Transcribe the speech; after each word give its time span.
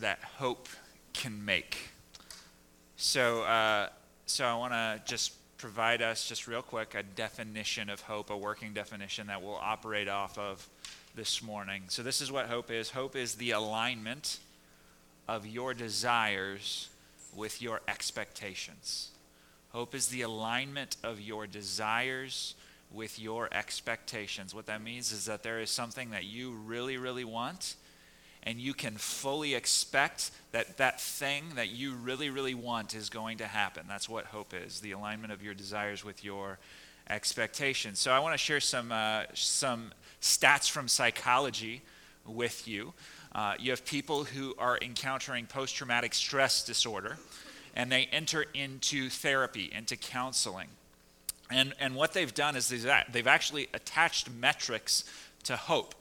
that 0.00 0.18
hope 0.38 0.68
can 1.12 1.44
make. 1.44 1.90
So, 2.96 3.42
uh, 3.42 3.88
so 4.26 4.44
I 4.44 4.54
want 4.54 4.72
to 4.72 5.02
just 5.04 5.32
provide 5.58 6.02
us, 6.02 6.28
just 6.28 6.46
real 6.46 6.62
quick, 6.62 6.94
a 6.94 7.02
definition 7.02 7.90
of 7.90 8.00
hope, 8.02 8.30
a 8.30 8.36
working 8.36 8.72
definition 8.72 9.26
that 9.28 9.42
we'll 9.42 9.54
operate 9.54 10.08
off 10.08 10.38
of 10.38 10.68
this 11.14 11.42
morning. 11.42 11.82
So, 11.88 12.02
this 12.02 12.20
is 12.20 12.30
what 12.30 12.46
hope 12.46 12.70
is 12.70 12.90
hope 12.90 13.16
is 13.16 13.34
the 13.34 13.52
alignment 13.52 14.38
of 15.28 15.46
your 15.46 15.74
desires 15.74 16.88
with 17.34 17.60
your 17.62 17.80
expectations. 17.88 19.10
Hope 19.70 19.94
is 19.94 20.08
the 20.08 20.22
alignment 20.22 20.96
of 21.02 21.20
your 21.20 21.46
desires 21.46 22.54
with 22.92 23.18
your 23.18 23.48
expectations. 23.52 24.54
What 24.54 24.66
that 24.66 24.82
means 24.82 25.10
is 25.10 25.24
that 25.24 25.42
there 25.42 25.60
is 25.60 25.70
something 25.70 26.10
that 26.10 26.24
you 26.24 26.52
really, 26.52 26.96
really 26.96 27.24
want 27.24 27.74
and 28.44 28.60
you 28.60 28.74
can 28.74 28.96
fully 28.96 29.54
expect 29.54 30.30
that 30.52 30.76
that 30.76 31.00
thing 31.00 31.44
that 31.56 31.70
you 31.70 31.94
really, 31.94 32.30
really 32.30 32.54
want 32.54 32.94
is 32.94 33.08
going 33.08 33.38
to 33.38 33.46
happen. 33.46 33.86
That's 33.88 34.08
what 34.08 34.26
hope 34.26 34.52
is 34.54 34.80
the 34.80 34.92
alignment 34.92 35.32
of 35.32 35.42
your 35.42 35.54
desires 35.54 36.04
with 36.04 36.22
your 36.22 36.58
expectations. 37.08 37.98
So, 37.98 38.12
I 38.12 38.18
want 38.18 38.34
to 38.34 38.38
share 38.38 38.60
some, 38.60 38.92
uh, 38.92 39.24
some 39.32 39.92
stats 40.20 40.70
from 40.70 40.88
psychology 40.88 41.82
with 42.26 42.68
you. 42.68 42.92
Uh, 43.34 43.54
you 43.58 43.70
have 43.70 43.84
people 43.84 44.24
who 44.24 44.54
are 44.58 44.78
encountering 44.80 45.46
post 45.46 45.74
traumatic 45.74 46.14
stress 46.14 46.64
disorder, 46.64 47.18
and 47.74 47.90
they 47.90 48.08
enter 48.12 48.44
into 48.54 49.08
therapy, 49.08 49.70
into 49.72 49.96
counseling. 49.96 50.68
And, 51.50 51.74
and 51.80 51.94
what 51.94 52.12
they've 52.12 52.32
done 52.32 52.56
is 52.56 52.68
they've 52.68 53.26
actually 53.26 53.68
attached 53.74 54.30
metrics 54.30 55.04
to 55.44 55.56
hope 55.56 55.94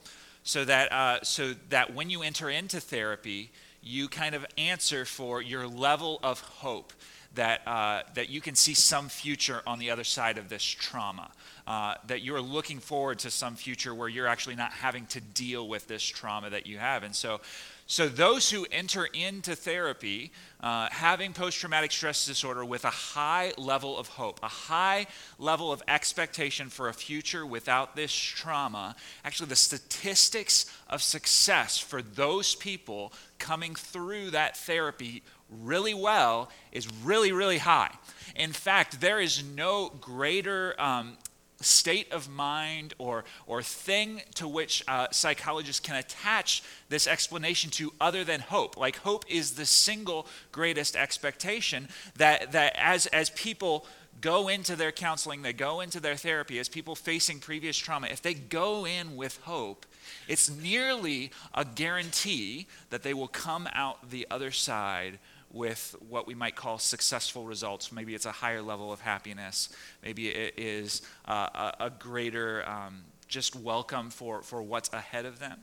so 0.43 0.65
that, 0.65 0.91
uh, 0.91 1.23
so 1.23 1.53
that 1.69 1.93
when 1.93 2.09
you 2.09 2.21
enter 2.21 2.49
into 2.49 2.79
therapy, 2.79 3.51
you 3.81 4.07
kind 4.07 4.35
of 4.35 4.45
answer 4.57 5.05
for 5.05 5.41
your 5.41 5.67
level 5.67 6.19
of 6.23 6.39
hope 6.39 6.93
that, 7.35 7.67
uh, 7.67 8.03
that 8.13 8.29
you 8.29 8.41
can 8.41 8.55
see 8.55 8.73
some 8.73 9.09
future 9.09 9.61
on 9.65 9.79
the 9.79 9.89
other 9.89 10.03
side 10.03 10.37
of 10.37 10.49
this 10.49 10.63
trauma. 10.63 11.31
Uh, 11.65 11.95
that 12.07 12.21
you're 12.21 12.41
looking 12.41 12.79
forward 12.79 13.17
to 13.19 13.31
some 13.31 13.55
future 13.55 13.95
where 13.95 14.09
you're 14.09 14.27
actually 14.27 14.55
not 14.55 14.73
having 14.73 15.05
to 15.05 15.21
deal 15.21 15.67
with 15.67 15.87
this 15.87 16.03
trauma 16.03 16.49
that 16.49 16.67
you 16.67 16.77
have. 16.77 17.03
And 17.03 17.15
so, 17.15 17.39
so 17.85 18.07
those 18.07 18.49
who 18.49 18.65
enter 18.71 19.05
into 19.05 19.55
therapy 19.55 20.31
uh, 20.61 20.87
having 20.89 21.33
post 21.33 21.59
traumatic 21.59 21.91
stress 21.91 22.25
disorder 22.25 22.63
with 22.63 22.85
a 22.85 22.89
high 22.89 23.51
level 23.57 23.97
of 23.97 24.07
hope, 24.07 24.39
a 24.41 24.47
high 24.47 25.05
level 25.37 25.71
of 25.71 25.83
expectation 25.87 26.69
for 26.69 26.87
a 26.87 26.93
future 26.93 27.45
without 27.45 27.95
this 27.95 28.13
trauma, 28.13 28.95
actually, 29.25 29.49
the 29.49 29.55
statistics 29.55 30.65
of 30.89 31.01
success 31.01 31.77
for 31.77 32.01
those 32.01 32.55
people 32.55 33.11
coming 33.37 33.75
through 33.75 34.31
that 34.31 34.55
therapy 34.55 35.21
really 35.49 35.93
well 35.93 36.49
is 36.71 36.87
really, 37.03 37.31
really 37.33 37.57
high. 37.57 37.91
In 38.35 38.53
fact, 38.53 39.01
there 39.01 39.19
is 39.19 39.43
no 39.43 39.89
greater 40.01 40.79
um, 40.81 41.17
state 41.63 42.11
of 42.11 42.29
mind 42.29 42.93
or, 42.97 43.23
or 43.47 43.61
thing 43.61 44.21
to 44.35 44.47
which 44.47 44.83
uh, 44.87 45.07
psychologists 45.11 45.79
can 45.79 45.95
attach 45.95 46.63
this 46.89 47.07
explanation 47.07 47.69
to 47.71 47.93
other 47.99 48.23
than 48.23 48.39
hope. 48.39 48.77
Like, 48.77 48.97
hope 48.97 49.25
is 49.27 49.51
the 49.53 49.65
single 49.65 50.27
greatest 50.51 50.95
expectation 50.95 51.87
that, 52.17 52.51
that 52.51 52.75
as, 52.77 53.07
as 53.07 53.29
people 53.31 53.85
go 54.21 54.47
into 54.47 54.75
their 54.75 54.91
counseling, 54.91 55.41
they 55.41 55.53
go 55.53 55.81
into 55.81 55.99
their 55.99 56.15
therapy, 56.15 56.59
as 56.59 56.69
people 56.69 56.95
facing 56.95 57.39
previous 57.39 57.77
trauma, 57.77 58.07
if 58.07 58.21
they 58.21 58.33
go 58.33 58.85
in 58.85 59.15
with 59.15 59.37
hope, 59.41 59.85
it's 60.27 60.49
nearly 60.49 61.31
a 61.53 61.65
guarantee 61.65 62.67
that 62.89 63.03
they 63.03 63.13
will 63.13 63.27
come 63.27 63.67
out 63.73 64.09
the 64.09 64.27
other 64.29 64.51
side 64.51 65.19
with 65.53 65.95
what 66.09 66.25
we 66.25 66.33
might 66.33 66.55
call 66.55 66.79
successful 66.79 67.45
results. 67.45 67.91
Maybe 67.91 68.15
it's 68.15 68.25
a 68.25 68.31
higher 68.31 68.61
level 68.61 68.91
of 68.91 68.99
happiness. 68.99 69.69
Maybe 70.03 70.29
it 70.29 70.55
is 70.57 71.03
uh, 71.25 71.71
a, 71.79 71.85
a, 71.85 71.89
greater 71.91 72.67
um, 72.67 73.03
just 73.27 73.55
welcome 73.55 74.09
for, 74.09 74.41
for 74.41 74.63
what's 74.63 74.91
ahead 74.91 75.25
of 75.25 75.39
them. 75.39 75.59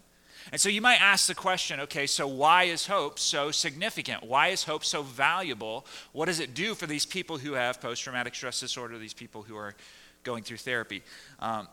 And 0.53 0.61
so 0.61 0.69
you 0.69 0.81
might 0.81 1.01
ask 1.01 1.27
the 1.27 1.35
question 1.35 1.81
okay, 1.81 2.07
so 2.07 2.27
why 2.27 2.65
is 2.65 2.87
hope 2.87 3.19
so 3.19 3.51
significant? 3.51 4.23
Why 4.23 4.49
is 4.49 4.65
hope 4.65 4.85
so 4.85 5.03
valuable? 5.03 5.85
What 6.13 6.27
does 6.27 6.41
it 6.41 6.55
do 6.55 6.75
for 6.75 6.87
these 6.87 7.05
people 7.05 7.39
who 7.39 7.53
have 7.55 7.81
post 7.81 8.03
traumatic 8.03 8.35
stress 8.35 8.61
disorder, 8.61 8.97
these 8.97 9.13
people 9.13 9.43
who 9.43 9.57
are 9.57 9.75
going 10.23 10.45
through 10.45 10.59
therapy? 10.59 11.03
Um, 11.41 11.69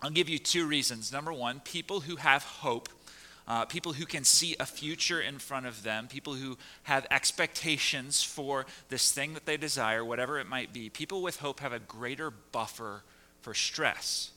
I'll 0.00 0.10
give 0.10 0.28
you 0.28 0.38
two 0.38 0.66
reasons. 0.66 1.12
Number 1.12 1.32
one, 1.32 1.60
people 1.60 2.00
who 2.00 2.16
have 2.16 2.42
hope 2.42 2.88
uh, 3.48 3.64
people 3.64 3.92
who 3.94 4.06
can 4.06 4.24
see 4.24 4.56
a 4.60 4.66
future 4.66 5.20
in 5.20 5.38
front 5.38 5.66
of 5.66 5.82
them, 5.82 6.08
people 6.08 6.34
who 6.34 6.56
have 6.84 7.06
expectations 7.10 8.22
for 8.22 8.66
this 8.88 9.12
thing 9.12 9.34
that 9.34 9.46
they 9.46 9.56
desire, 9.56 10.04
whatever 10.04 10.38
it 10.38 10.48
might 10.48 10.72
be. 10.72 10.88
People 10.88 11.22
with 11.22 11.40
hope 11.40 11.60
have 11.60 11.72
a 11.72 11.78
greater 11.78 12.30
buffer 12.30 13.02
for 13.40 13.54
stress. 13.54 14.30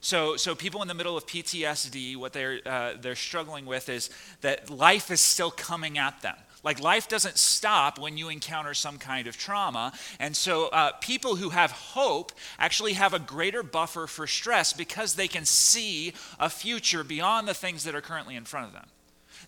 So, 0.00 0.36
so 0.36 0.54
people 0.54 0.80
in 0.80 0.88
the 0.88 0.94
middle 0.94 1.16
of 1.16 1.26
PTSD, 1.26 2.16
what 2.16 2.32
they're, 2.32 2.60
uh, 2.64 2.94
they're 2.98 3.14
struggling 3.14 3.66
with 3.66 3.90
is 3.90 4.08
that 4.40 4.70
life 4.70 5.10
is 5.10 5.20
still 5.20 5.50
coming 5.50 5.98
at 5.98 6.22
them. 6.22 6.36
Like 6.62 6.80
life 6.80 7.08
doesn't 7.08 7.38
stop 7.38 7.98
when 7.98 8.16
you 8.16 8.28
encounter 8.28 8.74
some 8.74 8.98
kind 8.98 9.26
of 9.26 9.36
trauma. 9.36 9.92
And 10.18 10.36
so 10.36 10.68
uh, 10.68 10.92
people 11.00 11.36
who 11.36 11.50
have 11.50 11.70
hope 11.70 12.32
actually 12.58 12.94
have 12.94 13.14
a 13.14 13.18
greater 13.18 13.62
buffer 13.62 14.06
for 14.06 14.26
stress 14.26 14.72
because 14.72 15.14
they 15.14 15.28
can 15.28 15.44
see 15.44 16.12
a 16.38 16.50
future 16.50 17.02
beyond 17.02 17.48
the 17.48 17.54
things 17.54 17.84
that 17.84 17.94
are 17.94 18.02
currently 18.02 18.36
in 18.36 18.44
front 18.44 18.66
of 18.66 18.72
them. 18.72 18.86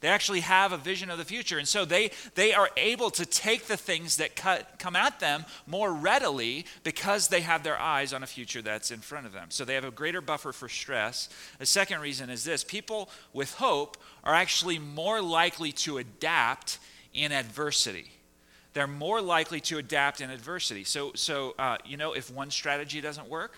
They 0.00 0.08
actually 0.08 0.40
have 0.40 0.72
a 0.72 0.78
vision 0.78 1.10
of 1.10 1.18
the 1.18 1.24
future. 1.24 1.58
And 1.58 1.68
so 1.68 1.84
they, 1.84 2.10
they 2.34 2.54
are 2.54 2.70
able 2.76 3.10
to 3.10 3.26
take 3.26 3.66
the 3.66 3.76
things 3.76 4.16
that 4.16 4.34
cut, 4.34 4.78
come 4.78 4.96
at 4.96 5.20
them 5.20 5.44
more 5.66 5.92
readily 5.92 6.64
because 6.82 7.28
they 7.28 7.42
have 7.42 7.62
their 7.62 7.78
eyes 7.78 8.12
on 8.12 8.22
a 8.22 8.26
future 8.26 8.62
that's 8.62 8.90
in 8.90 9.00
front 9.00 9.26
of 9.26 9.32
them. 9.32 9.50
So 9.50 9.64
they 9.64 9.74
have 9.74 9.84
a 9.84 9.90
greater 9.90 10.20
buffer 10.20 10.52
for 10.52 10.68
stress. 10.68 11.28
The 11.58 11.66
second 11.66 12.00
reason 12.00 12.30
is 12.30 12.42
this 12.42 12.64
people 12.64 13.10
with 13.32 13.54
hope 13.54 13.96
are 14.24 14.34
actually 14.34 14.78
more 14.78 15.20
likely 15.20 15.72
to 15.72 15.98
adapt 15.98 16.78
in 17.14 17.32
adversity. 17.32 18.10
They're 18.74 18.86
more 18.86 19.20
likely 19.20 19.60
to 19.62 19.78
adapt 19.78 20.20
in 20.20 20.30
adversity. 20.30 20.84
So, 20.84 21.12
so 21.14 21.54
uh, 21.58 21.76
you 21.84 21.96
know, 21.96 22.14
if 22.14 22.30
one 22.30 22.50
strategy 22.50 23.00
doesn't 23.00 23.28
work, 23.28 23.56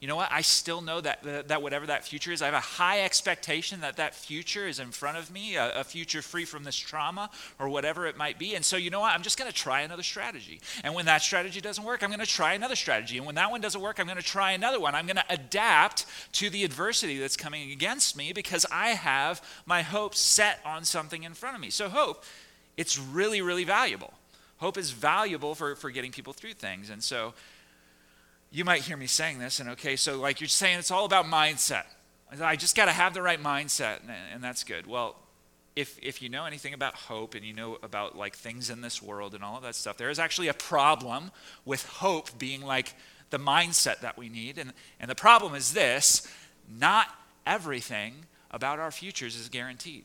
you 0.00 0.08
know 0.08 0.16
what? 0.16 0.32
I 0.32 0.40
still 0.40 0.80
know 0.80 1.02
that, 1.02 1.48
that 1.48 1.60
whatever 1.60 1.86
that 1.86 2.06
future 2.06 2.32
is, 2.32 2.40
I 2.40 2.46
have 2.46 2.54
a 2.54 2.60
high 2.60 3.02
expectation 3.02 3.82
that 3.82 3.98
that 3.98 4.14
future 4.14 4.66
is 4.66 4.80
in 4.80 4.92
front 4.92 5.18
of 5.18 5.30
me, 5.30 5.56
a, 5.56 5.80
a 5.80 5.84
future 5.84 6.22
free 6.22 6.46
from 6.46 6.64
this 6.64 6.76
trauma 6.76 7.28
or 7.58 7.68
whatever 7.68 8.06
it 8.06 8.16
might 8.16 8.38
be. 8.38 8.54
And 8.54 8.64
so, 8.64 8.78
you 8.78 8.88
know 8.88 9.00
what? 9.00 9.12
I'm 9.12 9.20
just 9.20 9.38
going 9.38 9.50
to 9.50 9.54
try 9.54 9.82
another 9.82 10.02
strategy. 10.02 10.62
And 10.84 10.94
when 10.94 11.04
that 11.04 11.20
strategy 11.20 11.60
doesn't 11.60 11.84
work, 11.84 12.02
I'm 12.02 12.08
going 12.08 12.20
to 12.20 12.26
try 12.26 12.54
another 12.54 12.76
strategy. 12.76 13.18
And 13.18 13.26
when 13.26 13.34
that 13.34 13.50
one 13.50 13.60
doesn't 13.60 13.80
work, 13.80 14.00
I'm 14.00 14.06
going 14.06 14.16
to 14.16 14.22
try 14.22 14.52
another 14.52 14.80
one. 14.80 14.94
I'm 14.94 15.04
going 15.04 15.16
to 15.16 15.24
adapt 15.28 16.06
to 16.32 16.48
the 16.48 16.64
adversity 16.64 17.18
that's 17.18 17.36
coming 17.36 17.70
against 17.70 18.16
me 18.16 18.32
because 18.32 18.64
I 18.72 18.90
have 18.90 19.42
my 19.66 19.82
hopes 19.82 20.18
set 20.18 20.60
on 20.64 20.84
something 20.84 21.24
in 21.24 21.34
front 21.34 21.56
of 21.56 21.60
me. 21.60 21.68
So, 21.68 21.90
hope 21.90 22.24
it's 22.80 22.98
really, 22.98 23.42
really 23.42 23.64
valuable. 23.64 24.14
Hope 24.56 24.78
is 24.78 24.90
valuable 24.90 25.54
for, 25.54 25.76
for 25.76 25.90
getting 25.90 26.12
people 26.12 26.32
through 26.32 26.54
things. 26.54 26.88
And 26.88 27.02
so 27.02 27.34
you 28.50 28.64
might 28.64 28.80
hear 28.80 28.96
me 28.96 29.06
saying 29.06 29.38
this, 29.38 29.60
and 29.60 29.68
okay, 29.70 29.96
so 29.96 30.18
like 30.18 30.40
you're 30.40 30.48
saying 30.48 30.78
it's 30.78 30.90
all 30.90 31.04
about 31.04 31.26
mindset. 31.26 31.84
I 32.40 32.56
just 32.56 32.74
got 32.74 32.86
to 32.86 32.92
have 32.92 33.12
the 33.12 33.20
right 33.20 33.42
mindset, 33.42 34.00
and, 34.00 34.10
and 34.32 34.42
that's 34.42 34.64
good. 34.64 34.86
Well, 34.86 35.16
if, 35.76 35.98
if 36.00 36.22
you 36.22 36.30
know 36.30 36.46
anything 36.46 36.72
about 36.72 36.94
hope 36.94 37.34
and 37.34 37.44
you 37.44 37.52
know 37.52 37.76
about 37.82 38.16
like 38.16 38.34
things 38.34 38.70
in 38.70 38.80
this 38.80 39.02
world 39.02 39.34
and 39.34 39.44
all 39.44 39.58
of 39.58 39.62
that 39.64 39.74
stuff, 39.74 39.98
there 39.98 40.08
is 40.08 40.18
actually 40.18 40.48
a 40.48 40.54
problem 40.54 41.32
with 41.66 41.84
hope 41.84 42.38
being 42.38 42.62
like 42.62 42.94
the 43.28 43.38
mindset 43.38 44.00
that 44.00 44.16
we 44.16 44.30
need. 44.30 44.56
And, 44.56 44.72
and 44.98 45.10
the 45.10 45.14
problem 45.14 45.54
is 45.54 45.74
this 45.74 46.26
not 46.66 47.08
everything 47.46 48.14
about 48.50 48.78
our 48.78 48.90
futures 48.90 49.36
is 49.36 49.50
guaranteed. 49.50 50.04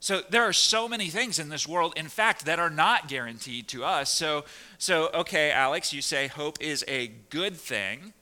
So 0.00 0.22
there 0.30 0.44
are 0.44 0.52
so 0.52 0.88
many 0.88 1.08
things 1.08 1.38
in 1.38 1.48
this 1.48 1.66
world, 1.66 1.94
in 1.96 2.08
fact, 2.08 2.44
that 2.44 2.58
are 2.58 2.70
not 2.70 3.08
guaranteed 3.08 3.66
to 3.68 3.84
us. 3.84 4.12
So, 4.12 4.44
so 4.78 5.10
okay, 5.12 5.50
Alex, 5.50 5.92
you 5.92 6.02
say 6.02 6.28
hope 6.28 6.60
is 6.60 6.84
a 6.86 7.08
good 7.30 7.56
thing, 7.56 8.12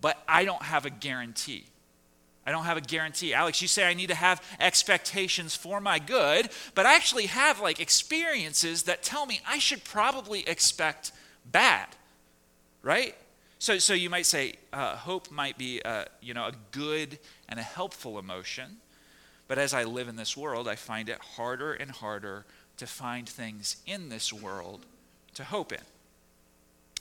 but 0.00 0.22
I 0.28 0.44
don't 0.44 0.62
have 0.62 0.86
a 0.86 0.90
guarantee. 0.90 1.64
I 2.46 2.52
don't 2.52 2.64
have 2.64 2.76
a 2.76 2.80
guarantee. 2.80 3.34
Alex, 3.34 3.60
you 3.60 3.68
say 3.68 3.86
I 3.86 3.94
need 3.94 4.08
to 4.08 4.14
have 4.14 4.42
expectations 4.60 5.54
for 5.54 5.80
my 5.80 5.98
good, 5.98 6.48
but 6.74 6.86
I 6.86 6.94
actually 6.94 7.26
have 7.26 7.60
like 7.60 7.80
experiences 7.80 8.84
that 8.84 9.02
tell 9.02 9.26
me 9.26 9.40
I 9.46 9.58
should 9.58 9.84
probably 9.84 10.48
expect 10.48 11.12
bad, 11.44 11.88
right? 12.82 13.14
So, 13.58 13.78
so 13.78 13.92
you 13.92 14.08
might 14.08 14.26
say 14.26 14.54
uh, 14.72 14.96
hope 14.96 15.30
might 15.30 15.58
be, 15.58 15.80
a, 15.84 16.06
you 16.22 16.34
know, 16.34 16.46
a 16.46 16.52
good 16.70 17.18
and 17.48 17.60
a 17.60 17.62
helpful 17.62 18.18
emotion 18.18 18.78
but 19.50 19.58
as 19.58 19.74
I 19.74 19.82
live 19.82 20.06
in 20.06 20.14
this 20.14 20.36
world, 20.36 20.68
I 20.68 20.76
find 20.76 21.08
it 21.08 21.18
harder 21.18 21.72
and 21.72 21.90
harder 21.90 22.44
to 22.76 22.86
find 22.86 23.28
things 23.28 23.82
in 23.84 24.08
this 24.08 24.32
world 24.32 24.86
to 25.34 25.42
hope 25.42 25.72
in. 25.72 25.80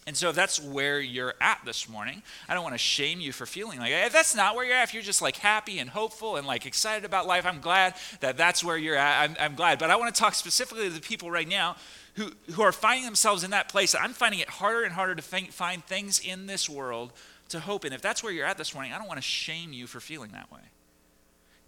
And 0.08 0.18
so, 0.18 0.30
if 0.30 0.36
that's 0.36 0.60
where 0.60 1.00
you're 1.00 1.36
at 1.40 1.60
this 1.64 1.88
morning, 1.88 2.24
I 2.48 2.56
don't 2.56 2.64
want 2.64 2.74
to 2.74 2.80
shame 2.80 3.22
you 3.22 3.34
for 3.34 3.46
feeling 3.46 3.78
like 3.78 3.92
if 3.92 4.12
that's 4.12 4.34
not 4.34 4.56
where 4.56 4.66
you're 4.66 4.76
at. 4.78 4.86
If 4.86 4.96
you're 4.96 5.04
just 5.04 5.22
like 5.22 5.36
happy 5.36 5.78
and 5.78 5.92
hopeful 5.92 6.38
and 6.38 6.48
like 6.48 6.66
excited 6.66 7.06
about 7.06 7.28
life, 7.28 7.46
I'm 7.46 7.62
glad 7.62 7.94
that 8.22 8.36
that's 8.36 8.64
where 8.64 8.78
you're 8.78 8.96
at. 8.96 9.30
I'm, 9.30 9.38
I'm 9.40 9.54
glad. 9.54 9.78
But 9.78 9.92
I 9.92 9.96
want 9.98 10.12
to 10.16 10.20
talk 10.20 10.34
specifically 10.34 10.88
to 10.88 10.96
the 10.96 11.02
people 11.02 11.30
right 11.30 11.48
now 11.48 11.76
who, 12.16 12.32
who 12.54 12.64
are 12.64 12.72
finding 12.72 13.06
themselves 13.06 13.44
in 13.44 13.52
that 13.52 13.70
place. 13.70 13.94
I'm 13.94 14.14
finding 14.14 14.40
it 14.40 14.50
harder 14.50 14.86
and 14.86 14.94
harder 14.94 15.14
to 15.14 15.22
find 15.22 15.86
things 15.86 16.18
in 16.18 16.48
this 16.48 16.68
world 16.68 17.14
to 17.50 17.60
hope 17.60 17.86
in. 17.86 17.94
If 17.94 18.02
that's 18.02 18.24
where 18.24 18.34
you're 18.34 18.48
at 18.48 18.58
this 18.58 18.74
morning, 18.74 18.92
I 18.92 18.98
don't 18.98 19.08
want 19.08 19.20
to 19.20 19.22
shame 19.22 19.72
you 19.72 19.86
for 19.86 20.00
feeling 20.00 20.32
that 20.32 20.52
way 20.52 20.62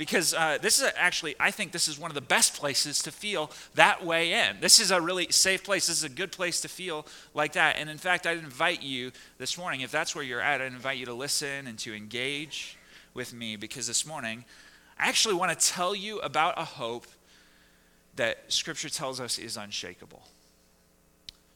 because 0.02 0.34
uh, 0.34 0.58
this 0.60 0.82
is 0.82 0.92
actually, 0.96 1.36
I 1.40 1.52
think 1.52 1.72
this 1.72 1.88
is 1.88 2.00
one 2.00 2.10
of 2.10 2.16
the 2.16 2.22
best 2.22 2.56
places 2.56 3.04
to 3.04 3.12
feel 3.12 3.52
that 3.76 4.04
way 4.04 4.34
in. 4.34 4.60
This 4.60 4.80
is 4.80 4.90
a 4.90 5.00
really 5.00 5.28
safe 5.30 5.64
place. 5.64 5.86
This 5.86 5.98
is 5.98 6.04
a 6.04 6.10
good 6.10 6.32
place 6.32 6.60
to 6.62 6.68
feel 6.68 7.06
like 7.36 7.54
that. 7.54 7.76
And 7.78 7.88
in 7.88 8.00
fact, 8.00 8.26
I'd 8.26 8.40
invite 8.40 8.82
you 8.82 9.12
this 9.38 9.60
morning, 9.60 9.82
if 9.82 9.92
that's 9.92 10.16
where 10.16 10.24
you're 10.24 10.42
at, 10.42 10.60
I'd 10.60 10.74
invite 10.74 10.98
you 10.98 11.06
to 11.06 11.14
listen 11.14 11.68
and 11.68 11.78
to 11.78 11.94
engage 11.94 12.80
with 13.14 13.32
me 13.32 13.58
because 13.58 13.86
this 13.86 14.04
morning, 14.04 14.44
I 15.00 15.08
actually 15.08 15.36
want 15.36 15.60
to 15.60 15.68
tell 15.68 15.94
you 15.94 16.18
about 16.22 16.60
a 16.60 16.66
hope 16.66 17.06
that 18.16 18.52
Scripture 18.52 18.90
tells 18.90 19.20
us 19.20 19.38
is 19.38 19.56
unshakable. 19.56 20.24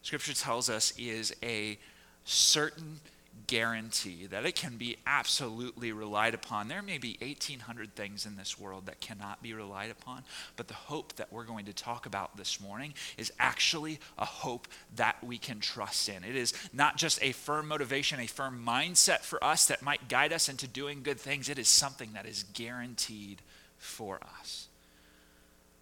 Scripture 0.04 0.36
tells 0.36 0.70
us 0.70 0.94
is 1.00 1.36
a 1.42 1.80
certain 2.26 3.00
guarantee 3.48 4.28
that 4.28 4.46
it 4.46 4.56
can 4.56 4.78
be 4.78 4.98
absolutely 5.06 5.92
relied 5.92 6.34
upon. 6.34 6.68
There 6.68 6.82
may 6.82 6.98
be 6.98 7.18
1,800 7.22 7.96
things 7.96 8.26
in 8.26 8.38
this 8.38 8.60
world 8.60 8.86
that 8.86 9.00
cannot 9.00 9.42
be 9.42 9.54
relied 9.54 9.92
upon, 9.92 10.24
but 10.56 10.68
the 10.68 10.74
hope 10.74 11.14
that 11.16 11.32
we're 11.32 11.44
going 11.44 11.66
to 11.66 11.74
talk 11.74 12.06
about 12.06 12.38
this 12.38 12.60
morning 12.60 12.94
is 13.18 13.32
actually 13.40 14.00
a 14.18 14.26
hope 14.26 14.68
that 14.96 15.24
we 15.24 15.38
can 15.38 15.60
trust 15.60 16.10
in. 16.10 16.24
It 16.24 16.36
is 16.36 16.54
not 16.74 16.98
just 16.98 17.20
a 17.22 17.32
firm 17.32 17.68
motivation, 17.68 18.20
a 18.20 18.28
firm 18.28 18.64
mindset 18.66 19.20
for 19.20 19.44
us 19.44 19.66
that 19.68 19.82
might 19.82 20.08
guide 20.08 20.34
us 20.34 20.50
into 20.50 20.68
doing 20.68 21.02
good 21.04 21.20
things, 21.20 21.50
it 21.50 21.60
is 21.60 21.70
something 21.70 22.14
that 22.14 22.26
is 22.26 22.44
guaranteed 22.54 23.42
for 23.78 24.20
us. 24.40 24.68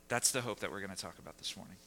That's 0.10 0.31
the 0.31 0.42
hope 0.42 0.60
that 0.60 0.71
we're 0.71 0.81
going 0.81 0.95
to 0.95 1.01
talk 1.01 1.18
about 1.19 1.38
this 1.38 1.56
morning. 1.56 1.77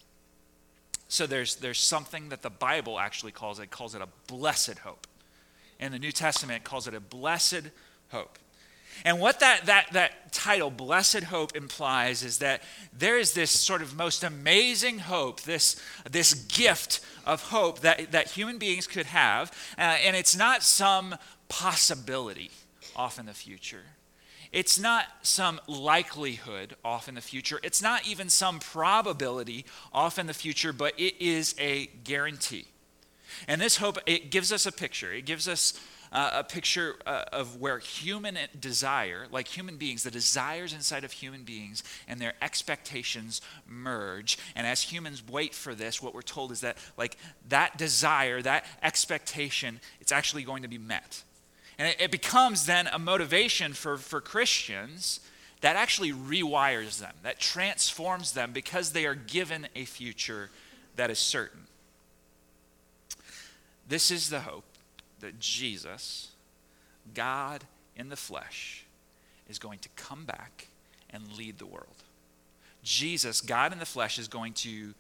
So 1.09 1.27
there's, 1.27 1.57
there's 1.57 1.79
something 1.79 2.31
that 2.31 2.43
the 2.43 2.51
Bible 2.51 2.99
actually 2.99 3.33
calls 3.33 3.61
it, 3.61 3.71
calls 3.71 3.95
it 3.95 4.03
a 4.03 4.09
blessed 4.27 4.79
hope 4.79 5.07
in 5.79 5.93
the 5.93 5.99
New 5.99 6.13
Testament 6.13 6.65
calls 6.65 6.87
it 6.87 6.95
a 6.95 7.01
blessed 7.01 7.63
hope. 8.09 8.39
And 9.05 9.21
what 9.21 9.41
that, 9.41 9.67
that, 9.67 9.93
that 9.93 10.33
title, 10.33 10.71
Blessed 10.71 11.25
Hope, 11.25 11.55
implies 11.55 12.23
is 12.23 12.39
that 12.39 12.63
there 12.97 13.19
is 13.19 13.33
this 13.33 13.51
sort 13.51 13.83
of 13.83 13.97
most 13.97 14.25
amazing 14.25 15.01
hope, 15.01 15.43
this, 15.43 15.81
this 16.11 16.35
gift 16.35 17.01
of 17.27 17.43
hope 17.43 17.81
that, 17.81 18.13
that 18.13 18.31
human 18.31 18.59
beings 18.59 18.87
could 18.87 19.07
have. 19.07 19.53
Uh, 19.77 19.83
and 19.83 20.17
it's 20.17 20.37
not 20.37 20.63
some 20.63 21.17
possibility 21.49 22.51
off 22.95 23.19
in 23.19 23.27
the 23.27 23.35
future. 23.35 23.83
It's 24.53 24.79
not 24.79 25.07
some 25.23 25.61
likelihood 25.67 26.77
off 26.85 27.09
in 27.09 27.17
the 27.17 27.21
future. 27.21 27.61
It's 27.63 27.83
not 27.83 28.07
even 28.07 28.31
some 28.31 28.59
probability 28.59 29.67
off 29.93 30.19
in 30.19 30.27
the 30.27 30.35
future, 30.35 30.73
but 30.73 30.99
it 30.99 31.21
is 31.21 31.55
a 31.59 31.87
guarantee. 32.05 32.67
And 33.49 33.61
this 33.61 33.77
hope, 33.77 33.99
it 34.07 34.31
gives 34.31 34.53
us 34.53 34.67
a 34.67 34.73
picture. 34.73 35.13
It 35.13 35.25
gives 35.25 35.49
us 35.49 35.81
uh, 36.13 36.31
a 36.35 36.45
picture 36.45 36.97
uh, 37.07 37.25
of 37.33 37.61
where 37.61 37.79
human 37.79 38.39
desire, 38.59 39.27
like 39.31 39.49
human 39.49 39.77
beings, 39.77 40.03
the 40.03 40.11
desires 40.11 40.73
inside 40.73 41.05
of 41.05 41.13
human 41.13 41.43
beings 41.43 41.83
and 42.09 42.21
their 42.21 42.35
expectations 42.41 43.41
merge. 43.69 44.39
And 44.55 44.67
as 44.67 44.83
humans 44.83 45.23
wait 45.29 45.55
for 45.55 45.75
this, 45.75 46.03
what 46.03 46.15
we're 46.15 46.23
told 46.23 46.53
is 46.53 46.61
that, 46.61 46.79
like, 46.97 47.17
that 47.49 47.77
desire, 47.77 48.41
that 48.43 48.65
expectation, 48.83 49.81
it's 50.01 50.13
actually 50.13 50.43
going 50.45 50.63
to 50.63 50.69
be 50.69 50.79
met. 50.79 51.23
And 51.79 51.89
it, 51.89 52.01
it 52.01 52.11
becomes 52.11 52.67
then 52.67 52.87
a 52.87 52.99
motivation 52.99 53.73
for, 53.73 53.99
for 53.99 54.21
Christians 54.21 55.21
that 55.61 55.77
actually 55.77 56.13
rewires 56.13 56.99
them, 56.99 57.15
that 57.23 57.41
transforms 57.41 58.33
them 58.33 58.53
because 58.53 58.93
they 58.93 59.07
are 59.07 59.15
given 59.15 59.69
a 59.75 59.85
future 59.85 60.51
that 60.97 61.11
is 61.11 61.19
certain. 61.19 61.66
This 63.89 64.11
is 64.11 64.31
the 64.31 64.41
hope 64.41 64.65
that 65.21 65.39
Jesus, 65.39 66.31
God 67.15 67.65
in 67.97 68.09
the 68.09 68.17
flesh, 68.17 68.85
is 69.49 69.59
going 69.59 69.79
to 69.81 69.89
come 69.97 70.25
back 70.25 70.69
and 71.11 71.37
lead 71.37 71.59
the 71.59 71.67
world. 71.67 71.87
Jesus, 72.83 73.41
God 73.41 73.73
in 73.73 73.79
the 73.79 73.87
flesh, 73.87 74.19
is 74.19 74.29
going 74.29 74.53
to 74.55 74.95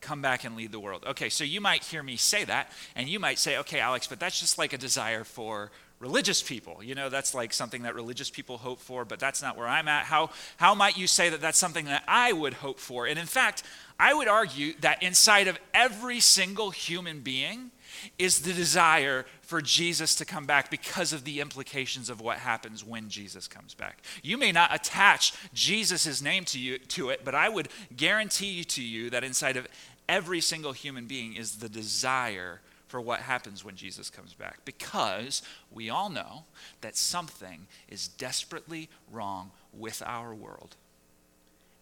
come 0.00 0.20
back 0.20 0.44
and 0.44 0.56
lead 0.56 0.72
the 0.72 0.80
world. 0.80 1.04
Okay, 1.06 1.28
so 1.28 1.44
you 1.44 1.60
might 1.60 1.84
hear 1.84 2.02
me 2.02 2.16
say 2.16 2.44
that, 2.44 2.70
and 2.94 3.08
you 3.08 3.18
might 3.18 3.38
say, 3.38 3.58
okay, 3.58 3.80
Alex, 3.80 4.06
but 4.06 4.20
that's 4.20 4.38
just 4.38 4.58
like 4.58 4.72
a 4.72 4.78
desire 4.78 5.24
for 5.24 5.70
religious 6.00 6.42
people. 6.42 6.82
You 6.82 6.96
know, 6.96 7.08
that's 7.08 7.32
like 7.34 7.52
something 7.52 7.82
that 7.82 7.94
religious 7.94 8.28
people 8.28 8.58
hope 8.58 8.80
for, 8.80 9.04
but 9.04 9.20
that's 9.20 9.40
not 9.40 9.56
where 9.56 9.68
I'm 9.68 9.86
at. 9.86 10.04
How, 10.04 10.30
how 10.56 10.74
might 10.74 10.98
you 10.98 11.06
say 11.06 11.30
that 11.30 11.40
that's 11.40 11.58
something 11.58 11.84
that 11.86 12.02
I 12.08 12.32
would 12.32 12.54
hope 12.54 12.80
for? 12.80 13.06
And 13.06 13.18
in 13.18 13.26
fact, 13.26 13.62
I 13.98 14.12
would 14.12 14.26
argue 14.26 14.74
that 14.80 15.02
inside 15.02 15.46
of 15.46 15.58
every 15.72 16.18
single 16.18 16.70
human 16.70 17.20
being, 17.20 17.70
is 18.18 18.40
the 18.40 18.52
desire 18.52 19.24
for 19.42 19.60
Jesus 19.60 20.14
to 20.16 20.24
come 20.24 20.46
back 20.46 20.70
because 20.70 21.12
of 21.12 21.24
the 21.24 21.40
implications 21.40 22.08
of 22.10 22.20
what 22.20 22.38
happens 22.38 22.84
when 22.84 23.08
Jesus 23.08 23.48
comes 23.48 23.74
back. 23.74 24.02
You 24.22 24.38
may 24.38 24.52
not 24.52 24.74
attach 24.74 25.34
Jesus' 25.52 26.22
name 26.22 26.44
to 26.46 26.58
you 26.58 26.78
to 26.78 27.10
it, 27.10 27.24
but 27.24 27.34
I 27.34 27.48
would 27.48 27.68
guarantee 27.96 28.64
to 28.64 28.82
you 28.82 29.10
that 29.10 29.24
inside 29.24 29.56
of 29.56 29.68
every 30.08 30.40
single 30.40 30.72
human 30.72 31.06
being 31.06 31.34
is 31.34 31.56
the 31.56 31.68
desire 31.68 32.60
for 32.92 33.00
what 33.00 33.20
happens 33.20 33.64
when 33.64 33.74
Jesus 33.74 34.10
comes 34.10 34.34
back 34.34 34.58
because 34.66 35.40
we 35.70 35.88
all 35.88 36.10
know 36.10 36.44
that 36.82 36.94
something 36.94 37.66
is 37.88 38.06
desperately 38.06 38.90
wrong 39.10 39.50
with 39.72 40.02
our 40.04 40.34
world 40.34 40.76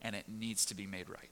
and 0.02 0.14
it 0.14 0.26
needs 0.28 0.64
to 0.66 0.74
be 0.74 0.86
made 0.86 1.08
right. 1.08 1.28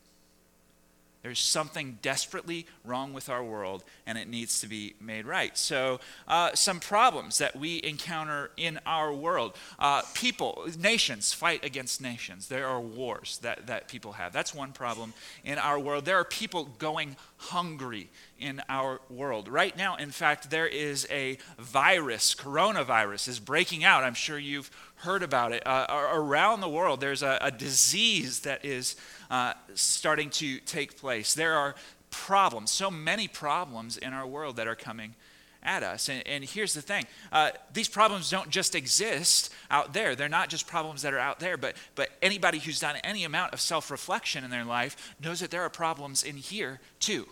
There's 1.28 1.40
something 1.40 1.98
desperately 2.00 2.64
wrong 2.86 3.12
with 3.12 3.28
our 3.28 3.44
world, 3.44 3.84
and 4.06 4.16
it 4.16 4.28
needs 4.28 4.62
to 4.62 4.66
be 4.66 4.94
made 4.98 5.26
right. 5.26 5.58
So, 5.58 6.00
uh, 6.26 6.54
some 6.54 6.80
problems 6.80 7.36
that 7.36 7.54
we 7.54 7.82
encounter 7.84 8.50
in 8.56 8.80
our 8.86 9.12
world 9.12 9.54
uh, 9.78 10.00
people, 10.14 10.66
nations 10.78 11.34
fight 11.34 11.66
against 11.66 12.00
nations. 12.00 12.48
There 12.48 12.66
are 12.66 12.80
wars 12.80 13.40
that, 13.42 13.66
that 13.66 13.88
people 13.88 14.12
have. 14.12 14.32
That's 14.32 14.54
one 14.54 14.72
problem 14.72 15.12
in 15.44 15.58
our 15.58 15.78
world. 15.78 16.06
There 16.06 16.16
are 16.16 16.25
people 16.25 16.64
going 16.78 17.14
hungry 17.38 18.11
in 18.38 18.61
our 18.69 19.00
world. 19.08 19.49
Right 19.49 19.76
now, 19.76 19.96
in 19.96 20.11
fact, 20.11 20.50
there 20.50 20.67
is 20.67 21.06
a 21.11 21.38
virus, 21.58 22.35
coronavirus, 22.35 23.29
is 23.29 23.40
breaking 23.40 23.85
out. 23.85 24.05
I'm 24.05 24.14
sure 24.14 24.38
you've 24.38 24.70
heard 24.96 25.23
about 25.23 25.52
it. 25.52 25.67
Uh, 25.67 25.87
around 26.12 26.61
the 26.61 26.69
world, 26.69 27.00
there's 27.00 27.23
a, 27.23 27.38
a 27.40 27.50
disease 27.50 28.40
that 28.40 28.64
is 28.64 28.96
uh, 29.31 29.55
starting 29.75 30.31
to 30.31 30.58
take 30.61 30.99
place. 30.99 31.35
There 31.35 31.55
are 31.55 31.75
problems, 32.10 32.70
so 32.70 32.91
many 32.91 33.29
problems 33.29 33.96
in 33.96 34.12
our 34.12 34.27
world 34.27 34.56
that 34.56 34.67
are 34.67 34.74
coming 34.74 35.15
at 35.62 35.82
us. 35.82 36.08
And, 36.08 36.27
and 36.27 36.44
here's 36.44 36.74
the 36.74 36.82
thing 36.82 37.06
uh, 37.32 37.51
these 37.72 37.89
problems 37.89 38.31
don't 38.31 38.51
just 38.51 38.74
exist 38.74 39.53
out 39.70 39.93
there. 39.93 40.15
They're 40.15 40.29
not 40.29 40.48
just 40.48 40.67
problems 40.67 41.03
that 41.03 41.12
are 41.12 41.19
out 41.19 41.41
there, 41.41 41.56
but, 41.56 41.77
but 41.94 42.10
anybody 42.22 42.58
who's 42.58 42.81
done 42.81 42.96
any 43.05 43.24
amount 43.24 43.53
of 43.53 43.60
self 43.60 43.91
reflection 43.91 44.44
in 44.44 44.51
their 44.51 44.65
life 44.65 45.15
knows 45.22 45.41
that 45.41 45.51
there 45.51 45.62
are 45.62 45.70
problems 45.70 46.22
in 46.22 46.36
here 46.36 46.81
too. 47.01 47.27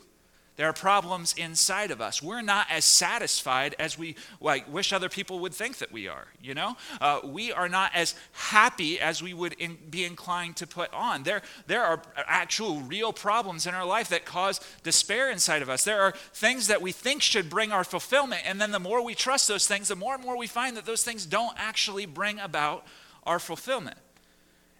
There 0.56 0.66
are 0.66 0.72
problems 0.72 1.34
inside 1.36 1.90
of 1.90 2.00
us. 2.00 2.22
We're 2.22 2.40
not 2.40 2.66
as 2.70 2.86
satisfied 2.86 3.76
as 3.78 3.98
we 3.98 4.16
like, 4.40 4.72
wish 4.72 4.90
other 4.90 5.10
people 5.10 5.38
would 5.40 5.52
think 5.52 5.78
that 5.78 5.92
we 5.92 6.08
are. 6.08 6.28
You 6.40 6.54
know, 6.54 6.76
uh, 6.98 7.20
we 7.25 7.52
are 7.52 7.68
not 7.68 7.90
as 7.94 8.14
happy 8.32 8.98
as 8.98 9.22
we 9.22 9.34
would 9.34 9.52
in, 9.54 9.76
be 9.90 10.04
inclined 10.04 10.56
to 10.56 10.66
put 10.66 10.92
on. 10.94 11.25
There, 11.25 11.42
there 11.66 11.84
are 11.84 12.00
actual, 12.16 12.80
real 12.80 13.12
problems 13.12 13.66
in 13.66 13.75
our 13.75 13.84
life 13.84 14.08
that 14.08 14.25
cause 14.25 14.60
despair 14.82 15.30
inside 15.30 15.60
of 15.60 15.68
us. 15.68 15.84
There 15.84 16.00
are 16.00 16.12
things 16.32 16.68
that 16.68 16.80
we 16.80 16.90
think 16.90 17.20
should 17.20 17.50
bring 17.50 17.70
our 17.70 17.84
fulfillment, 17.84 18.42
and 18.46 18.58
then 18.58 18.70
the 18.70 18.80
more 18.80 19.04
we 19.04 19.14
trust 19.14 19.48
those 19.48 19.66
things, 19.66 19.88
the 19.88 19.96
more 19.96 20.14
and 20.14 20.25
more 20.25 20.38
we 20.38 20.46
find 20.46 20.75
that 20.78 20.86
those 20.86 21.04
things 21.04 21.26
don't 21.26 21.54
actually 21.58 22.06
bring 22.06 22.40
about 22.40 22.86
our 23.25 23.38
fulfillment. 23.38 23.98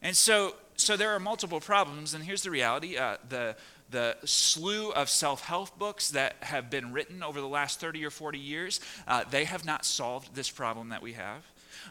And 0.01 0.17
so, 0.17 0.55
so 0.77 0.97
there 0.97 1.11
are 1.11 1.21
multiple 1.21 1.61
problems. 1.61 2.15
And 2.15 2.25
here's 2.25 2.43
the 2.43 2.51
reality: 2.51 2.97
uh, 2.97 3.17
the 3.29 3.57
the 3.91 4.17
slew 4.25 4.91
of 4.93 5.09
self 5.09 5.43
help 5.43 5.79
books 5.79 6.11
that 6.11 6.37
have 6.41 6.71
been 6.71 6.93
written 6.93 7.23
over 7.23 7.41
the 7.41 7.49
last 7.49 7.81
30 7.81 8.05
or 8.05 8.11
40 8.11 8.39
years, 8.39 8.81
uh, 9.07 9.25
they 9.31 9.45
have 9.45 9.65
not 9.65 9.85
solved 9.85 10.35
this 10.35 10.51
problem 10.51 10.89
that 10.91 11.03
we 11.03 11.13
have. 11.13 11.45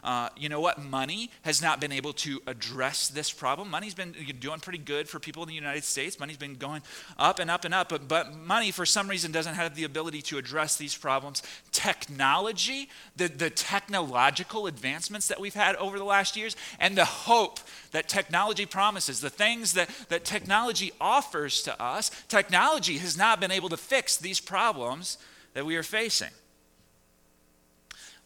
Uh, 0.06 0.28
you 0.36 0.48
know 0.48 0.60
what? 0.60 0.80
Money 0.80 1.32
has 1.42 1.60
not 1.60 1.80
been 1.80 1.90
able 1.90 2.12
to 2.12 2.40
address 2.46 3.08
this 3.08 3.32
problem. 3.32 3.68
Money's 3.68 3.92
been 3.92 4.14
doing 4.38 4.60
pretty 4.60 4.78
good 4.78 5.08
for 5.08 5.18
people 5.18 5.42
in 5.42 5.48
the 5.48 5.54
United 5.54 5.82
States. 5.82 6.20
Money's 6.20 6.36
been 6.36 6.54
going 6.54 6.80
up 7.18 7.40
and 7.40 7.50
up 7.50 7.64
and 7.64 7.74
up, 7.74 7.88
but, 7.88 8.06
but 8.06 8.32
money, 8.36 8.70
for 8.70 8.86
some 8.86 9.08
reason, 9.08 9.32
doesn't 9.32 9.56
have 9.56 9.74
the 9.74 9.82
ability 9.82 10.22
to 10.22 10.38
address 10.38 10.76
these 10.76 10.96
problems. 10.96 11.42
Technology, 11.72 12.88
the, 13.16 13.26
the 13.26 13.50
technological 13.50 14.68
advancements 14.68 15.26
that 15.26 15.40
we've 15.40 15.54
had 15.54 15.74
over 15.74 15.98
the 15.98 16.04
last 16.04 16.36
years, 16.36 16.54
and 16.78 16.96
the 16.96 17.04
hope 17.04 17.58
that 17.90 18.08
technology 18.08 18.64
promises, 18.64 19.20
the 19.20 19.28
things 19.28 19.72
that, 19.72 19.90
that 20.08 20.24
technology 20.24 20.92
offers 21.00 21.62
to 21.62 21.82
us, 21.82 22.10
technology 22.28 22.98
has 22.98 23.18
not 23.18 23.40
been 23.40 23.50
able 23.50 23.70
to 23.70 23.76
fix 23.76 24.16
these 24.16 24.38
problems 24.38 25.18
that 25.54 25.66
we 25.66 25.74
are 25.74 25.82
facing. 25.82 26.30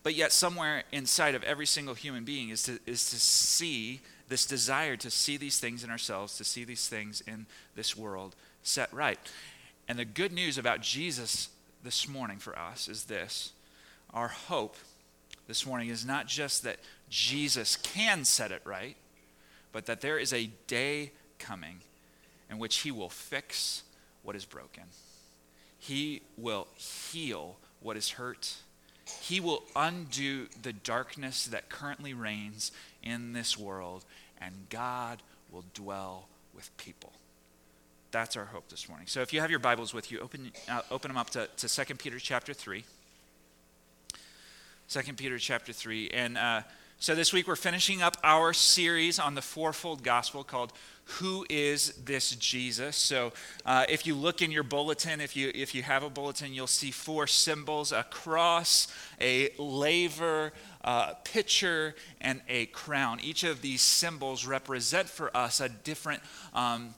But 0.03 0.15
yet, 0.15 0.33
somewhere 0.33 0.85
inside 0.93 1.35
of 1.35 1.43
every 1.45 1.67
single 1.67 1.95
human 1.95 2.25
being 2.25 2.49
is 2.49 2.63
to, 2.65 2.79
is 2.87 3.11
to 3.11 3.17
see 3.17 4.01
this 4.29 4.47
desire 4.47 4.97
to 4.97 5.11
see 5.11 5.37
these 5.37 5.59
things 5.59 5.85
in 5.85 5.91
ourselves, 5.91 6.39
to 6.39 6.45
see 6.45 6.65
these 6.65 6.89
things 6.89 7.21
in 7.27 7.47
this 7.75 7.97
world 7.97 8.37
set 8.63 8.91
right. 8.93 9.19
And 9.89 9.99
the 9.99 10.05
good 10.05 10.33
news 10.33 10.57
about 10.57 10.81
Jesus 10.81 11.49
this 11.83 12.09
morning 12.09 12.39
for 12.39 12.57
us 12.59 12.89
is 12.89 13.05
this 13.05 13.53
our 14.15 14.29
hope 14.29 14.77
this 15.49 15.67
morning 15.67 15.89
is 15.89 16.07
not 16.07 16.29
just 16.29 16.63
that 16.63 16.79
Jesus 17.09 17.77
can 17.77 18.25
set 18.25 18.53
it 18.53 18.63
right, 18.65 18.97
but 19.73 19.87
that 19.87 20.01
there 20.01 20.19
is 20.19 20.33
a 20.33 20.51
day 20.69 21.11
coming 21.39 21.81
in 22.49 22.59
which 22.59 22.79
he 22.79 22.93
will 22.93 23.09
fix 23.09 23.83
what 24.23 24.37
is 24.37 24.45
broken. 24.45 24.85
He 25.79 26.23
will 26.37 26.69
heal 26.77 27.57
what 27.81 27.97
is 27.97 28.11
hurt. 28.11 28.55
He 29.21 29.41
will 29.41 29.65
undo 29.75 30.47
the 30.63 30.73
darkness 30.73 31.47
that 31.47 31.69
currently 31.69 32.15
reigns 32.15 32.73
in 33.03 33.33
this 33.33 33.59
world, 33.59 34.05
and 34.41 34.55
God 34.71 35.23
will 35.51 35.65
dwell 35.75 36.29
with 36.55 36.75
people. 36.77 37.13
That's 38.11 38.37
our 38.37 38.47
hope 38.47 38.69
this 38.69 38.89
morning. 38.89 39.07
So 39.07 39.21
if 39.21 39.33
you 39.33 39.41
have 39.41 39.51
your 39.51 39.61
Bibles 39.61 39.95
with 39.95 40.11
you, 40.11 40.19
open, 40.19 40.51
uh, 40.69 40.83
open 40.91 41.11
them 41.11 41.17
up 41.17 41.31
to, 41.31 41.49
to 41.57 41.69
2 41.69 41.95
Peter 41.95 42.19
chapter 42.19 42.53
3. 42.53 42.85
2 44.89 45.13
Peter 45.15 45.39
chapter 45.39 45.73
3. 45.73 46.11
And 46.11 46.37
uh, 46.37 46.63
so 46.99 47.15
this 47.15 47.33
week 47.33 47.47
we're 47.47 47.57
finishing 47.57 48.03
up 48.03 48.17
our 48.25 48.53
series 48.53 49.19
on 49.21 49.35
the 49.35 49.43
fourfold 49.43 50.03
gospel 50.03 50.43
called 50.43 50.73
Who 51.19 51.45
is 51.51 51.93
This 52.05 52.35
Jesus? 52.37 52.97
So 52.97 53.33
uh, 53.67 53.85
if 53.89 54.07
you 54.07 54.15
look 54.15 54.43
in 54.43 54.51
your 54.51 54.63
bulletin, 54.63 55.21
if 55.21 55.37
you, 55.37 55.51
if 55.55 55.75
you 55.75 55.83
have 55.83 56.03
a 56.03 56.11
bulletin, 56.11 56.53
you'll 56.55 56.67
see 56.67 56.91
four 56.91 57.27
symbols 57.27 57.93
a 57.93 58.05
cross, 58.05 58.89
a 59.21 59.51
laver, 59.59 60.53
a 60.83 61.17
pitcher, 61.25 61.95
and 62.21 62.41
a 62.49 62.67
crown. 62.67 63.19
Each 63.21 63.45
of 63.45 63.61
these 63.61 63.83
symbols 63.83 64.47
represent 64.47 65.09
for 65.09 65.37
us 65.37 65.61
a 65.61 65.69
different. 65.69 66.23
Um, 66.55 66.95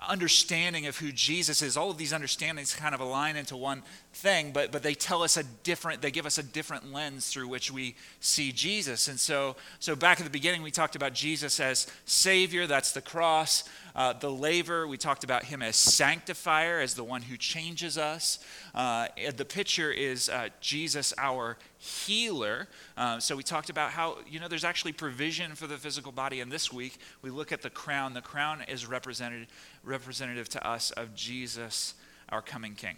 understanding 0.00 0.86
of 0.86 0.98
who 0.98 1.12
Jesus 1.12 1.62
is. 1.62 1.76
All 1.76 1.90
of 1.90 1.98
these 1.98 2.12
understandings 2.12 2.74
kind 2.74 2.94
of 2.94 3.00
align 3.00 3.36
into 3.36 3.56
one 3.56 3.82
thing, 4.12 4.52
but, 4.52 4.70
but 4.72 4.82
they 4.82 4.94
tell 4.94 5.22
us 5.22 5.36
a 5.36 5.42
different, 5.42 6.02
they 6.02 6.10
give 6.10 6.26
us 6.26 6.38
a 6.38 6.42
different 6.42 6.92
lens 6.92 7.28
through 7.28 7.48
which 7.48 7.70
we 7.70 7.94
see 8.20 8.52
Jesus. 8.52 9.08
And 9.08 9.18
so, 9.18 9.56
so 9.78 9.96
back 9.96 10.20
at 10.20 10.24
the 10.24 10.30
beginning, 10.30 10.62
we 10.62 10.70
talked 10.70 10.96
about 10.96 11.14
Jesus 11.14 11.60
as 11.60 11.86
Savior, 12.04 12.66
that's 12.66 12.92
the 12.92 13.02
cross. 13.02 13.64
Uh, 13.94 14.12
the 14.12 14.30
laver, 14.30 14.88
we 14.88 14.96
talked 14.96 15.22
about 15.22 15.44
him 15.44 15.62
as 15.62 15.76
sanctifier, 15.76 16.80
as 16.80 16.94
the 16.94 17.04
one 17.04 17.22
who 17.22 17.36
changes 17.36 17.96
us. 17.96 18.40
Uh, 18.74 19.06
the 19.36 19.44
picture 19.44 19.92
is 19.92 20.28
uh, 20.28 20.48
Jesus, 20.60 21.14
our 21.16 21.56
healer. 21.78 22.66
Uh, 22.96 23.20
so 23.20 23.36
we 23.36 23.44
talked 23.44 23.70
about 23.70 23.90
how, 23.90 24.16
you 24.28 24.40
know, 24.40 24.48
there's 24.48 24.64
actually 24.64 24.92
provision 24.92 25.54
for 25.54 25.68
the 25.68 25.76
physical 25.76 26.10
body. 26.10 26.40
And 26.40 26.50
this 26.50 26.72
week, 26.72 26.98
we 27.22 27.30
look 27.30 27.52
at 27.52 27.62
the 27.62 27.70
crown. 27.70 28.14
The 28.14 28.20
crown 28.20 28.62
is 28.66 28.84
represented, 28.84 29.46
representative 29.84 30.48
to 30.50 30.66
us 30.66 30.90
of 30.92 31.14
Jesus, 31.14 31.94
our 32.28 32.42
coming 32.42 32.74
King. 32.74 32.96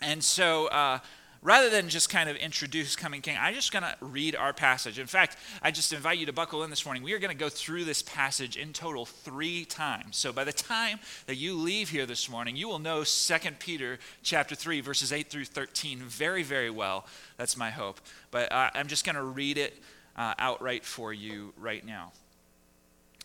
And 0.00 0.22
so, 0.22 0.68
uh, 0.68 1.00
rather 1.42 1.70
than 1.70 1.88
just 1.88 2.08
kind 2.10 2.28
of 2.28 2.36
introduce 2.36 2.96
coming 2.96 3.20
king 3.20 3.36
i'm 3.40 3.54
just 3.54 3.72
going 3.72 3.82
to 3.82 3.94
read 4.00 4.34
our 4.34 4.52
passage. 4.52 4.98
In 4.98 5.06
fact 5.06 5.36
i 5.62 5.70
just 5.70 5.92
invite 5.92 6.18
you 6.18 6.26
to 6.26 6.32
buckle 6.32 6.64
in 6.64 6.70
this 6.70 6.84
morning. 6.84 7.02
We 7.02 7.12
are 7.12 7.18
going 7.18 7.32
to 7.32 7.38
go 7.38 7.48
through 7.48 7.84
this 7.84 8.02
passage 8.02 8.56
in 8.56 8.72
total 8.72 9.06
three 9.06 9.64
times. 9.64 10.16
So 10.16 10.32
by 10.32 10.44
the 10.44 10.52
time 10.52 10.98
that 11.26 11.36
you 11.36 11.54
leave 11.54 11.90
here 11.90 12.06
this 12.06 12.28
morning 12.28 12.56
you 12.56 12.68
will 12.68 12.78
know 12.78 13.04
2 13.04 13.36
peter 13.58 13.98
chapter 14.22 14.54
3 14.54 14.80
verses 14.80 15.12
8 15.12 15.28
through 15.28 15.44
13 15.46 16.00
very 16.00 16.42
very 16.42 16.70
well. 16.70 17.06
That's 17.36 17.56
my 17.56 17.70
hope. 17.70 18.00
But 18.30 18.50
uh, 18.52 18.70
i'm 18.74 18.88
just 18.88 19.04
going 19.04 19.16
to 19.16 19.22
read 19.22 19.58
it 19.58 19.80
uh, 20.16 20.34
outright 20.38 20.84
for 20.84 21.12
you 21.12 21.52
right 21.56 21.84
now. 21.84 22.12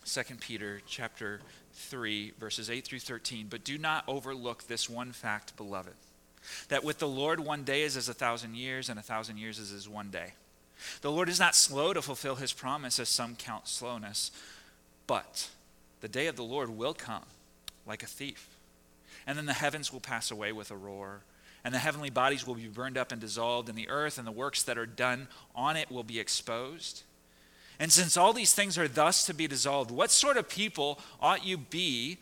2 0.04 0.22
peter 0.40 0.80
chapter 0.86 1.40
3 1.74 2.32
verses 2.38 2.70
8 2.70 2.84
through 2.84 3.00
13 3.00 3.46
but 3.50 3.64
do 3.64 3.78
not 3.78 4.04
overlook 4.06 4.66
this 4.66 4.88
one 4.88 5.12
fact 5.12 5.56
beloved 5.56 5.94
that 6.68 6.84
with 6.84 6.98
the 6.98 7.08
Lord, 7.08 7.40
one 7.40 7.64
day 7.64 7.82
is 7.82 7.96
as 7.96 8.08
a 8.08 8.14
thousand 8.14 8.56
years, 8.56 8.88
and 8.88 8.98
a 8.98 9.02
thousand 9.02 9.38
years 9.38 9.58
is 9.58 9.72
as 9.72 9.88
one 9.88 10.10
day. 10.10 10.34
The 11.00 11.10
Lord 11.10 11.28
is 11.28 11.40
not 11.40 11.54
slow 11.54 11.92
to 11.92 12.02
fulfill 12.02 12.36
his 12.36 12.52
promise, 12.52 12.98
as 12.98 13.08
some 13.08 13.36
count 13.36 13.68
slowness, 13.68 14.30
but 15.06 15.50
the 16.00 16.08
day 16.08 16.26
of 16.26 16.36
the 16.36 16.44
Lord 16.44 16.70
will 16.70 16.94
come 16.94 17.24
like 17.86 18.02
a 18.02 18.06
thief. 18.06 18.48
And 19.26 19.38
then 19.38 19.46
the 19.46 19.54
heavens 19.54 19.92
will 19.92 20.00
pass 20.00 20.30
away 20.30 20.52
with 20.52 20.70
a 20.70 20.76
roar, 20.76 21.20
and 21.64 21.72
the 21.72 21.78
heavenly 21.78 22.10
bodies 22.10 22.46
will 22.46 22.54
be 22.54 22.68
burned 22.68 22.98
up 22.98 23.12
and 23.12 23.20
dissolved, 23.20 23.68
and 23.68 23.78
the 23.78 23.88
earth 23.88 24.18
and 24.18 24.26
the 24.26 24.32
works 24.32 24.62
that 24.64 24.76
are 24.76 24.86
done 24.86 25.28
on 25.54 25.76
it 25.76 25.90
will 25.90 26.02
be 26.02 26.20
exposed. 26.20 27.04
And 27.78 27.92
since 27.92 28.16
all 28.16 28.32
these 28.32 28.54
things 28.54 28.78
are 28.78 28.88
thus 28.88 29.26
to 29.26 29.34
be 29.34 29.46
dissolved, 29.46 29.90
what 29.90 30.10
sort 30.10 30.36
of 30.36 30.48
people 30.48 31.00
ought 31.20 31.44
you 31.44 31.56
be 31.58 32.18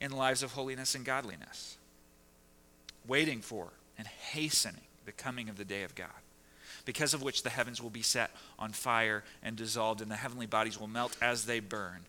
in 0.00 0.12
lives 0.12 0.42
of 0.42 0.52
holiness 0.52 0.94
and 0.94 1.04
godliness? 1.04 1.78
waiting 3.08 3.40
for 3.40 3.72
and 3.96 4.06
hastening 4.06 4.82
the 5.06 5.12
coming 5.12 5.48
of 5.48 5.56
the 5.56 5.64
day 5.64 5.82
of 5.82 5.94
God, 5.94 6.08
because 6.84 7.14
of 7.14 7.22
which 7.22 7.42
the 7.42 7.50
heavens 7.50 7.82
will 7.82 7.90
be 7.90 8.02
set 8.02 8.30
on 8.58 8.70
fire 8.70 9.24
and 9.42 9.56
dissolved, 9.56 10.00
and 10.00 10.10
the 10.10 10.16
heavenly 10.16 10.46
bodies 10.46 10.78
will 10.78 10.86
melt 10.86 11.16
as 11.20 11.46
they 11.46 11.58
burn. 11.58 12.04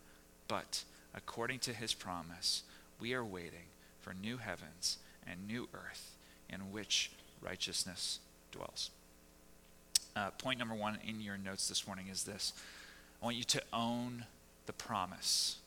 But 0.48 0.84
according 1.16 1.60
to 1.60 1.74
his 1.74 1.94
promise, 1.94 2.64
we 3.00 3.14
are 3.14 3.26
waiting 3.26 3.70
for 4.02 4.14
new 4.14 4.38
heavens 4.38 4.98
and 5.26 5.48
new 5.48 5.70
earth 5.74 6.16
in 6.50 6.72
which 6.72 7.12
righteousness 7.42 8.20
dwells. 8.52 8.92
Uh, 10.16 10.32
point 10.32 10.60
number 10.60 10.76
one 10.76 10.98
in 11.08 11.22
your 11.22 11.38
notes 11.38 11.68
this 11.68 11.86
morning 11.86 12.08
is 12.12 12.24
this 12.24 12.54
I 13.22 13.26
want 13.26 13.38
you 13.38 13.44
to 13.44 13.62
own 13.74 14.26
the 14.66 14.74
promise 14.74 15.58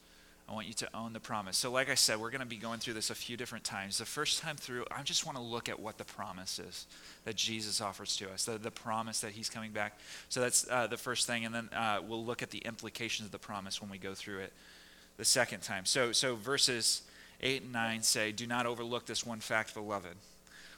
I 0.52 0.54
want 0.54 0.66
you 0.66 0.74
to 0.74 0.88
own 0.94 1.12
the 1.12 1.20
promise. 1.20 1.56
So, 1.56 1.70
like 1.70 1.88
I 1.88 1.94
said, 1.94 2.20
we're 2.20 2.30
going 2.30 2.40
to 2.40 2.46
be 2.46 2.56
going 2.56 2.78
through 2.78 2.94
this 2.94 3.10
a 3.10 3.14
few 3.14 3.36
different 3.38 3.64
times. 3.64 3.98
The 3.98 4.04
first 4.04 4.40
time 4.40 4.56
through, 4.56 4.84
I 4.90 5.02
just 5.02 5.24
want 5.24 5.38
to 5.38 5.42
look 5.42 5.68
at 5.68 5.80
what 5.80 5.98
the 5.98 6.04
promise 6.04 6.58
is 6.58 6.86
that 7.24 7.36
Jesus 7.36 7.80
offers 7.80 8.16
to 8.18 8.30
us, 8.30 8.44
the, 8.44 8.58
the 8.58 8.70
promise 8.70 9.20
that 9.20 9.32
he's 9.32 9.48
coming 9.48 9.72
back. 9.72 9.98
So, 10.28 10.40
that's 10.40 10.68
uh, 10.68 10.88
the 10.88 10.96
first 10.96 11.26
thing. 11.26 11.46
And 11.46 11.54
then 11.54 11.68
uh, 11.74 12.00
we'll 12.06 12.24
look 12.24 12.42
at 12.42 12.50
the 12.50 12.58
implications 12.58 13.26
of 13.26 13.32
the 13.32 13.38
promise 13.38 13.80
when 13.80 13.90
we 13.90 13.98
go 13.98 14.14
through 14.14 14.40
it 14.40 14.52
the 15.16 15.24
second 15.24 15.62
time. 15.62 15.86
So, 15.86 16.12
so 16.12 16.34
verses 16.34 17.02
8 17.40 17.62
and 17.62 17.72
9 17.72 18.02
say, 18.02 18.32
Do 18.32 18.46
not 18.46 18.66
overlook 18.66 19.06
this 19.06 19.24
one 19.24 19.40
fact, 19.40 19.72
beloved. 19.74 20.16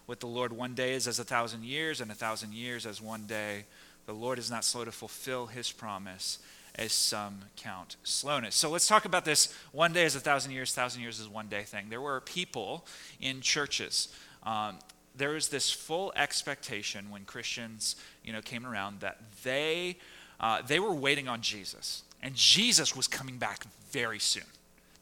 With 0.07 0.21
the 0.21 0.27
Lord, 0.27 0.53
one 0.53 0.75
day 0.75 0.95
is 0.95 1.09
as 1.09 1.19
a 1.19 1.25
thousand 1.25 1.65
years, 1.65 2.01
and 2.01 2.11
a 2.11 2.15
thousand 2.15 2.53
years 2.53 2.87
as 2.87 3.01
one 3.01 3.27
day. 3.27 3.65
The 4.07 4.13
Lord 4.13 4.39
is 4.39 4.51
not 4.51 4.65
slow 4.65 4.85
to 4.85 4.93
fulfill 4.93 5.47
his 5.47 5.73
promise 5.73 6.39
as 6.77 6.93
some 6.93 7.41
count 7.57 7.97
slowness. 8.03 8.55
So 8.55 8.69
let's 8.69 8.87
talk 8.87 9.05
about 9.05 9.25
this 9.25 9.55
one 9.73 9.93
day 9.93 10.05
is 10.05 10.17
a 10.17 10.21
thousand 10.21 10.53
years, 10.53 10.75
thousand 10.75 11.03
years 11.03 11.21
is 11.21 11.29
one 11.29 11.49
day 11.49 11.63
thing. 11.63 11.89
There 11.89 12.01
were 12.01 12.21
people 12.21 12.85
in 13.21 13.41
churches. 13.41 14.09
Um, 14.43 14.79
there 15.17 15.31
was 15.31 15.49
this 15.49 15.71
full 15.71 16.13
expectation 16.17 17.11
when 17.11 17.25
Christians, 17.25 17.97
you 18.25 18.33
know, 18.33 18.43
came 18.43 18.67
around 18.67 19.01
that 19.01 19.21
they 19.43 19.97
uh, 20.41 20.63
they 20.63 20.81
were 20.81 20.93
waiting 20.93 21.29
on 21.29 21.41
Jesus, 21.41 22.03
and 22.21 22.35
Jesus 22.35 22.97
was 22.97 23.07
coming 23.07 23.39
back 23.39 23.65
very 23.91 24.19
soon. 24.19 24.45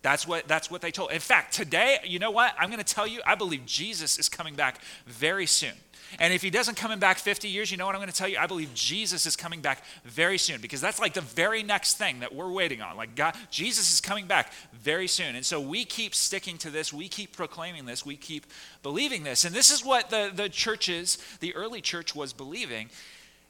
That's 0.02 0.26
what, 0.26 0.48
that's 0.48 0.70
what 0.70 0.80
they 0.80 0.90
told. 0.90 1.12
In 1.12 1.20
fact, 1.20 1.54
today, 1.54 1.98
you 2.04 2.18
know 2.18 2.32
what? 2.32 2.54
I'm 2.58 2.68
going 2.68 2.82
to 2.82 2.94
tell 2.94 3.06
you, 3.06 3.20
I 3.24 3.36
believe 3.36 3.64
Jesus 3.64 4.18
is 4.18 4.28
coming 4.28 4.54
back 4.54 4.80
very 5.06 5.46
soon. 5.46 5.74
And 6.18 6.34
if 6.34 6.42
he 6.42 6.50
doesn't 6.50 6.76
come 6.76 6.98
back 6.98 7.18
50 7.18 7.48
years, 7.48 7.70
you 7.70 7.76
know 7.76 7.86
what 7.86 7.94
I'm 7.94 8.00
going 8.00 8.10
to 8.10 8.16
tell 8.16 8.28
you? 8.28 8.36
I 8.38 8.46
believe 8.46 8.74
Jesus 8.74 9.24
is 9.24 9.36
coming 9.36 9.60
back 9.60 9.82
very 10.04 10.36
soon 10.36 10.60
because 10.60 10.80
that's 10.80 10.98
like 10.98 11.14
the 11.14 11.22
very 11.22 11.62
next 11.62 11.96
thing 11.96 12.20
that 12.20 12.34
we're 12.34 12.50
waiting 12.50 12.82
on. 12.82 12.96
Like 12.96 13.14
God, 13.14 13.34
Jesus 13.50 13.92
is 13.92 14.00
coming 14.00 14.26
back 14.26 14.52
very 14.74 15.06
soon. 15.06 15.36
And 15.36 15.46
so 15.46 15.60
we 15.60 15.84
keep 15.84 16.14
sticking 16.14 16.58
to 16.58 16.70
this, 16.70 16.92
we 16.92 17.08
keep 17.08 17.34
proclaiming 17.34 17.86
this, 17.86 18.04
we 18.04 18.16
keep 18.16 18.46
believing 18.82 19.22
this. 19.22 19.44
And 19.44 19.54
this 19.54 19.70
is 19.70 19.84
what 19.84 20.10
the, 20.10 20.30
the 20.34 20.48
churches, 20.48 21.16
the 21.40 21.54
early 21.54 21.80
church 21.80 22.14
was 22.14 22.32
believing. 22.32 22.90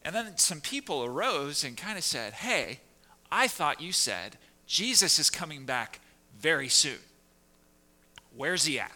And 0.04 0.14
then 0.14 0.36
some 0.36 0.60
people 0.60 1.04
arose 1.04 1.64
and 1.64 1.76
kind 1.76 1.98
of 1.98 2.04
said, 2.04 2.34
Hey, 2.34 2.80
I 3.30 3.48
thought 3.48 3.80
you 3.80 3.92
said 3.92 4.36
Jesus 4.66 5.18
is 5.18 5.30
coming 5.30 5.64
back 5.64 5.98
very 6.42 6.68
soon. 6.68 6.98
Where's 8.36 8.64
he 8.64 8.78
at? 8.78 8.92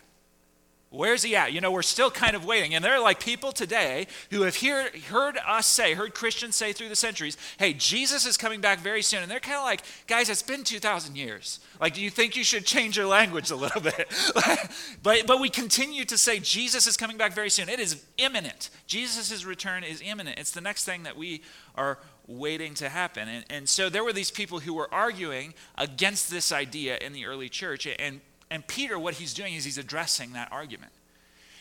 Where's 0.91 1.25
he 1.25 1.35
at? 1.35 1.53
You 1.53 1.61
know, 1.61 1.73
we're 1.73 1.83
still 1.83 2.11
kind 2.11 2.37
of 2.37 2.45
waiting. 2.45 2.75
And 2.75 2.85
there 2.85 2.95
are 2.95 3.03
like 3.03 3.21
people 3.21 3.51
today 3.51 4.07
who 4.31 4.43
have 4.43 4.55
hear, 4.55 4.89
heard 5.09 5.37
us 5.47 5.67
say, 5.67 5.95
heard 5.95 6.15
Christians 6.15 6.55
say 6.55 6.73
through 6.73 6.89
the 6.89 6.97
centuries, 6.97 7.37
hey, 7.59 7.73
Jesus 7.73 8.25
is 8.25 8.37
coming 8.37 8.61
back 8.61 8.79
very 8.81 9.03
soon. 9.03 9.23
And 9.23 9.31
they're 9.31 9.41
kind 9.41 9.59
of 9.59 9.65
like, 9.65 9.83
guys, 10.07 10.31
it's 10.31 10.43
been 10.43 10.65
2,000 10.65 11.17
years. 11.17 11.59
Like, 11.81 11.95
do 11.95 12.01
you 12.01 12.09
think 12.09 12.37
you 12.37 12.45
should 12.45 12.65
change 12.65 12.97
your 12.97 13.07
language 13.07 13.51
a 13.51 13.57
little 13.57 13.81
bit? 13.83 14.11
but, 15.03 15.27
but 15.27 15.41
we 15.41 15.51
continue 15.51 16.05
to 16.05 16.17
say 16.17 16.39
Jesus 16.39 16.87
is 16.87 16.97
coming 16.97 17.17
back 17.17 17.35
very 17.35 17.51
soon. 17.51 17.69
It 17.69 17.81
is 17.81 18.03
imminent. 18.17 18.71
Jesus' 18.87 19.45
return 19.45 19.83
is 19.83 20.01
imminent. 20.01 20.39
It's 20.39 20.53
the 20.53 20.61
next 20.61 20.85
thing 20.85 21.03
that 21.03 21.17
we 21.17 21.43
are 21.75 21.99
waiting 22.29 22.75
to 22.75 22.89
happen. 22.89 23.29
And, 23.29 23.45
and 23.51 23.69
so 23.69 23.89
there 23.89 24.03
were 24.03 24.13
these 24.13 24.31
people 24.31 24.61
who 24.61 24.75
were 24.75 24.93
arguing 24.93 25.55
against 25.77 26.31
this 26.31 26.53
idea 26.53 26.99
in 26.99 27.13
the 27.13 27.27
early 27.27 27.49
church. 27.49 27.87
And 27.99 28.21
and 28.51 28.67
Peter, 28.67 28.99
what 28.99 29.15
he's 29.15 29.35
doing 29.35 29.55
is 29.55 29.65
he's 29.65 29.79
addressing 29.79 30.33
that 30.33 30.53
argument. 30.53 30.93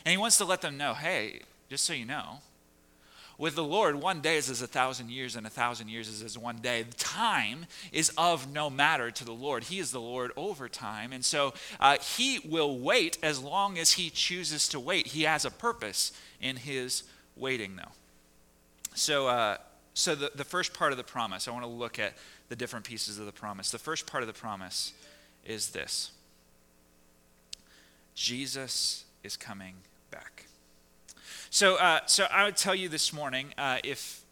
And 0.05 0.11
he 0.11 0.17
wants 0.17 0.37
to 0.37 0.45
let 0.45 0.61
them 0.61 0.77
know 0.77 0.93
hey, 0.93 1.41
just 1.69 1.83
so 1.83 1.93
you 1.93 2.05
know, 2.05 2.41
With 3.37 3.55
the 3.55 3.63
Lord, 3.63 3.95
one 3.95 4.21
day 4.21 4.37
is 4.37 4.49
as 4.49 4.61
a 4.61 4.67
thousand 4.67 5.09
years, 5.09 5.35
and 5.35 5.45
a 5.45 5.49
thousand 5.49 5.89
years 5.89 6.07
is 6.07 6.23
as 6.23 6.37
one 6.37 6.57
day. 6.57 6.85
Time 6.97 7.65
is 7.91 8.11
of 8.17 8.51
no 8.51 8.69
matter 8.69 9.11
to 9.11 9.25
the 9.25 9.33
Lord. 9.33 9.65
He 9.65 9.79
is 9.79 9.91
the 9.91 9.99
Lord 9.99 10.31
over 10.37 10.69
time. 10.69 11.11
And 11.11 11.23
so 11.25 11.53
uh, 11.79 11.97
he 11.99 12.39
will 12.39 12.79
wait 12.79 13.17
as 13.21 13.41
long 13.41 13.77
as 13.77 13.93
he 13.93 14.09
chooses 14.09 14.69
to 14.69 14.79
wait. 14.79 15.07
He 15.07 15.23
has 15.23 15.43
a 15.43 15.51
purpose 15.51 16.13
in 16.39 16.55
his 16.57 17.03
waiting, 17.35 17.75
though. 17.75 17.91
So, 18.93 19.27
uh, 19.27 19.57
so 19.95 20.13
the, 20.13 20.29
the 20.35 20.43
first 20.43 20.73
part 20.73 20.91
of 20.91 20.97
the 20.97 21.05
promise, 21.05 21.47
I 21.47 21.51
want 21.51 21.63
to 21.63 21.69
look 21.69 21.99
at 21.99 22.15
the 22.49 22.55
different 22.55 22.85
pieces 22.85 23.17
of 23.17 23.25
the 23.25 23.31
promise. 23.31 23.71
The 23.71 23.79
first 23.79 24.05
part 24.05 24.23
of 24.23 24.27
the 24.27 24.33
promise 24.33 24.91
is 25.45 25.69
this 25.69 26.11
Jesus 28.13 29.05
is 29.23 29.37
coming 29.37 29.75
back. 30.11 30.47
So, 31.49 31.77
uh, 31.77 32.01
so 32.07 32.25
I 32.29 32.43
would 32.43 32.57
tell 32.57 32.75
you 32.75 32.89
this 32.89 33.13
morning 33.13 33.53
uh, 33.57 33.77
if 33.85 34.24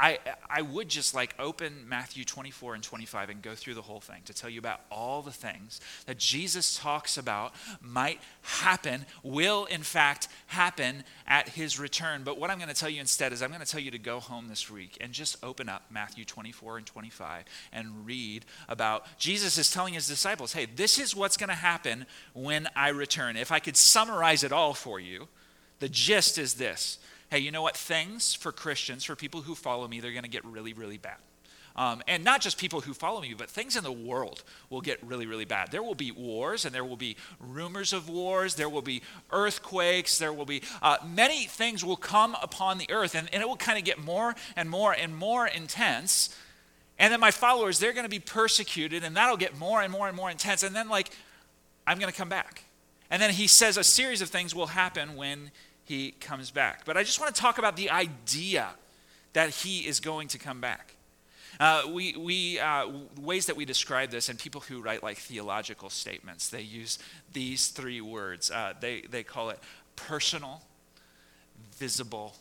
I, 0.00 0.18
I 0.48 0.62
would 0.62 0.88
just 0.88 1.12
like 1.12 1.34
open 1.40 1.88
Matthew 1.88 2.24
24 2.24 2.74
and 2.74 2.82
25 2.84 3.30
and 3.30 3.42
go 3.42 3.56
through 3.56 3.74
the 3.74 3.82
whole 3.82 4.00
thing 4.00 4.22
to 4.26 4.34
tell 4.34 4.48
you 4.48 4.60
about 4.60 4.80
all 4.92 5.22
the 5.22 5.32
things 5.32 5.80
that 6.06 6.18
Jesus 6.18 6.78
talks 6.78 7.18
about 7.18 7.52
might 7.80 8.20
happen, 8.42 9.06
will 9.24 9.64
in 9.64 9.82
fact 9.82 10.28
happen 10.46 11.02
at 11.26 11.48
his 11.48 11.80
return. 11.80 12.22
But 12.22 12.38
what 12.38 12.48
I'm 12.48 12.58
going 12.58 12.68
to 12.68 12.74
tell 12.74 12.88
you 12.88 13.00
instead 13.00 13.32
is 13.32 13.42
I'm 13.42 13.50
going 13.50 13.60
to 13.60 13.66
tell 13.66 13.80
you 13.80 13.90
to 13.90 13.98
go 13.98 14.20
home 14.20 14.46
this 14.46 14.70
week 14.70 14.96
and 15.00 15.12
just 15.12 15.36
open 15.42 15.68
up 15.68 15.82
Matthew 15.90 16.24
24 16.24 16.78
and 16.78 16.86
25 16.86 17.44
and 17.72 18.06
read 18.06 18.44
about 18.68 19.04
Jesus 19.18 19.58
is 19.58 19.68
telling 19.68 19.94
his 19.94 20.06
disciples, 20.06 20.52
hey, 20.52 20.66
this 20.66 21.00
is 21.00 21.16
what's 21.16 21.36
going 21.36 21.48
to 21.48 21.56
happen 21.56 22.06
when 22.34 22.68
I 22.76 22.90
return. 22.90 23.36
If 23.36 23.50
I 23.50 23.58
could 23.58 23.76
summarize 23.76 24.44
it 24.44 24.52
all 24.52 24.74
for 24.74 25.00
you, 25.00 25.26
the 25.80 25.88
gist 25.88 26.38
is 26.38 26.54
this 26.54 26.98
hey, 27.30 27.38
you 27.38 27.50
know 27.50 27.62
what? 27.62 27.76
Things 27.76 28.34
for 28.34 28.52
Christians, 28.52 29.04
for 29.04 29.14
people 29.14 29.42
who 29.42 29.54
follow 29.54 29.86
me, 29.86 30.00
they're 30.00 30.12
going 30.12 30.22
to 30.24 30.30
get 30.30 30.44
really, 30.44 30.72
really 30.72 30.98
bad. 30.98 31.16
Um, 31.76 32.02
and 32.08 32.24
not 32.24 32.40
just 32.40 32.58
people 32.58 32.80
who 32.80 32.92
follow 32.92 33.20
me, 33.20 33.34
but 33.34 33.48
things 33.48 33.76
in 33.76 33.84
the 33.84 33.92
world 33.92 34.42
will 34.68 34.80
get 34.80 34.98
really, 35.04 35.26
really 35.26 35.44
bad. 35.44 35.70
There 35.70 35.82
will 35.82 35.94
be 35.94 36.10
wars, 36.10 36.64
and 36.64 36.74
there 36.74 36.84
will 36.84 36.96
be 36.96 37.16
rumors 37.38 37.92
of 37.92 38.08
wars. 38.08 38.56
There 38.56 38.68
will 38.68 38.82
be 38.82 39.00
earthquakes. 39.30 40.18
There 40.18 40.32
will 40.32 40.44
be 40.44 40.62
uh, 40.82 40.96
many 41.06 41.44
things 41.44 41.84
will 41.84 41.96
come 41.96 42.36
upon 42.42 42.78
the 42.78 42.90
earth, 42.90 43.14
and, 43.14 43.32
and 43.32 43.40
it 43.40 43.48
will 43.48 43.56
kind 43.56 43.78
of 43.78 43.84
get 43.84 44.02
more 44.02 44.34
and 44.56 44.68
more 44.68 44.92
and 44.92 45.14
more 45.14 45.46
intense. 45.46 46.36
And 46.98 47.12
then 47.12 47.20
my 47.20 47.30
followers, 47.30 47.78
they're 47.78 47.92
going 47.92 48.02
to 48.02 48.10
be 48.10 48.18
persecuted, 48.18 49.04
and 49.04 49.16
that'll 49.16 49.36
get 49.36 49.56
more 49.56 49.80
and 49.80 49.92
more 49.92 50.08
and 50.08 50.16
more 50.16 50.30
intense. 50.32 50.64
And 50.64 50.74
then, 50.74 50.88
like, 50.88 51.10
I'm 51.86 52.00
going 52.00 52.10
to 52.10 52.18
come 52.18 52.28
back. 52.28 52.64
And 53.08 53.22
then 53.22 53.30
he 53.30 53.46
says 53.46 53.76
a 53.76 53.84
series 53.84 54.20
of 54.20 54.30
things 54.30 54.52
will 54.52 54.66
happen 54.66 55.14
when 55.14 55.52
he 55.88 56.10
comes 56.12 56.50
back. 56.50 56.84
But 56.84 56.98
I 56.98 57.02
just 57.02 57.18
want 57.18 57.34
to 57.34 57.40
talk 57.40 57.56
about 57.56 57.76
the 57.76 57.88
idea 57.88 58.68
that 59.32 59.50
he 59.50 59.86
is 59.86 60.00
going 60.00 60.28
to 60.28 60.38
come 60.38 60.60
back. 60.60 60.94
Uh, 61.58 61.84
we, 61.90 62.14
we 62.14 62.58
uh, 62.60 62.86
ways 63.18 63.46
that 63.46 63.56
we 63.56 63.64
describe 63.64 64.10
this, 64.10 64.28
and 64.28 64.38
people 64.38 64.60
who 64.60 64.82
write 64.82 65.02
like 65.02 65.16
theological 65.16 65.88
statements, 65.88 66.50
they 66.50 66.60
use 66.60 66.98
these 67.32 67.68
three 67.68 68.02
words. 68.02 68.50
Uh, 68.50 68.74
they, 68.78 69.00
they 69.10 69.22
call 69.22 69.48
it 69.48 69.58
personal, 69.96 70.62
visible, 71.76 72.36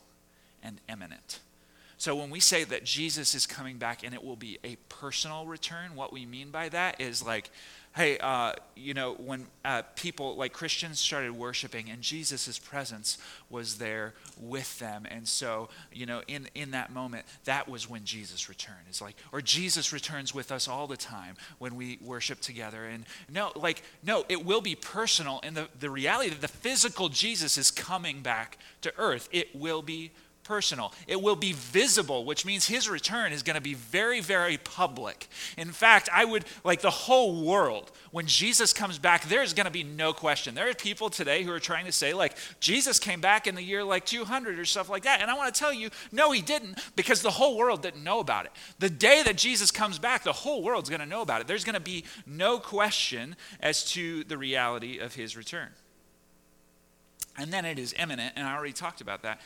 and 0.61 0.79
imminent. 0.89 1.39
So 1.97 2.15
when 2.15 2.29
we 2.29 2.39
say 2.39 2.63
that 2.63 2.83
Jesus 2.83 3.33
is 3.33 3.45
coming 3.45 3.77
back 3.77 4.03
and 4.03 4.13
it 4.13 4.23
will 4.23 4.35
be 4.35 4.59
a 4.63 4.77
personal 4.87 5.45
return, 5.45 5.95
what 5.95 6.13
we 6.13 6.25
mean 6.25 6.51
by 6.51 6.69
that 6.69 7.01
is 7.01 7.25
like 7.25 7.49
hey, 7.97 8.15
uh, 8.19 8.53
you 8.75 8.93
know, 8.93 9.13
when 9.13 9.47
uh, 9.65 9.81
people 9.95 10.35
like 10.35 10.53
Christians 10.53 10.99
started 10.99 11.31
worshiping 11.31 11.89
and 11.89 11.99
Jesus' 12.03 12.59
presence 12.59 13.17
was 13.49 13.79
there 13.79 14.13
with 14.39 14.77
them. 14.77 15.07
And 15.09 15.27
so, 15.27 15.69
you 15.91 16.05
know, 16.05 16.21
in, 16.27 16.47
in 16.53 16.71
that 16.71 16.91
moment, 16.91 17.25
that 17.45 17.67
was 17.67 17.89
when 17.89 18.05
Jesus 18.05 18.49
returned. 18.49 18.85
It's 18.87 19.01
like, 19.01 19.15
or 19.31 19.41
Jesus 19.41 19.91
returns 19.91 20.31
with 20.31 20.51
us 20.51 20.67
all 20.67 20.85
the 20.85 20.95
time 20.95 21.37
when 21.57 21.75
we 21.75 21.97
worship 21.99 22.39
together. 22.39 22.85
And 22.85 23.05
no, 23.33 23.51
like, 23.55 23.81
no, 24.03 24.25
it 24.29 24.45
will 24.45 24.61
be 24.61 24.75
personal. 24.75 25.39
And 25.41 25.57
the, 25.57 25.67
the 25.79 25.89
reality 25.89 26.29
that 26.29 26.41
the 26.41 26.47
physical 26.47 27.09
Jesus 27.09 27.57
is 27.57 27.71
coming 27.71 28.21
back 28.21 28.59
to 28.81 28.93
earth, 28.99 29.27
it 29.31 29.55
will 29.55 29.81
be 29.81 30.11
personal. 30.47 30.93
It 31.07 31.21
will 31.21 31.35
be 31.35 31.51
visible, 31.53 32.23
which 32.23 32.45
means 32.45 32.67
his 32.67 32.89
return 32.89 33.33
is 33.33 33.43
going 33.43 33.55
to 33.55 33.61
be 33.61 33.73
very, 33.73 34.21
very 34.21 34.57
public. 34.57 35.27
In 35.57 35.71
fact, 35.71 36.07
I 36.13 36.23
would 36.23 36.45
like 36.63 36.81
the 36.81 36.89
whole 36.89 37.43
world, 37.43 37.91
when 38.11 38.27
Jesus 38.27 38.71
comes 38.71 38.97
back, 38.97 39.25
there's 39.25 39.53
going 39.53 39.65
to 39.65 39.71
be 39.71 39.83
no 39.83 40.13
question. 40.13 40.55
There 40.55 40.69
are 40.69 40.73
people 40.73 41.09
today 41.09 41.43
who 41.43 41.51
are 41.51 41.59
trying 41.59 41.85
to 41.85 41.91
say, 41.91 42.13
like, 42.13 42.37
Jesus 42.59 42.97
came 42.99 43.19
back 43.19 43.45
in 43.45 43.55
the 43.55 43.61
year 43.61 43.83
like 43.83 44.05
200 44.05 44.57
or 44.57 44.65
stuff 44.65 44.89
like 44.89 45.03
that. 45.03 45.21
And 45.21 45.29
I 45.29 45.35
want 45.35 45.53
to 45.53 45.59
tell 45.59 45.73
you, 45.73 45.89
no, 46.11 46.31
he 46.31 46.41
didn't, 46.41 46.79
because 46.95 47.21
the 47.21 47.31
whole 47.31 47.57
world 47.57 47.81
didn't 47.81 48.03
know 48.03 48.19
about 48.19 48.45
it. 48.45 48.51
The 48.79 48.89
day 48.89 49.23
that 49.23 49.37
Jesus 49.37 49.69
comes 49.69 49.99
back, 49.99 50.23
the 50.23 50.31
whole 50.31 50.63
world's 50.63 50.89
going 50.89 51.01
to 51.01 51.05
know 51.05 51.21
about 51.21 51.41
it. 51.41 51.47
There's 51.47 51.65
going 51.65 51.73
to 51.75 51.79
be 51.81 52.05
no 52.25 52.57
question 52.57 53.35
as 53.59 53.83
to 53.91 54.23
the 54.23 54.37
reality 54.37 54.99
of 54.99 55.15
his 55.15 55.35
return. 55.35 55.69
And 57.37 57.51
then 57.53 57.65
it 57.65 57.77
is 57.77 57.93
imminent, 57.97 58.33
and 58.35 58.47
I 58.47 58.55
already 58.55 58.73
talked 58.73 59.01
about 59.01 59.21
that. 59.21 59.39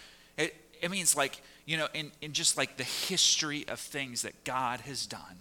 It, 0.81 0.91
means 0.91 1.15
like, 1.15 1.41
you 1.65 1.77
know, 1.77 1.87
in, 1.93 2.11
in 2.21 2.33
just 2.33 2.57
like 2.57 2.77
the 2.77 2.83
history 2.83 3.67
of 3.67 3.79
things 3.79 4.23
that 4.23 4.43
God 4.43 4.81
has 4.81 5.05
done, 5.05 5.37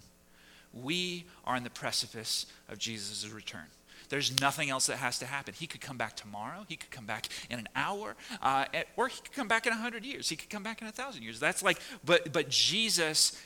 we 0.73 1.25
are 1.45 1.55
in 1.55 1.63
the 1.63 1.69
precipice 1.69 2.45
of 2.69 2.77
Jesus' 2.77 3.29
return. 3.29 3.65
There's 4.09 4.41
nothing 4.41 4.69
else 4.69 4.87
that 4.87 4.97
has 4.97 5.19
to 5.19 5.25
happen. 5.25 5.53
He 5.57 5.67
could 5.67 5.79
come 5.79 5.97
back 5.97 6.17
tomorrow. 6.17 6.65
He 6.67 6.75
could 6.75 6.91
come 6.91 7.05
back 7.05 7.27
in 7.49 7.59
an 7.59 7.69
hour, 7.77 8.17
uh, 8.41 8.65
or 8.97 9.07
he 9.07 9.21
could 9.21 9.31
come 9.31 9.47
back 9.47 9.65
in 9.65 9.71
a 9.71 9.77
hundred 9.77 10.03
years. 10.03 10.27
He 10.27 10.35
could 10.35 10.49
come 10.49 10.63
back 10.63 10.81
in 10.81 10.87
a 10.87 10.91
thousand 10.91 11.23
years. 11.23 11.39
That's 11.39 11.63
like, 11.63 11.79
but 12.03 12.33
but 12.33 12.49
Jesus, 12.49 13.41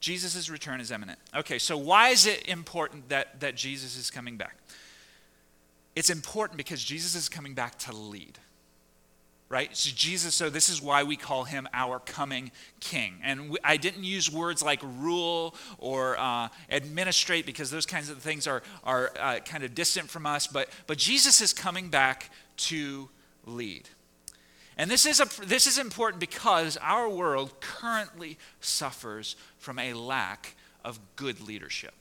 Jesus' 0.00 0.50
return 0.50 0.82
is 0.82 0.90
imminent. 0.90 1.18
Okay, 1.34 1.58
so 1.58 1.78
why 1.78 2.10
is 2.10 2.26
it 2.26 2.46
important 2.46 3.08
that 3.08 3.40
that 3.40 3.54
Jesus 3.54 3.96
is 3.96 4.10
coming 4.10 4.36
back? 4.36 4.56
It's 5.96 6.10
important 6.10 6.58
because 6.58 6.84
Jesus 6.84 7.14
is 7.14 7.30
coming 7.30 7.54
back 7.54 7.78
to 7.80 7.96
lead 7.96 8.38
right? 9.52 9.76
So 9.76 9.90
Jesus, 9.94 10.34
so 10.34 10.48
this 10.48 10.70
is 10.70 10.80
why 10.80 11.02
we 11.02 11.14
call 11.14 11.44
him 11.44 11.68
our 11.74 11.98
coming 11.98 12.50
king. 12.80 13.16
And 13.22 13.58
I 13.62 13.76
didn't 13.76 14.02
use 14.02 14.32
words 14.32 14.62
like 14.62 14.80
rule 14.82 15.54
or 15.76 16.18
uh, 16.18 16.48
administrate 16.70 17.44
because 17.44 17.70
those 17.70 17.84
kinds 17.84 18.08
of 18.08 18.16
things 18.16 18.46
are, 18.46 18.62
are 18.82 19.12
uh, 19.20 19.40
kind 19.40 19.62
of 19.62 19.74
distant 19.74 20.08
from 20.08 20.24
us, 20.24 20.46
but, 20.46 20.70
but 20.86 20.96
Jesus 20.96 21.42
is 21.42 21.52
coming 21.52 21.90
back 21.90 22.30
to 22.56 23.10
lead. 23.44 23.90
And 24.78 24.90
this 24.90 25.04
is, 25.04 25.20
a, 25.20 25.28
this 25.44 25.66
is 25.66 25.76
important 25.76 26.18
because 26.18 26.78
our 26.80 27.06
world 27.06 27.60
currently 27.60 28.38
suffers 28.62 29.36
from 29.58 29.78
a 29.78 29.92
lack 29.92 30.56
of 30.82 30.98
good 31.14 31.42
leadership. 31.42 31.92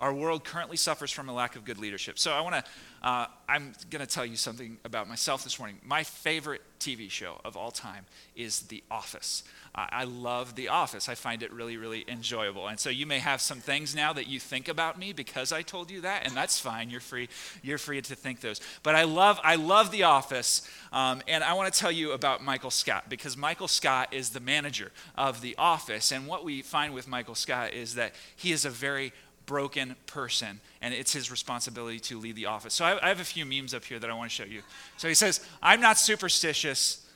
Our 0.00 0.12
world 0.12 0.44
currently 0.44 0.76
suffers 0.76 1.10
from 1.10 1.28
a 1.28 1.32
lack 1.32 1.56
of 1.56 1.64
good 1.64 1.78
leadership. 1.78 2.18
So 2.18 2.32
I 2.32 2.40
want 2.40 2.56
to, 2.56 2.64
uh, 3.02 3.26
I'm 3.48 3.72
going 3.90 4.00
to 4.04 4.12
tell 4.12 4.26
you 4.26 4.36
something 4.36 4.78
about 4.84 5.08
myself 5.08 5.44
this 5.44 5.58
morning. 5.58 5.78
My 5.84 6.02
favorite 6.02 6.62
TV 6.80 7.10
show 7.10 7.40
of 7.44 7.56
all 7.56 7.70
time 7.70 8.04
is 8.36 8.60
The 8.62 8.82
Office. 8.90 9.44
Uh, 9.74 9.86
I 9.90 10.04
love 10.04 10.54
The 10.54 10.68
Office. 10.68 11.08
I 11.08 11.14
find 11.14 11.42
it 11.42 11.52
really, 11.52 11.76
really 11.76 12.04
enjoyable. 12.06 12.68
And 12.68 12.78
so 12.78 12.90
you 12.90 13.06
may 13.06 13.18
have 13.18 13.40
some 13.40 13.58
things 13.58 13.94
now 13.94 14.12
that 14.12 14.26
you 14.26 14.38
think 14.38 14.68
about 14.68 14.98
me 14.98 15.12
because 15.12 15.50
I 15.50 15.62
told 15.62 15.90
you 15.90 16.02
that, 16.02 16.26
and 16.26 16.36
that's 16.36 16.60
fine. 16.60 16.90
You're 16.90 17.00
free. 17.00 17.28
You're 17.62 17.78
free 17.78 18.00
to 18.00 18.14
think 18.14 18.40
those. 18.40 18.60
But 18.82 18.94
I 18.94 19.04
love, 19.04 19.40
I 19.42 19.56
love 19.56 19.90
The 19.90 20.04
Office, 20.04 20.68
um, 20.92 21.22
and 21.26 21.42
I 21.42 21.54
want 21.54 21.72
to 21.72 21.78
tell 21.78 21.90
you 21.90 22.12
about 22.12 22.44
Michael 22.44 22.70
Scott 22.70 23.04
because 23.08 23.36
Michael 23.36 23.68
Scott 23.68 24.12
is 24.12 24.30
the 24.30 24.40
manager 24.40 24.92
of 25.16 25.40
The 25.40 25.56
Office. 25.56 26.12
And 26.12 26.26
what 26.26 26.44
we 26.44 26.62
find 26.62 26.94
with 26.94 27.08
Michael 27.08 27.34
Scott 27.34 27.72
is 27.72 27.94
that 27.94 28.14
he 28.36 28.52
is 28.52 28.64
a 28.64 28.70
very 28.70 29.12
broken 29.46 29.96
person, 30.06 30.60
and 30.80 30.94
it's 30.94 31.12
his 31.12 31.30
responsibility 31.30 32.00
to 32.00 32.18
lead 32.18 32.36
the 32.36 32.46
office. 32.46 32.74
So 32.74 32.84
I, 32.84 33.04
I 33.04 33.08
have 33.08 33.20
a 33.20 33.24
few 33.24 33.44
memes 33.44 33.74
up 33.74 33.84
here 33.84 33.98
that 33.98 34.10
I 34.10 34.14
want 34.14 34.30
to 34.30 34.34
show 34.34 34.44
you. 34.44 34.62
So 34.96 35.08
he 35.08 35.14
says, 35.14 35.40
I'm 35.62 35.80
not 35.80 35.98
superstitious, 35.98 37.06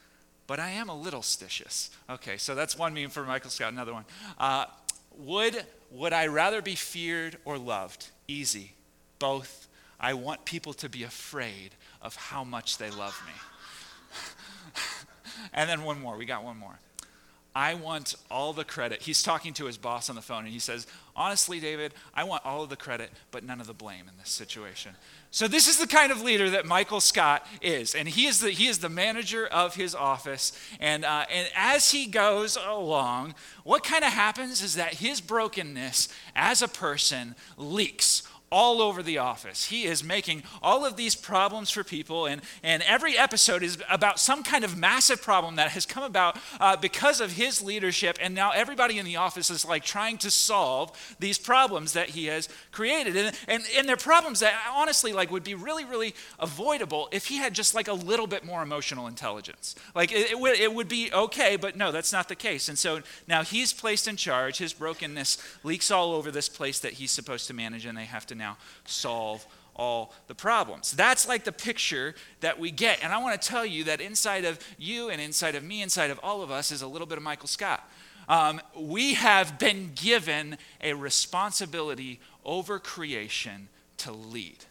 but 0.47 0.59
I 0.59 0.71
am 0.71 0.89
a 0.89 0.99
little 0.99 1.21
stitious. 1.21 1.91
Okay, 2.09 2.37
so 2.37 2.55
that's 2.55 2.77
one 2.77 2.95
meme 2.95 3.11
for 3.11 3.25
Michael 3.25 3.51
Scott. 3.51 3.73
Another 3.73 3.93
one. 3.93 4.05
Uh, 4.39 4.67
would, 5.17 5.65
would 5.91 6.13
I 6.13 6.27
rather 6.27 6.63
be 6.63 6.75
feared 6.75 7.37
or 7.45 7.59
loved? 7.59 8.09
Easy. 8.29 8.73
Both. 9.19 9.69
I 10.01 10.15
want 10.15 10.45
people 10.45 10.73
to 10.75 10.89
be 10.89 11.03
afraid 11.03 11.71
of 12.01 12.15
how 12.15 12.45
much 12.45 12.79
they 12.79 12.91
love 12.91 13.21
me. 13.27 13.33
and 15.53 15.69
then 15.69 15.83
one 15.83 16.01
more. 16.01 16.17
We 16.17 16.25
got 16.25 16.45
one 16.45 16.57
more. 16.57 16.79
I 17.59 17.75
want 17.75 18.15
all 18.31 18.53
the 18.53 18.63
credit. 18.63 19.03
He's 19.03 19.21
talking 19.21 19.53
to 19.55 19.67
his 19.67 19.77
boss 19.77 20.09
on 20.09 20.15
the 20.15 20.23
phone 20.23 20.45
and 20.45 20.53
he 20.53 20.61
says, 20.61 20.87
Honestly, 21.17 21.59
David, 21.59 21.93
I 22.15 22.23
want 22.23 22.47
all 22.47 22.63
of 22.63 22.71
the 22.71 22.77
credit, 22.77 23.11
but 23.33 23.43
none 23.43 23.61
of 23.61 23.67
the 23.67 23.75
blame 23.75 24.03
in 24.09 24.17
this 24.17 24.31
situation. 24.31 24.95
So, 25.33 25.49
this 25.49 25.67
is 25.67 25.77
the 25.77 25.89
kind 25.89 26.13
of 26.13 26.23
leader 26.23 26.51
that 26.51 26.67
Michael 26.67 27.01
Scott 27.01 27.45
is. 27.61 27.97
And 27.97 28.09
he 28.09 28.27
is 28.27 28.39
the, 28.39 28.51
he 28.51 28.69
is 28.69 28.79
the 28.79 28.89
manager 28.89 29.45
of 29.45 29.75
his 29.75 29.93
office. 29.93 30.53
And, 30.79 31.05
uh, 31.05 31.25
and 31.29 31.49
as 31.57 31.91
he 31.91 32.07
goes 32.07 32.57
along, 32.57 33.35
what 33.65 33.83
kind 33.83 34.05
of 34.05 34.13
happens 34.13 34.63
is 34.63 34.77
that 34.77 34.95
his 34.95 35.21
brokenness 35.21 36.09
as 36.37 36.63
a 36.63 36.69
person 36.69 37.35
leaks 37.57 38.23
all 38.51 38.81
over 38.81 39.03
the 39.03 39.19
office. 39.19 39.67
He 39.67 39.85
is 39.85 40.03
making 40.03 40.43
all 40.63 40.85
of 40.85 40.97
these 40.97 41.15
problems 41.15 41.71
for 41.71 41.85
people, 41.85 42.27
and, 42.27 42.41
and 42.63 42.83
every 42.85 43.17
episode 43.17 43.63
is 43.63 43.79
about 43.91 44.19
some 44.19 44.43
kind 44.43 44.65
of 44.65 44.77
massive 44.77 45.21
problem 45.23 45.57
that 45.57 45.71
has 45.73 45.85
come 45.85 46.03
about 46.03 46.39
uh, 46.61 46.77
because 46.77 47.21
of 47.21 47.33
his 47.33 47.63
leadership. 47.63 48.19
And 48.21 48.35
now 48.35 48.53
everybody 48.53 48.99
in 48.99 49.05
the 49.05 49.17
office 49.17 49.51
is 49.51 49.65
like 49.65 49.85
trying 49.85 50.19
to 50.19 50.31
solve 50.31 51.17
these 51.19 51.39
problems 51.39 51.93
that 51.93 52.11
he 52.11 52.27
has 52.27 52.49
created. 52.73 53.17
And, 53.17 53.37
and, 53.47 53.65
and 53.77 53.89
they're 53.89 53.97
problems 53.97 54.41
that 54.41 54.55
honestly 54.75 55.13
like 55.13 55.31
would 55.31 55.45
be 55.45 55.55
really, 55.55 55.85
really 55.85 56.15
avoidable 56.39 57.09
if 57.13 57.27
he 57.27 57.37
had 57.37 57.55
just 57.55 57.75
like 57.75 57.89
a 57.89 57.93
little 57.93 58.27
bit 58.27 58.45
more 58.45 58.63
emotional 58.63 59.07
intelligence. 59.07 59.75
Like 59.95 60.13
it, 60.13 60.31
it, 60.31 60.39
would, 60.39 60.59
it 60.59 60.73
would 60.73 60.89
be 60.89 61.13
okay, 61.13 61.57
but 61.57 61.77
no, 61.77 61.93
that's 61.93 62.13
not 62.13 62.29
the 62.29 62.37
case. 62.37 62.69
And 62.69 62.79
so 62.79 63.03
now 63.27 63.43
he's 63.43 63.73
placed 63.73 64.09
in 64.09 64.17
charge. 64.17 64.59
His 64.59 64.73
brokenness 64.73 65.39
leaks 65.65 65.91
all 65.91 66.13
over 66.13 66.31
this 66.31 66.49
place 66.49 66.79
that 66.81 66.95
he's 66.95 67.11
supposed 67.11 67.47
to 67.49 67.55
manage, 67.55 67.85
and 67.85 67.97
they 67.97 68.05
have 68.05 68.27
to 68.27 68.38
now 68.39 68.57
solve 68.85 69.47
all 69.79 70.13
the 70.27 70.35
problems. 70.35 70.93
That's 70.93 71.29
like 71.29 71.45
the 71.45 71.53
picture 71.53 72.15
that 72.41 72.59
we 72.59 72.71
get. 72.71 72.99
And 73.03 73.13
I 73.13 73.19
want 73.19 73.41
to 73.41 73.49
tell 73.49 73.65
you 73.65 73.85
that 73.85 74.01
inside 74.01 74.45
of 74.45 74.59
you 74.77 75.09
and 75.09 75.21
inside 75.21 75.55
of 75.55 75.63
me, 75.63 75.83
inside 75.83 76.11
of 76.11 76.19
all 76.23 76.43
of 76.43 76.51
us, 76.51 76.73
is 76.73 76.83
a 76.83 76.89
little 76.89 77.07
bit 77.07 77.17
of 77.17 77.25
Michael 77.25 77.49
Scott. 77.49 77.89
Um, 78.29 78.61
we 78.77 79.15
have 79.15 79.59
been 79.59 79.93
given 79.95 80.59
a 80.83 80.93
responsibility 80.93 82.21
over 82.45 82.79
creation 82.79 83.69
to 83.99 84.13
lead. 84.13 84.65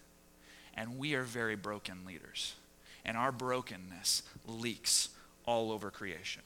And 0.76 1.00
we 1.00 1.16
are 1.16 1.24
very 1.24 1.56
broken 1.56 2.06
leaders. 2.06 2.56
And 3.04 3.18
our 3.18 3.32
brokenness 3.32 4.24
leaks 4.46 5.10
all 5.46 5.72
over 5.72 5.90
creation. 5.90 6.44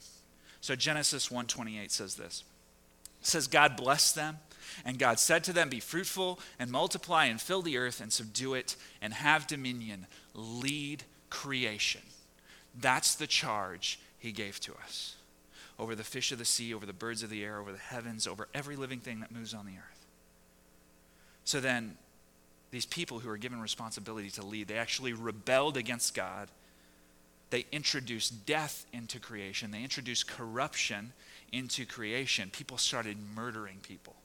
So 0.61 0.75
Genesis 0.75 1.29
1:28 1.29 1.91
says 1.91 2.15
this. 2.15 2.43
It 3.19 3.27
says 3.27 3.47
God 3.47 3.75
blessed 3.75 4.15
them 4.15 4.39
and 4.85 4.99
God 4.99 5.19
said 5.19 5.43
to 5.45 5.53
them, 5.53 5.69
Be 5.69 5.79
fruitful 5.79 6.39
and 6.59 6.71
multiply 6.71 7.25
and 7.25 7.39
fill 7.39 7.61
the 7.61 7.77
earth 7.77 8.01
and 8.01 8.11
subdue 8.11 8.53
it 8.53 8.75
and 9.01 9.13
have 9.13 9.47
dominion. 9.47 10.07
Lead 10.33 11.03
creation. 11.29 12.01
That's 12.79 13.15
the 13.15 13.27
charge 13.27 13.99
he 14.19 14.31
gave 14.31 14.59
to 14.61 14.73
us 14.83 15.15
over 15.79 15.95
the 15.95 16.03
fish 16.03 16.31
of 16.31 16.37
the 16.37 16.45
sea, 16.45 16.73
over 16.73 16.85
the 16.85 16.93
birds 16.93 17.23
of 17.23 17.31
the 17.31 17.43
air, 17.43 17.59
over 17.59 17.71
the 17.71 17.77
heavens, 17.77 18.27
over 18.27 18.47
every 18.53 18.75
living 18.75 18.99
thing 18.99 19.19
that 19.19 19.31
moves 19.31 19.53
on 19.53 19.65
the 19.65 19.71
earth. 19.71 20.05
So 21.43 21.59
then, 21.59 21.97
these 22.69 22.85
people 22.85 23.19
who 23.19 23.29
are 23.29 23.37
given 23.37 23.59
responsibility 23.59 24.29
to 24.29 24.45
lead, 24.45 24.67
they 24.67 24.77
actually 24.77 25.11
rebelled 25.11 25.77
against 25.77 26.13
God. 26.13 26.49
They 27.49 27.65
introduced 27.71 28.45
death 28.45 28.85
into 28.93 29.19
creation. 29.19 29.71
They 29.71 29.81
introduced 29.81 30.27
corruption 30.27 31.13
into 31.51 31.85
creation. 31.85 32.49
People 32.51 32.77
started 32.77 33.17
murdering 33.35 33.77
people 33.81 34.15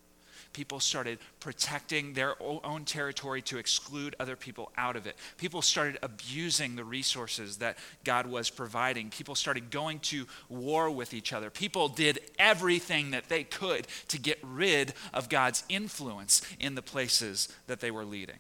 people 0.57 0.81
started 0.81 1.19
protecting 1.39 2.15
their 2.15 2.35
own 2.43 2.87
territory 2.87 3.43
to 3.43 3.59
exclude 3.59 4.17
other 4.19 4.37
people 4.37 4.73
out 4.79 4.97
of 4.97 5.07
it. 5.07 5.15
People 5.37 5.61
started 5.61 5.99
abusing 6.03 6.77
the 6.77 6.83
resources 6.83 7.59
that 7.59 7.77
God 8.05 8.27
was 8.27 8.49
providing. 8.49 9.11
People 9.11 9.35
started 9.35 9.71
going 9.71 9.99
to 9.99 10.25
war 10.49 10.91
with 10.91 11.13
each 11.13 11.35
other. 11.35 11.51
People 11.51 11.89
did 11.89 12.21
everything 12.39 13.11
that 13.11 13.29
they 13.29 13.45
could 13.45 13.87
to 14.09 14.19
get 14.19 14.39
rid 14.43 14.95
of 15.13 15.29
God's 15.29 15.63
influence 15.69 16.41
in 16.59 16.75
the 16.75 16.81
places 16.81 17.53
that 17.67 17.81
they 17.81 17.91
were 17.91 18.07
leading. 18.07 18.39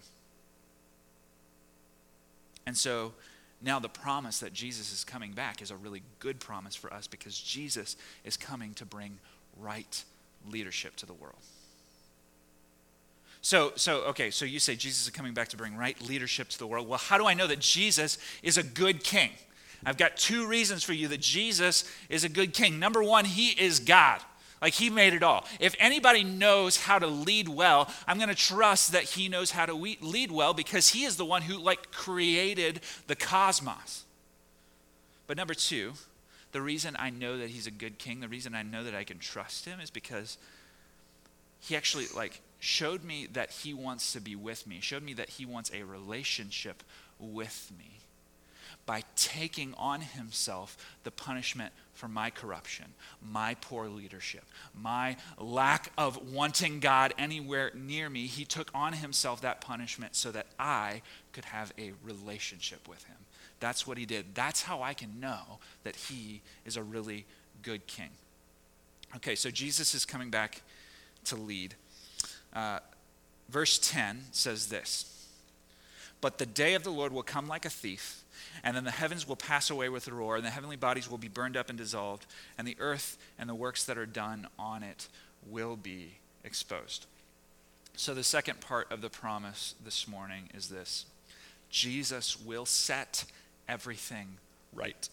And 2.64 2.78
so 2.78 3.12
now 3.60 3.78
the 3.78 3.90
promise 3.90 4.40
that 4.40 4.54
Jesus 4.54 4.90
is 4.90 5.04
coming 5.04 5.32
back 5.32 5.60
is 5.60 5.70
a 5.70 5.76
really 5.76 6.00
good 6.18 6.40
promise 6.40 6.74
for 6.74 6.90
us 6.94 7.06
because 7.06 7.38
Jesus 7.38 7.94
is 8.24 8.38
coming 8.38 8.72
to 8.74 8.86
bring 8.86 9.18
right 9.58 10.02
leadership 10.50 10.96
to 10.96 11.04
the 11.04 11.12
world. 11.12 11.42
So, 13.46 13.70
so, 13.76 13.98
okay, 14.06 14.32
so 14.32 14.44
you 14.44 14.58
say 14.58 14.74
Jesus 14.74 15.04
is 15.04 15.10
coming 15.10 15.32
back 15.32 15.46
to 15.50 15.56
bring 15.56 15.76
right 15.76 15.96
leadership 16.02 16.48
to 16.48 16.58
the 16.58 16.66
world. 16.66 16.88
Well, 16.88 16.98
how 16.98 17.16
do 17.16 17.28
I 17.28 17.34
know 17.34 17.46
that 17.46 17.60
Jesus 17.60 18.18
is 18.42 18.58
a 18.58 18.62
good 18.64 19.04
king? 19.04 19.30
I've 19.84 19.96
got 19.96 20.16
two 20.16 20.48
reasons 20.48 20.82
for 20.82 20.92
you 20.92 21.06
that 21.06 21.20
Jesus 21.20 21.88
is 22.08 22.24
a 22.24 22.28
good 22.28 22.52
king. 22.52 22.80
Number 22.80 23.04
one, 23.04 23.24
he 23.24 23.50
is 23.50 23.78
God. 23.78 24.20
Like 24.60 24.72
he 24.72 24.90
made 24.90 25.14
it 25.14 25.22
all. 25.22 25.44
If 25.60 25.76
anybody 25.78 26.24
knows 26.24 26.76
how 26.76 26.98
to 26.98 27.06
lead 27.06 27.46
well, 27.46 27.88
I'm 28.08 28.16
going 28.16 28.30
to 28.30 28.34
trust 28.34 28.90
that 28.90 29.04
he 29.04 29.28
knows 29.28 29.52
how 29.52 29.64
to 29.64 29.74
lead 29.74 30.32
well 30.32 30.52
because 30.52 30.88
he 30.88 31.04
is 31.04 31.16
the 31.16 31.24
one 31.24 31.42
who 31.42 31.56
like 31.56 31.92
created 31.92 32.80
the 33.06 33.14
cosmos. 33.14 34.06
But 35.28 35.36
number 35.36 35.54
2, 35.54 35.92
the 36.50 36.60
reason 36.60 36.96
I 36.98 37.10
know 37.10 37.38
that 37.38 37.50
he's 37.50 37.68
a 37.68 37.70
good 37.70 37.98
king, 37.98 38.18
the 38.18 38.26
reason 38.26 38.56
I 38.56 38.64
know 38.64 38.82
that 38.82 38.96
I 38.96 39.04
can 39.04 39.20
trust 39.20 39.66
him 39.66 39.78
is 39.78 39.90
because 39.90 40.36
he 41.60 41.76
actually 41.76 42.06
like 42.12 42.40
showed 42.66 43.04
me 43.04 43.28
that 43.32 43.50
he 43.50 43.72
wants 43.72 44.12
to 44.12 44.20
be 44.20 44.34
with 44.34 44.66
me, 44.66 44.80
showed 44.80 45.02
me 45.02 45.14
that 45.14 45.30
he 45.30 45.46
wants 45.46 45.70
a 45.72 45.84
relationship 45.84 46.82
with 47.18 47.70
me 47.78 48.00
by 48.84 49.02
taking 49.14 49.72
on 49.74 50.00
himself 50.00 50.76
the 51.04 51.10
punishment 51.10 51.72
for 51.92 52.08
my 52.08 52.28
corruption, 52.28 52.86
my 53.22 53.54
poor 53.60 53.88
leadership, 53.88 54.44
my 54.74 55.16
lack 55.38 55.90
of 55.96 56.32
wanting 56.32 56.78
God 56.80 57.14
anywhere 57.18 57.70
near 57.74 58.10
me. 58.10 58.26
He 58.26 58.44
took 58.44 58.70
on 58.74 58.92
himself 58.92 59.40
that 59.40 59.60
punishment 59.60 60.14
so 60.14 60.30
that 60.32 60.46
I 60.58 61.02
could 61.32 61.46
have 61.46 61.72
a 61.78 61.92
relationship 62.04 62.88
with 62.88 63.04
him. 63.04 63.16
That's 63.60 63.86
what 63.86 63.96
he 63.96 64.06
did. 64.06 64.34
That's 64.34 64.62
how 64.62 64.82
I 64.82 64.92
can 64.92 65.20
know 65.20 65.58
that 65.84 65.96
he 65.96 66.42
is 66.64 66.76
a 66.76 66.82
really 66.82 67.26
good 67.62 67.86
king. 67.86 68.10
Okay, 69.16 69.34
so 69.34 69.50
Jesus 69.50 69.94
is 69.94 70.04
coming 70.04 70.30
back 70.30 70.62
to 71.24 71.36
lead. 71.36 71.74
Uh, 72.52 72.78
verse 73.48 73.78
10 73.78 74.24
says 74.32 74.68
this 74.68 75.28
But 76.20 76.38
the 76.38 76.46
day 76.46 76.74
of 76.74 76.84
the 76.84 76.90
Lord 76.90 77.12
will 77.12 77.22
come 77.22 77.48
like 77.48 77.64
a 77.64 77.70
thief, 77.70 78.22
and 78.64 78.76
then 78.76 78.84
the 78.84 78.90
heavens 78.90 79.26
will 79.26 79.36
pass 79.36 79.70
away 79.70 79.88
with 79.88 80.08
a 80.08 80.14
roar, 80.14 80.36
and 80.36 80.44
the 80.44 80.50
heavenly 80.50 80.76
bodies 80.76 81.10
will 81.10 81.18
be 81.18 81.28
burned 81.28 81.56
up 81.56 81.68
and 81.68 81.78
dissolved, 81.78 82.26
and 82.58 82.66
the 82.66 82.76
earth 82.78 83.18
and 83.38 83.48
the 83.48 83.54
works 83.54 83.84
that 83.84 83.98
are 83.98 84.06
done 84.06 84.46
on 84.58 84.82
it 84.82 85.08
will 85.48 85.76
be 85.76 86.14
exposed. 86.44 87.06
So, 87.96 88.12
the 88.12 88.24
second 88.24 88.60
part 88.60 88.92
of 88.92 89.00
the 89.00 89.08
promise 89.08 89.74
this 89.82 90.06
morning 90.06 90.50
is 90.54 90.68
this 90.68 91.06
Jesus 91.70 92.38
will 92.38 92.66
set 92.66 93.24
everything 93.68 94.36
right. 94.74 95.08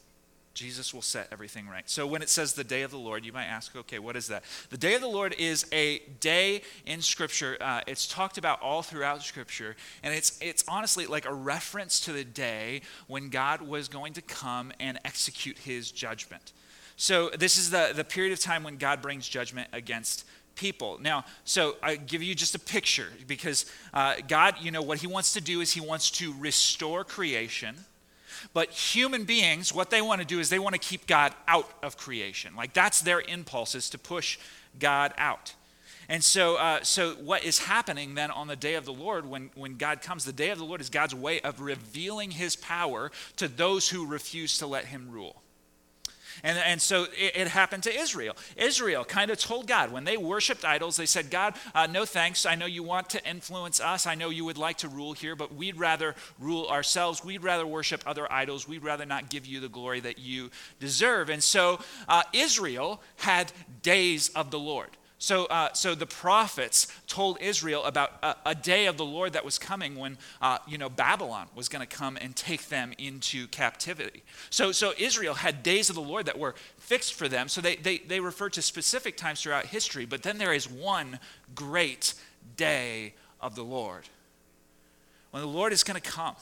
Jesus 0.54 0.94
will 0.94 1.02
set 1.02 1.28
everything 1.32 1.68
right. 1.68 1.90
So 1.90 2.06
when 2.06 2.22
it 2.22 2.30
says 2.30 2.54
the 2.54 2.64
day 2.64 2.84
of 2.84 2.92
the 2.92 2.98
Lord, 2.98 3.26
you 3.26 3.34
might 3.34 3.46
ask, 3.46 3.76
okay, 3.76 3.98
what 3.98 4.16
is 4.16 4.28
that? 4.28 4.44
The 4.70 4.78
day 4.78 4.94
of 4.94 5.02
the 5.02 5.08
Lord 5.08 5.34
is 5.40 5.66
a 5.72 6.00
day 6.20 6.62
in 6.86 7.02
Scripture. 7.02 7.58
Uh, 7.60 7.82
it's 7.88 8.08
talked 8.08 8.38
about 8.38 8.62
all 8.62 8.84
throughout 8.84 9.24
Scripture, 9.24 9.76
and 10.04 10.14
it's 10.14 10.38
it's 10.42 10.64
honestly 10.68 11.08
like 11.08 11.26
a 11.26 11.34
reference 11.34 12.00
to 12.02 12.14
the 12.14 12.24
day 12.24 12.82
when 13.08 13.30
God 13.30 13.62
was 13.62 13.88
going 13.88 14.14
to 14.14 14.22
come 14.22 14.72
and 14.80 15.00
execute 15.04 15.58
His 15.58 15.92
judgment. 15.92 16.54
So 16.98 17.30
this 17.30 17.58
is 17.58 17.72
the 17.72 17.92
the 17.96 18.04
period 18.04 18.34
of 18.34 18.40
time 18.40 18.64
when 18.64 18.78
God 18.78 19.02
brings 19.02 19.28
judgment 19.28 19.70
against 19.74 20.26
people. 20.56 21.00
Now, 21.02 21.26
so 21.46 21.78
I 21.82 21.96
give 21.96 22.22
you 22.22 22.36
just 22.36 22.54
a 22.54 22.60
picture 22.60 23.08
because 23.26 23.66
uh, 23.92 24.18
God, 24.28 24.56
you 24.62 24.70
know, 24.70 24.84
what 24.84 25.00
He 25.00 25.08
wants 25.08 25.34
to 25.34 25.42
do 25.42 25.62
is 25.62 25.74
He 25.74 25.82
wants 25.82 26.12
to 26.12 26.32
restore 26.38 27.04
creation 27.04 27.86
but 28.54 28.70
human 28.72 29.24
beings, 29.24 29.74
what 29.74 29.90
they 29.90 30.02
want 30.02 30.22
to 30.22 30.28
do 30.28 30.40
is 30.40 30.50
they 30.50 30.60
want 30.60 30.74
to 30.74 30.80
keep 30.80 31.08
God 31.08 31.34
out 31.48 31.70
of 31.82 31.98
creation. 31.98 32.56
Like 32.56 32.74
that's 32.74 33.02
their 33.02 33.22
impulse 33.22 33.76
is 33.76 33.90
to 33.92 33.98
push 33.98 34.38
God 34.80 35.14
out. 35.18 35.54
And 36.10 36.24
so, 36.24 36.56
uh, 36.58 36.84
so 36.84 37.14
what 37.16 37.44
is 37.44 37.60
happening 37.60 38.16
then 38.16 38.32
on 38.32 38.48
the 38.48 38.56
day 38.56 38.76
of 38.76 38.86
the 38.86 38.94
Lord 38.94 39.26
when, 39.26 39.52
when 39.56 39.78
God 39.78 40.02
comes? 40.02 40.26
The 40.26 40.34
day 40.34 40.50
of 40.50 40.58
the 40.58 40.66
Lord 40.66 40.82
is 40.82 40.90
God's 40.90 41.16
way 41.16 41.40
of 41.42 41.62
revealing 41.62 42.32
his 42.32 42.56
power 42.56 43.12
to 43.38 43.48
those 43.48 43.90
who 43.90 44.06
refuse 44.06 44.58
to 44.58 44.68
let 44.68 44.86
him 44.86 45.10
rule. 45.10 45.43
And, 46.44 46.58
and 46.58 46.82
so 46.82 47.04
it, 47.18 47.36
it 47.36 47.48
happened 47.48 47.84
to 47.84 47.94
Israel. 47.94 48.36
Israel 48.56 49.04
kind 49.04 49.32
of 49.32 49.38
told 49.38 49.68
God, 49.68 49.92
when 49.92 50.04
they 50.04 50.18
worshiped 50.18 50.66
idols, 50.66 50.98
they 50.98 51.06
said, 51.06 51.30
God, 51.30 51.56
uh, 51.76 51.88
no 51.88 52.06
thanks. 52.06 52.46
I 52.46 52.56
know 52.56 52.66
you 52.66 52.84
want 52.84 53.10
to 53.12 53.30
influence 53.30 53.80
us. 53.80 54.08
I 54.08 54.16
know 54.16 54.30
you 54.30 54.46
would 54.46 54.58
like 54.58 54.78
to 54.80 54.88
rule 54.88 55.14
here, 55.14 55.36
but 55.36 55.54
we'd 55.54 55.78
rather 55.78 56.16
rule 56.40 56.68
ourselves. 56.68 57.24
We'd 57.24 57.44
rather 57.44 57.66
worship 57.66 58.04
other 58.06 58.32
idols. 58.32 58.68
We'd 58.68 58.84
rather 58.84 59.06
not 59.06 59.30
give 59.30 59.46
you 59.46 59.60
the 59.60 59.70
glory 59.70 60.00
that 60.00 60.20
you 60.20 60.50
deserve. 60.80 61.30
And 61.30 61.44
so 61.44 61.80
uh, 62.08 62.24
Israel 62.34 63.02
had 63.18 63.52
days 63.82 64.30
of 64.30 64.52
the 64.52 64.60
Lord. 64.60 64.90
So, 65.24 65.46
uh, 65.46 65.72
so 65.72 65.96
the 65.96 66.06
prophets 66.06 66.86
told 67.08 67.38
Israel 67.40 67.86
about 67.86 68.12
a, 68.22 68.36
a, 68.48 68.54
day 68.54 68.88
of 68.88 68.98
the 68.98 69.06
Lord 69.06 69.32
that 69.32 69.46
was 69.46 69.58
coming 69.58 69.96
when, 69.96 70.18
uh, 70.42 70.58
you 70.68 70.78
know, 70.78 70.90
Babylon 70.90 71.48
was 71.56 71.70
going 71.70 71.80
to 71.80 71.88
come 71.88 72.18
and 72.20 72.36
take 72.36 72.68
them 72.68 72.92
into 72.98 73.48
captivity. 73.48 74.24
So, 74.50 74.74
so 74.74 74.92
Israel 74.98 75.36
had 75.36 75.64
days 75.64 75.88
of 75.88 75.96
the 75.96 76.02
Lord 76.02 76.26
that 76.26 76.38
were 76.38 76.56
fixed 76.76 77.14
for 77.14 77.30
them. 77.30 77.48
So 77.48 77.62
they, 77.62 77.78
they, 77.78 78.00
they 78.00 78.20
refer 78.20 78.50
to 78.50 78.62
specific 78.62 79.16
times 79.16 79.42
throughout 79.42 79.68
history, 79.68 80.06
but 80.06 80.24
then 80.24 80.40
there 80.40 80.52
is 80.52 80.70
one 80.70 81.20
great 81.56 82.16
day 82.58 83.14
of 83.40 83.56
the 83.56 83.64
Lord 83.64 84.10
when 85.32 85.42
the 85.42 85.48
Lord 85.48 85.72
is 85.72 85.86
going 85.86 86.02
to 86.02 86.06
come. 86.06 86.36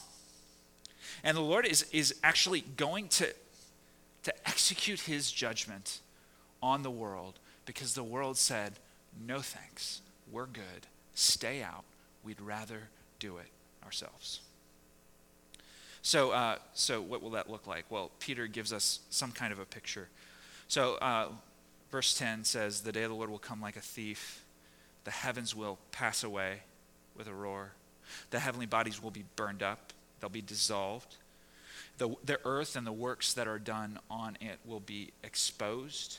And 1.22 1.36
the 1.36 1.40
Lord 1.40 1.66
is, 1.66 1.86
is 1.92 2.16
actually 2.24 2.62
going 2.76 3.06
to, 3.10 3.32
to 4.24 4.48
execute 4.48 5.02
his 5.02 5.30
judgment 5.30 6.00
on 6.60 6.82
the 6.82 6.90
world 6.90 7.38
because 7.72 7.94
the 7.94 8.04
world 8.04 8.36
said, 8.36 8.74
no 9.26 9.40
thanks, 9.40 10.02
we're 10.30 10.44
good, 10.44 10.86
stay 11.14 11.62
out, 11.62 11.84
we'd 12.22 12.38
rather 12.38 12.90
do 13.18 13.38
it 13.38 13.46
ourselves. 13.82 14.40
So, 16.02 16.32
uh, 16.32 16.56
so 16.74 17.00
what 17.00 17.22
will 17.22 17.30
that 17.30 17.48
look 17.48 17.66
like? 17.66 17.86
Well, 17.88 18.10
Peter 18.18 18.46
gives 18.46 18.74
us 18.74 19.00
some 19.08 19.32
kind 19.32 19.54
of 19.54 19.58
a 19.58 19.64
picture. 19.64 20.08
So, 20.68 20.96
uh, 20.96 21.28
verse 21.90 22.12
10 22.18 22.44
says, 22.44 22.82
The 22.82 22.92
day 22.92 23.04
of 23.04 23.10
the 23.10 23.16
Lord 23.16 23.30
will 23.30 23.38
come 23.38 23.62
like 23.62 23.76
a 23.76 23.80
thief. 23.80 24.44
The 25.04 25.10
heavens 25.10 25.56
will 25.56 25.78
pass 25.92 26.22
away 26.22 26.58
with 27.16 27.26
a 27.26 27.34
roar. 27.34 27.72
The 28.30 28.40
heavenly 28.40 28.66
bodies 28.66 29.02
will 29.02 29.10
be 29.10 29.24
burned 29.34 29.62
up, 29.62 29.94
they'll 30.20 30.28
be 30.28 30.42
dissolved. 30.42 31.16
The, 31.96 32.14
the 32.22 32.38
earth 32.44 32.76
and 32.76 32.86
the 32.86 32.92
works 32.92 33.32
that 33.32 33.48
are 33.48 33.58
done 33.58 33.98
on 34.10 34.36
it 34.42 34.58
will 34.66 34.80
be 34.80 35.12
exposed. 35.24 36.18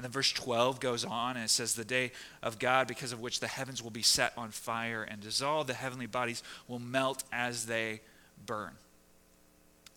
And 0.00 0.04
then 0.06 0.12
verse 0.12 0.32
12 0.32 0.80
goes 0.80 1.04
on 1.04 1.36
and 1.36 1.44
it 1.44 1.50
says, 1.50 1.74
The 1.74 1.84
day 1.84 2.12
of 2.42 2.58
God, 2.58 2.88
because 2.88 3.12
of 3.12 3.20
which 3.20 3.38
the 3.38 3.46
heavens 3.46 3.82
will 3.82 3.90
be 3.90 4.00
set 4.00 4.32
on 4.34 4.48
fire 4.48 5.02
and 5.02 5.20
dissolved, 5.20 5.68
the 5.68 5.74
heavenly 5.74 6.06
bodies 6.06 6.42
will 6.68 6.78
melt 6.78 7.22
as 7.30 7.66
they 7.66 8.00
burn 8.46 8.70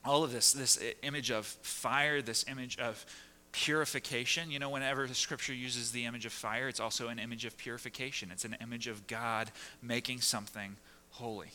all 0.03 0.25
of 0.25 0.33
this, 0.33 0.51
this 0.51 0.77
image 1.03 1.31
of 1.31 1.45
fire, 1.45 2.21
this 2.21 2.43
image 2.49 2.77
of 2.79 3.05
purification. 3.53 4.51
You 4.51 4.59
know, 4.59 4.71
whenever 4.71 5.07
the 5.07 5.13
scripture 5.13 5.53
uses 5.53 5.93
the 5.93 6.03
image 6.03 6.25
of 6.25 6.33
fire, 6.33 6.67
it's 6.67 6.81
also 6.81 7.07
an 7.07 7.17
image 7.17 7.45
of 7.45 7.57
purification. 7.57 8.27
It's 8.29 8.43
an 8.43 8.57
image 8.59 8.87
of 8.87 9.07
God 9.07 9.51
making 9.81 10.19
something 10.19 10.75
holy. 11.11 11.51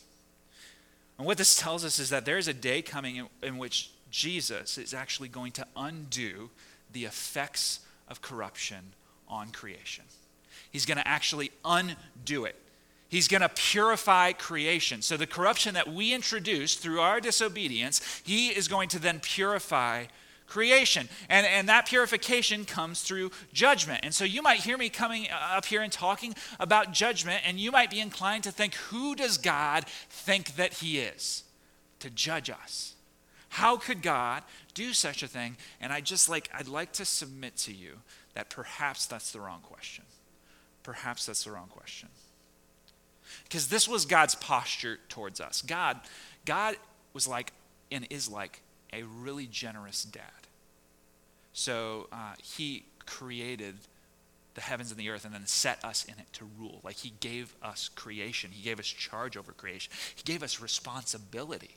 And 1.19 1.27
what 1.27 1.37
this 1.37 1.55
tells 1.55 1.85
us 1.85 1.99
is 1.99 2.09
that 2.09 2.25
there's 2.25 2.47
a 2.47 2.53
day 2.55 2.81
coming 2.81 3.17
in, 3.17 3.27
in 3.43 3.59
which 3.59 3.91
Jesus 4.09 4.79
is 4.79 4.95
actually 4.95 5.29
going 5.29 5.51
to 5.51 5.67
undo 5.75 6.49
the 6.91 7.05
effects 7.05 7.81
of 8.09 8.21
corruption 8.21 8.93
on 9.27 9.51
creation. 9.51 10.05
He's 10.71 10.85
going 10.85 10.97
to 10.97 11.07
actually 11.07 11.51
undo 11.63 12.45
it. 12.45 12.55
He's 13.09 13.27
going 13.27 13.41
to 13.41 13.49
purify 13.49 14.33
creation. 14.33 15.01
So, 15.01 15.17
the 15.17 15.25
corruption 15.25 15.73
that 15.73 15.91
we 15.91 16.13
introduce 16.13 16.75
through 16.75 16.99
our 16.99 17.19
disobedience, 17.19 18.21
he 18.23 18.49
is 18.49 18.67
going 18.67 18.89
to 18.89 18.99
then 18.99 19.19
purify 19.19 20.05
creation. 20.45 21.09
And, 21.27 21.45
and 21.45 21.69
that 21.69 21.87
purification 21.87 22.65
comes 22.65 23.01
through 23.01 23.31
judgment. 23.51 24.01
And 24.03 24.13
so, 24.13 24.25
you 24.25 24.43
might 24.43 24.59
hear 24.59 24.77
me 24.77 24.89
coming 24.89 25.27
up 25.31 25.65
here 25.65 25.81
and 25.81 25.91
talking 25.91 26.35
about 26.59 26.91
judgment, 26.91 27.41
and 27.47 27.59
you 27.59 27.71
might 27.71 27.89
be 27.89 27.99
inclined 27.99 28.43
to 28.43 28.51
think, 28.51 28.75
who 28.75 29.15
does 29.15 29.39
God 29.39 29.85
think 30.09 30.55
that 30.57 30.73
he 30.73 30.99
is 30.99 31.43
to 32.01 32.11
judge 32.11 32.51
us? 32.51 32.93
How 33.49 33.77
could 33.77 34.03
God 34.03 34.43
do 34.79 34.93
such 34.93 35.23
a 35.23 35.27
thing? 35.27 35.57
And 35.81 35.91
I 35.91 35.99
just 35.99 36.29
like, 36.29 36.49
I'd 36.57 36.69
like 36.69 36.93
to 36.93 37.05
submit 37.05 37.57
to 37.57 37.73
you 37.73 37.97
that 38.33 38.49
perhaps 38.49 39.07
that's 39.07 39.31
the 39.31 39.41
wrong 39.41 39.59
question. 39.61 40.05
Perhaps 40.83 41.25
that's 41.25 41.43
the 41.43 41.51
wrong 41.51 41.67
question. 41.67 42.07
Because 43.43 43.67
this 43.67 43.89
was 43.89 44.05
God's 44.05 44.35
posture 44.35 44.97
towards 45.09 45.41
us. 45.41 45.61
God, 45.61 45.99
God 46.45 46.77
was 47.11 47.27
like 47.27 47.51
and 47.91 48.07
is 48.09 48.29
like 48.29 48.61
a 48.93 49.03
really 49.03 49.47
generous 49.47 50.05
dad. 50.05 50.23
So 51.51 52.07
uh, 52.13 52.35
he 52.41 52.85
created 53.05 53.75
the 54.53 54.61
heavens 54.61 54.91
and 54.91 54.99
the 54.99 55.09
earth 55.09 55.25
and 55.25 55.33
then 55.33 55.45
set 55.45 55.83
us 55.83 56.05
in 56.05 56.13
it 56.13 56.31
to 56.33 56.45
rule. 56.57 56.79
Like 56.85 56.95
he 56.95 57.11
gave 57.19 57.53
us 57.61 57.89
creation, 57.89 58.51
he 58.51 58.63
gave 58.63 58.79
us 58.79 58.87
charge 58.87 59.35
over 59.35 59.51
creation, 59.51 59.91
he 60.15 60.23
gave 60.23 60.41
us 60.41 60.61
responsibility. 60.61 61.75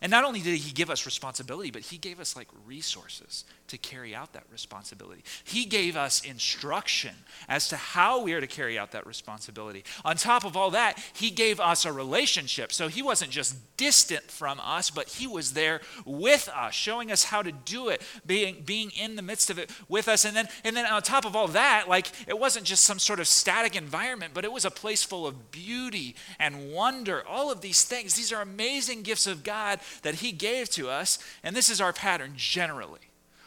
And 0.00 0.10
not 0.10 0.24
only 0.24 0.40
did 0.40 0.56
he 0.58 0.72
give 0.72 0.90
us 0.90 1.06
responsibility, 1.06 1.70
but 1.70 1.82
he 1.82 1.98
gave 1.98 2.20
us 2.20 2.36
like 2.36 2.48
resources 2.66 3.44
to 3.68 3.78
carry 3.78 4.14
out 4.14 4.32
that 4.32 4.44
responsibility. 4.50 5.22
He 5.44 5.64
gave 5.64 5.96
us 5.96 6.24
instruction 6.24 7.14
as 7.48 7.68
to 7.68 7.76
how 7.76 8.22
we 8.22 8.32
are 8.32 8.40
to 8.40 8.46
carry 8.46 8.78
out 8.78 8.92
that 8.92 9.06
responsibility. 9.06 9.84
On 10.04 10.16
top 10.16 10.44
of 10.44 10.56
all 10.56 10.70
that, 10.70 11.02
he 11.12 11.30
gave 11.30 11.60
us 11.60 11.84
a 11.84 11.92
relationship. 11.92 12.72
So 12.72 12.88
he 12.88 13.02
wasn't 13.02 13.30
just 13.30 13.56
distant 13.76 14.30
from 14.30 14.60
us, 14.62 14.90
but 14.90 15.08
he 15.08 15.26
was 15.26 15.52
there 15.52 15.80
with 16.04 16.48
us, 16.48 16.74
showing 16.74 17.12
us 17.12 17.24
how 17.24 17.42
to 17.42 17.52
do 17.52 17.88
it, 17.88 18.02
being, 18.26 18.62
being 18.64 18.90
in 18.90 19.16
the 19.16 19.22
midst 19.22 19.50
of 19.50 19.58
it 19.58 19.70
with 19.88 20.08
us. 20.08 20.24
And 20.24 20.36
then, 20.36 20.48
and 20.64 20.76
then 20.76 20.86
on 20.86 21.02
top 21.02 21.24
of 21.24 21.36
all 21.36 21.48
that, 21.48 21.88
like 21.88 22.10
it 22.26 22.38
wasn't 22.38 22.66
just 22.66 22.84
some 22.84 22.98
sort 22.98 23.20
of 23.20 23.26
static 23.26 23.76
environment, 23.76 24.32
but 24.34 24.44
it 24.44 24.52
was 24.52 24.64
a 24.64 24.70
place 24.70 25.02
full 25.02 25.26
of 25.26 25.50
beauty 25.50 26.14
and 26.38 26.72
wonder. 26.72 27.26
All 27.26 27.50
of 27.50 27.60
these 27.60 27.84
things, 27.84 28.14
these 28.14 28.32
are 28.32 28.42
amazing 28.42 29.02
gifts 29.02 29.26
of 29.26 29.42
God 29.42 29.77
that 30.02 30.16
He 30.16 30.32
gave 30.32 30.70
to 30.70 30.88
us, 30.88 31.18
and 31.42 31.54
this 31.54 31.70
is 31.70 31.80
our 31.80 31.92
pattern 31.92 32.32
generally. 32.36 33.00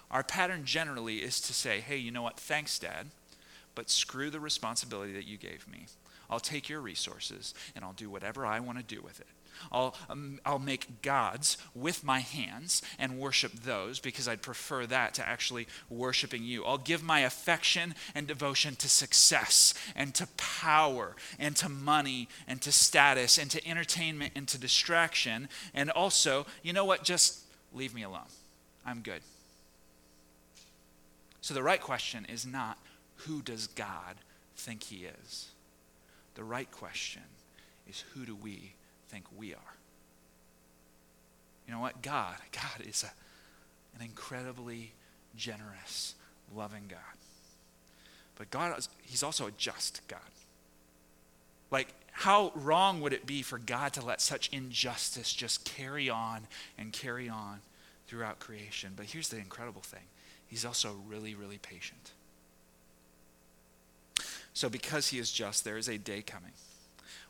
Our 0.09 0.23
pattern 0.23 0.65
generally 0.65 1.17
is 1.17 1.39
to 1.41 1.53
say, 1.53 1.79
hey, 1.79 1.97
you 1.97 2.11
know 2.11 2.21
what? 2.21 2.37
Thanks, 2.37 2.77
Dad, 2.77 3.07
but 3.75 3.89
screw 3.89 4.29
the 4.29 4.39
responsibility 4.39 5.13
that 5.13 5.25
you 5.25 5.37
gave 5.37 5.67
me. 5.71 5.85
I'll 6.29 6.39
take 6.39 6.69
your 6.69 6.81
resources 6.81 7.53
and 7.75 7.83
I'll 7.83 7.93
do 7.93 8.09
whatever 8.09 8.45
I 8.45 8.59
want 8.59 8.77
to 8.77 8.83
do 8.83 9.01
with 9.01 9.19
it. 9.19 9.27
I'll, 9.71 9.95
um, 10.09 10.39
I'll 10.45 10.59
make 10.59 11.01
gods 11.01 11.57
with 11.75 12.03
my 12.03 12.19
hands 12.19 12.81
and 12.99 13.19
worship 13.19 13.51
those 13.51 13.99
because 13.99 14.27
I'd 14.27 14.41
prefer 14.41 14.85
that 14.87 15.13
to 15.15 15.27
actually 15.27 15.67
worshiping 15.89 16.43
you. 16.43 16.63
I'll 16.65 16.77
give 16.77 17.03
my 17.03 17.21
affection 17.21 17.95
and 18.15 18.27
devotion 18.27 18.75
to 18.77 18.89
success 18.89 19.73
and 19.95 20.13
to 20.15 20.27
power 20.37 21.15
and 21.39 21.55
to 21.57 21.69
money 21.69 22.27
and 22.47 22.61
to 22.61 22.71
status 22.71 23.37
and 23.37 23.49
to 23.51 23.67
entertainment 23.67 24.33
and 24.35 24.47
to 24.47 24.57
distraction. 24.57 25.49
And 25.73 25.89
also, 25.89 26.45
you 26.63 26.73
know 26.73 26.85
what? 26.85 27.03
Just 27.03 27.41
leave 27.73 27.93
me 27.93 28.03
alone. 28.03 28.21
I'm 28.85 29.01
good. 29.01 29.21
So 31.41 31.53
the 31.53 31.63
right 31.63 31.81
question 31.81 32.25
is 32.29 32.45
not 32.45 32.77
who 33.15 33.41
does 33.41 33.67
God 33.67 34.15
think 34.55 34.83
he 34.83 35.05
is? 35.05 35.49
The 36.35 36.43
right 36.43 36.69
question 36.71 37.23
is 37.87 38.03
who 38.13 38.25
do 38.25 38.35
we 38.35 38.73
think 39.11 39.25
we 39.37 39.53
are. 39.53 39.75
You 41.67 41.73
know 41.73 41.81
what? 41.81 42.01
God, 42.01 42.35
God 42.51 42.87
is 42.87 43.03
a, 43.03 43.11
an 43.97 44.05
incredibly 44.05 44.93
generous, 45.35 46.15
loving 46.55 46.85
God. 46.87 46.99
But 48.37 48.49
God, 48.49 48.77
is, 48.79 48.89
He's 49.03 49.21
also 49.21 49.47
a 49.47 49.51
just 49.51 50.01
God. 50.07 50.19
Like, 51.69 51.89
how 52.11 52.51
wrong 52.55 53.01
would 53.01 53.13
it 53.13 53.25
be 53.25 53.41
for 53.41 53.57
God 53.57 53.93
to 53.93 54.05
let 54.05 54.21
such 54.21 54.49
injustice 54.51 55.33
just 55.33 55.63
carry 55.63 56.09
on 56.09 56.47
and 56.77 56.91
carry 56.91 57.29
on 57.29 57.59
throughout 58.07 58.39
creation? 58.39 58.93
But 58.95 59.07
here's 59.07 59.29
the 59.29 59.37
incredible 59.37 59.81
thing 59.81 60.03
He's 60.47 60.65
also 60.65 60.95
really, 61.07 61.35
really 61.35 61.57
patient. 61.57 62.11
So, 64.53 64.69
because 64.69 65.09
He 65.09 65.19
is 65.19 65.31
just, 65.31 65.65
there 65.65 65.77
is 65.77 65.89
a 65.89 65.97
day 65.97 66.21
coming 66.21 66.53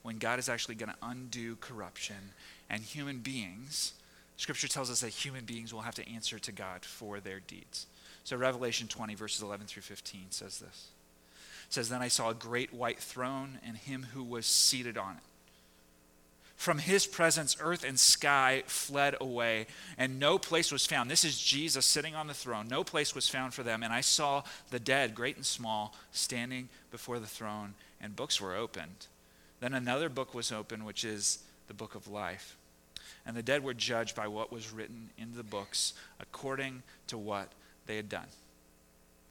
when 0.03 0.17
God 0.17 0.39
is 0.39 0.49
actually 0.49 0.75
going 0.75 0.91
to 0.91 0.97
undo 1.01 1.55
corruption 1.57 2.33
and 2.69 2.81
human 2.81 3.19
beings, 3.19 3.93
Scripture 4.37 4.67
tells 4.67 4.89
us 4.89 5.01
that 5.01 5.09
human 5.09 5.45
beings 5.45 5.73
will 5.73 5.81
have 5.81 5.95
to 5.95 6.09
answer 6.09 6.39
to 6.39 6.51
God 6.51 6.83
for 6.83 7.19
their 7.19 7.39
deeds. 7.39 7.85
So 8.23 8.37
Revelation 8.37 8.87
20, 8.87 9.15
verses 9.15 9.41
11 9.41 9.67
through 9.67 9.83
15 9.83 10.27
says 10.29 10.59
this. 10.59 10.87
It 11.67 11.73
says, 11.73 11.89
Then 11.89 12.01
I 12.01 12.07
saw 12.07 12.29
a 12.29 12.35
great 12.35 12.73
white 12.73 12.99
throne 12.99 13.59
and 13.65 13.77
him 13.77 14.07
who 14.13 14.23
was 14.23 14.45
seated 14.45 14.97
on 14.97 15.17
it. 15.17 15.23
From 16.55 16.77
his 16.77 17.07
presence, 17.07 17.57
earth 17.59 17.83
and 17.83 17.99
sky 17.99 18.61
fled 18.67 19.15
away, 19.19 19.65
and 19.97 20.19
no 20.19 20.37
place 20.37 20.71
was 20.71 20.85
found. 20.85 21.09
This 21.09 21.23
is 21.23 21.41
Jesus 21.41 21.87
sitting 21.87 22.13
on 22.13 22.27
the 22.27 22.35
throne. 22.35 22.67
No 22.67 22.83
place 22.83 23.15
was 23.15 23.27
found 23.27 23.55
for 23.55 23.63
them. 23.63 23.81
And 23.81 23.91
I 23.91 24.01
saw 24.01 24.43
the 24.69 24.79
dead, 24.79 25.15
great 25.15 25.37
and 25.37 25.45
small, 25.45 25.95
standing 26.11 26.69
before 26.91 27.17
the 27.17 27.25
throne, 27.25 27.73
and 27.99 28.15
books 28.15 28.39
were 28.39 28.55
opened. 28.55 29.07
Then 29.61 29.73
another 29.73 30.09
book 30.09 30.33
was 30.33 30.51
opened, 30.51 30.85
which 30.85 31.05
is 31.05 31.39
the 31.67 31.73
book 31.73 31.95
of 31.95 32.07
life. 32.07 32.57
And 33.25 33.37
the 33.37 33.43
dead 33.43 33.63
were 33.63 33.73
judged 33.73 34.15
by 34.15 34.27
what 34.27 34.51
was 34.51 34.73
written 34.73 35.11
in 35.17 35.35
the 35.35 35.43
books 35.43 35.93
according 36.19 36.83
to 37.07 37.17
what 37.17 37.49
they 37.85 37.95
had 37.95 38.09
done. 38.09 38.27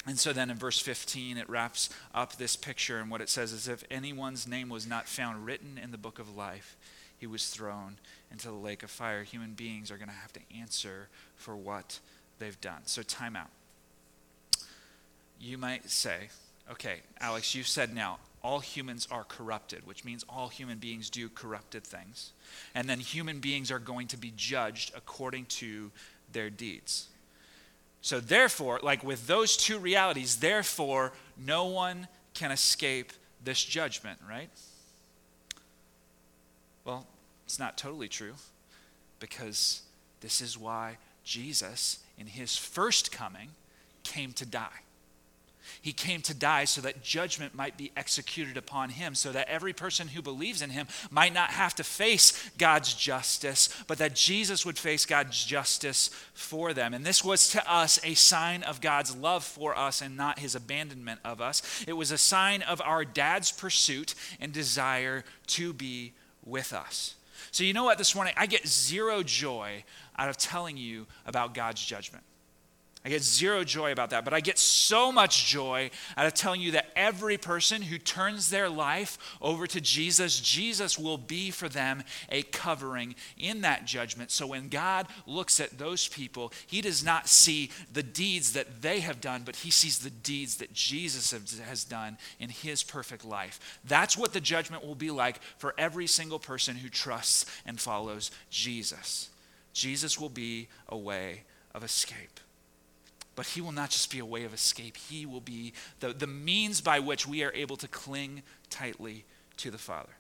And 0.07 0.19
so 0.19 0.33
then 0.33 0.49
in 0.49 0.57
verse 0.57 0.79
15, 0.79 1.37
it 1.37 1.49
wraps 1.51 1.91
up 2.15 2.37
this 2.37 2.57
picture, 2.57 2.99
and 2.99 3.11
what 3.11 3.21
it 3.21 3.29
says 3.29 3.53
is 3.53 3.69
if 3.69 3.85
anyone's 3.91 4.49
name 4.49 4.71
was 4.71 4.87
not 4.87 5.07
found 5.07 5.45
written 5.45 5.79
in 5.83 5.91
the 5.91 5.99
book 5.99 6.19
of 6.19 6.35
life, 6.35 6.77
he 7.19 7.27
was 7.27 7.51
thrown 7.51 7.99
into 8.33 8.49
the 8.49 8.55
lake 8.55 8.83
of 8.83 8.91
fire. 8.91 9.25
Human 9.25 9.53
beings 9.53 9.91
are 9.91 9.99
going 9.99 10.09
to 10.09 10.15
have 10.15 10.33
to 10.33 10.41
answer 10.59 11.09
for 11.37 11.55
what 11.55 11.99
they've 12.39 12.59
done. 12.63 12.81
So, 12.87 13.03
time 13.03 13.37
out. 13.37 13.51
You 15.39 15.59
might 15.59 15.91
say, 15.91 16.29
okay, 16.71 17.01
Alex, 17.21 17.55
you 17.55 17.63
said 17.63 17.95
now, 17.95 18.19
all 18.43 18.61
humans 18.61 19.07
are 19.11 19.25
corrupted, 19.25 19.87
which 19.87 20.05
means 20.05 20.25
all 20.29 20.49
human 20.49 20.79
beings 20.79 21.11
do 21.11 21.29
corrupted 21.29 21.85
things. 21.85 22.33
And 22.75 22.89
then 22.89 23.01
human 23.01 23.41
beings 23.41 23.71
are 23.71 23.79
going 23.79 24.07
to 24.09 24.17
be 24.17 24.33
judged 24.37 24.93
according 24.97 25.47
to 25.47 25.91
their 26.33 26.49
deeds. 26.49 27.09
So, 28.03 28.19
therefore, 28.19 28.81
like 28.83 29.05
with 29.05 29.27
those 29.27 29.57
two 29.57 29.79
realities, 29.79 30.37
therefore, 30.37 31.13
no 31.37 31.67
one 31.67 32.09
can 32.33 32.51
escape 32.51 33.13
this 33.45 33.63
judgment, 33.63 34.19
right? 34.29 34.49
Well, 36.85 37.07
it's 37.45 37.59
not 37.59 37.77
totally 37.77 38.09
true 38.09 38.35
because 39.19 39.83
this 40.21 40.41
is 40.41 40.57
why 40.57 40.97
Jesus, 41.25 41.99
in 42.19 42.27
his 42.27 42.57
first 42.57 43.13
coming, 43.13 43.51
came 44.03 44.33
to 44.33 44.47
die. 44.47 44.81
He 45.83 45.93
came 45.93 46.21
to 46.23 46.35
die 46.35 46.65
so 46.65 46.83
that 46.83 47.03
judgment 47.03 47.55
might 47.55 47.79
be 47.79 47.91
executed 47.97 48.57
upon 48.57 48.91
him, 48.91 49.15
so 49.15 49.33
that 49.33 49.49
every 49.49 49.73
person 49.73 50.09
who 50.09 50.21
believes 50.21 50.61
in 50.61 50.71
him 50.71 50.87
might 51.11 51.33
not 51.33 51.51
have 51.51 51.75
to 51.77 51.85
face 51.85 52.51
God's 52.59 52.93
justice, 52.93 53.71
but 53.87 53.99
that 53.99 54.15
Jesus 54.15 54.67
would 54.67 54.79
face 54.79 55.07
God's 55.07 55.43
justice 55.43 56.11
for 56.35 56.75
them. 56.75 56.93
And 56.93 57.05
this 57.05 57.25
was 57.25 57.49
to 57.51 57.73
us 57.73 57.99
a 58.05 58.15
sign 58.15 58.63
of 58.63 58.83
God's 58.83 59.17
love 59.17 59.43
for 59.43 59.77
us 59.77 60.03
and 60.03 60.17
not 60.17 60.39
his 60.39 60.55
abandonment 60.55 61.21
of 61.25 61.41
us. 61.41 61.63
It 61.87 61.95
was 61.95 62.11
a 62.11 62.19
sign 62.19 62.61
of 62.63 62.83
our 62.83 63.05
dad's 63.05 63.51
pursuit 63.51 64.15
and 64.39 64.53
desire 64.53 65.25
to 65.49 65.73
be 65.73 66.13
with 66.45 66.75
us. 66.75 67.15
So, 67.53 67.65
you 67.65 67.73
know 67.73 67.85
what, 67.85 67.99
this 67.99 68.15
morning, 68.15 68.35
I 68.37 68.47
get 68.47 68.67
zero 68.67 69.23
joy 69.23 69.85
out 70.19 70.29
of 70.29 70.37
telling 70.37 70.77
you 70.77 71.07
about 71.27 71.55
God's 71.55 71.85
judgment. 71.85 72.25
I 73.03 73.09
get 73.09 73.23
zero 73.23 73.65
joy 73.65 73.93
about 73.93 74.11
that, 74.11 74.27
but 74.27 74.35
I 74.35 74.41
get 74.41 74.59
so 74.59 75.11
much 75.11 75.47
joy 75.47 75.91
out 76.19 76.27
of 76.27 76.35
telling 76.35 76.61
you 76.61 76.73
that 76.73 76.91
every 76.95 77.39
person 77.39 77.81
who 77.81 77.97
turns 77.97 78.51
their 78.51 78.69
life 78.69 79.17
over 79.41 79.67
to 79.69 79.81
Jesus, 79.81 80.39
Jesus 80.39 80.99
will 80.99 81.17
be 81.17 81.51
for 81.51 81.67
them 81.67 82.03
a 82.29 82.43
covering 82.43 83.15
in 83.39 83.63
that 83.63 83.87
judgment. 83.87 84.31
So 84.31 84.47
when 84.47 84.69
God 84.69 85.07
looks 85.27 85.61
at 85.61 85.79
those 85.79 86.09
people, 86.09 86.53
he 86.67 86.83
does 86.83 87.03
not 87.03 87.27
see 87.27 87.71
the 87.91 88.03
deeds 88.03 88.53
that 88.53 88.83
they 88.83 89.01
have 89.01 89.23
done, 89.23 89.45
but 89.47 89.57
he 89.57 89.71
sees 89.71 90.01
the 90.01 90.11
deeds 90.11 90.57
that 90.57 90.75
Jesus 90.75 91.31
has 91.61 91.85
done 91.85 92.19
in 92.39 92.51
his 92.51 92.83
perfect 92.83 93.25
life. 93.25 93.81
That's 93.83 94.19
what 94.19 94.35
the 94.35 94.43
judgment 94.43 94.85
will 94.85 94.95
be 94.95 95.11
like 95.11 95.41
for 95.57 95.75
every 95.79 96.07
single 96.07 96.39
person 96.39 96.77
who 96.77 96.91
trusts 96.91 97.47
and 97.65 97.81
follows 97.81 98.31
Jesus. 98.51 99.31
Jesus 99.73 100.21
will 100.21 100.29
be 100.29 100.69
a 100.87 100.99
way 100.99 101.45
of 101.75 101.83
escape. 101.83 102.41
But 103.41 103.47
he 103.47 103.63
will 103.63 103.73
not 103.73 103.89
just 103.89 104.11
be 104.11 104.19
a 104.19 104.25
way 104.27 104.45
of 104.45 104.53
escape, 104.53 104.99
he 104.99 105.25
will 105.25 105.41
be 105.41 105.73
the, 106.01 106.13
the 106.13 106.27
means 106.27 106.83
by 106.83 106.99
which 106.99 107.27
we 107.27 107.43
are 107.43 107.51
able 107.55 107.79
to 107.79 107.89
cling 107.89 108.43
tightly 108.69 109.25
to 109.57 109.71
the 109.71 109.79
Father. 109.79 110.13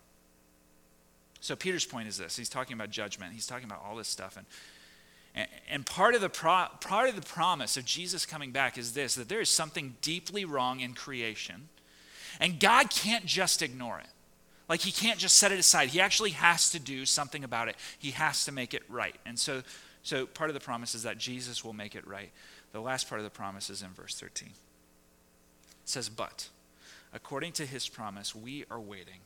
So 1.38 1.54
Peter's 1.54 1.84
point 1.84 2.08
is 2.08 2.16
this. 2.16 2.38
He's 2.38 2.48
talking 2.48 2.72
about 2.72 2.88
judgment. 2.88 3.34
He's 3.34 3.46
talking 3.46 3.66
about 3.66 3.84
all 3.86 3.94
this 3.94 4.08
stuff. 4.08 4.38
And, 5.34 5.46
and, 5.68 5.84
part, 5.84 6.14
of 6.14 6.22
the 6.22 6.30
pro, 6.30 6.68
part 6.80 7.10
of 7.10 7.14
the 7.14 7.20
promise 7.20 7.76
of 7.76 7.84
Jesus 7.84 8.24
coming 8.24 8.52
back 8.52 8.78
is 8.78 8.94
this, 8.94 9.16
that 9.16 9.28
there 9.28 9.42
is 9.42 9.50
something 9.50 9.96
deeply 10.00 10.46
wrong 10.46 10.80
in 10.80 10.94
creation. 10.94 11.68
And 12.40 12.58
God 12.58 12.88
can't 12.88 13.26
just 13.26 13.60
ignore 13.60 13.98
it. 13.98 14.08
Like 14.66 14.80
he 14.80 14.92
can't 14.92 15.18
just 15.18 15.36
set 15.36 15.52
it 15.52 15.58
aside. 15.58 15.90
He 15.90 16.00
actually 16.00 16.30
has 16.30 16.70
to 16.70 16.78
do 16.78 17.04
something 17.04 17.44
about 17.44 17.68
it. 17.68 17.76
He 17.98 18.12
has 18.12 18.46
to 18.46 18.52
make 18.52 18.72
it 18.72 18.82
right. 18.88 19.16
And 19.26 19.38
so, 19.38 19.62
so 20.02 20.24
part 20.24 20.48
of 20.48 20.54
the 20.54 20.60
promise 20.60 20.94
is 20.94 21.02
that 21.02 21.18
Jesus 21.18 21.62
will 21.62 21.74
make 21.74 21.94
it 21.94 22.06
right. 22.06 22.30
The 22.72 22.80
last 22.80 23.08
part 23.08 23.20
of 23.20 23.24
the 23.24 23.30
promise 23.30 23.70
is 23.70 23.82
in 23.82 23.88
verse 23.90 24.18
13. 24.18 24.48
It 24.48 24.54
says, 25.84 26.08
But 26.08 26.48
according 27.12 27.52
to 27.52 27.66
his 27.66 27.88
promise, 27.88 28.34
we 28.34 28.64
are 28.70 28.80
waiting 28.80 29.20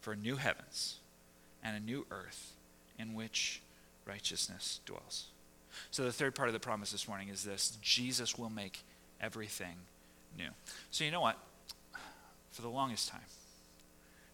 for 0.00 0.16
new 0.16 0.36
heavens 0.36 0.96
and 1.62 1.76
a 1.76 1.80
new 1.80 2.06
earth 2.10 2.52
in 2.98 3.14
which 3.14 3.60
righteousness 4.06 4.80
dwells. 4.86 5.26
So 5.90 6.04
the 6.04 6.12
third 6.12 6.34
part 6.34 6.48
of 6.48 6.52
the 6.52 6.60
promise 6.60 6.90
this 6.90 7.06
morning 7.06 7.28
is 7.28 7.44
this 7.44 7.78
Jesus 7.82 8.38
will 8.38 8.50
make 8.50 8.82
everything 9.20 9.76
new. 10.36 10.48
So 10.90 11.04
you 11.04 11.10
know 11.10 11.20
what? 11.20 11.38
For 12.50 12.62
the 12.62 12.68
longest 12.68 13.08
time, 13.08 13.20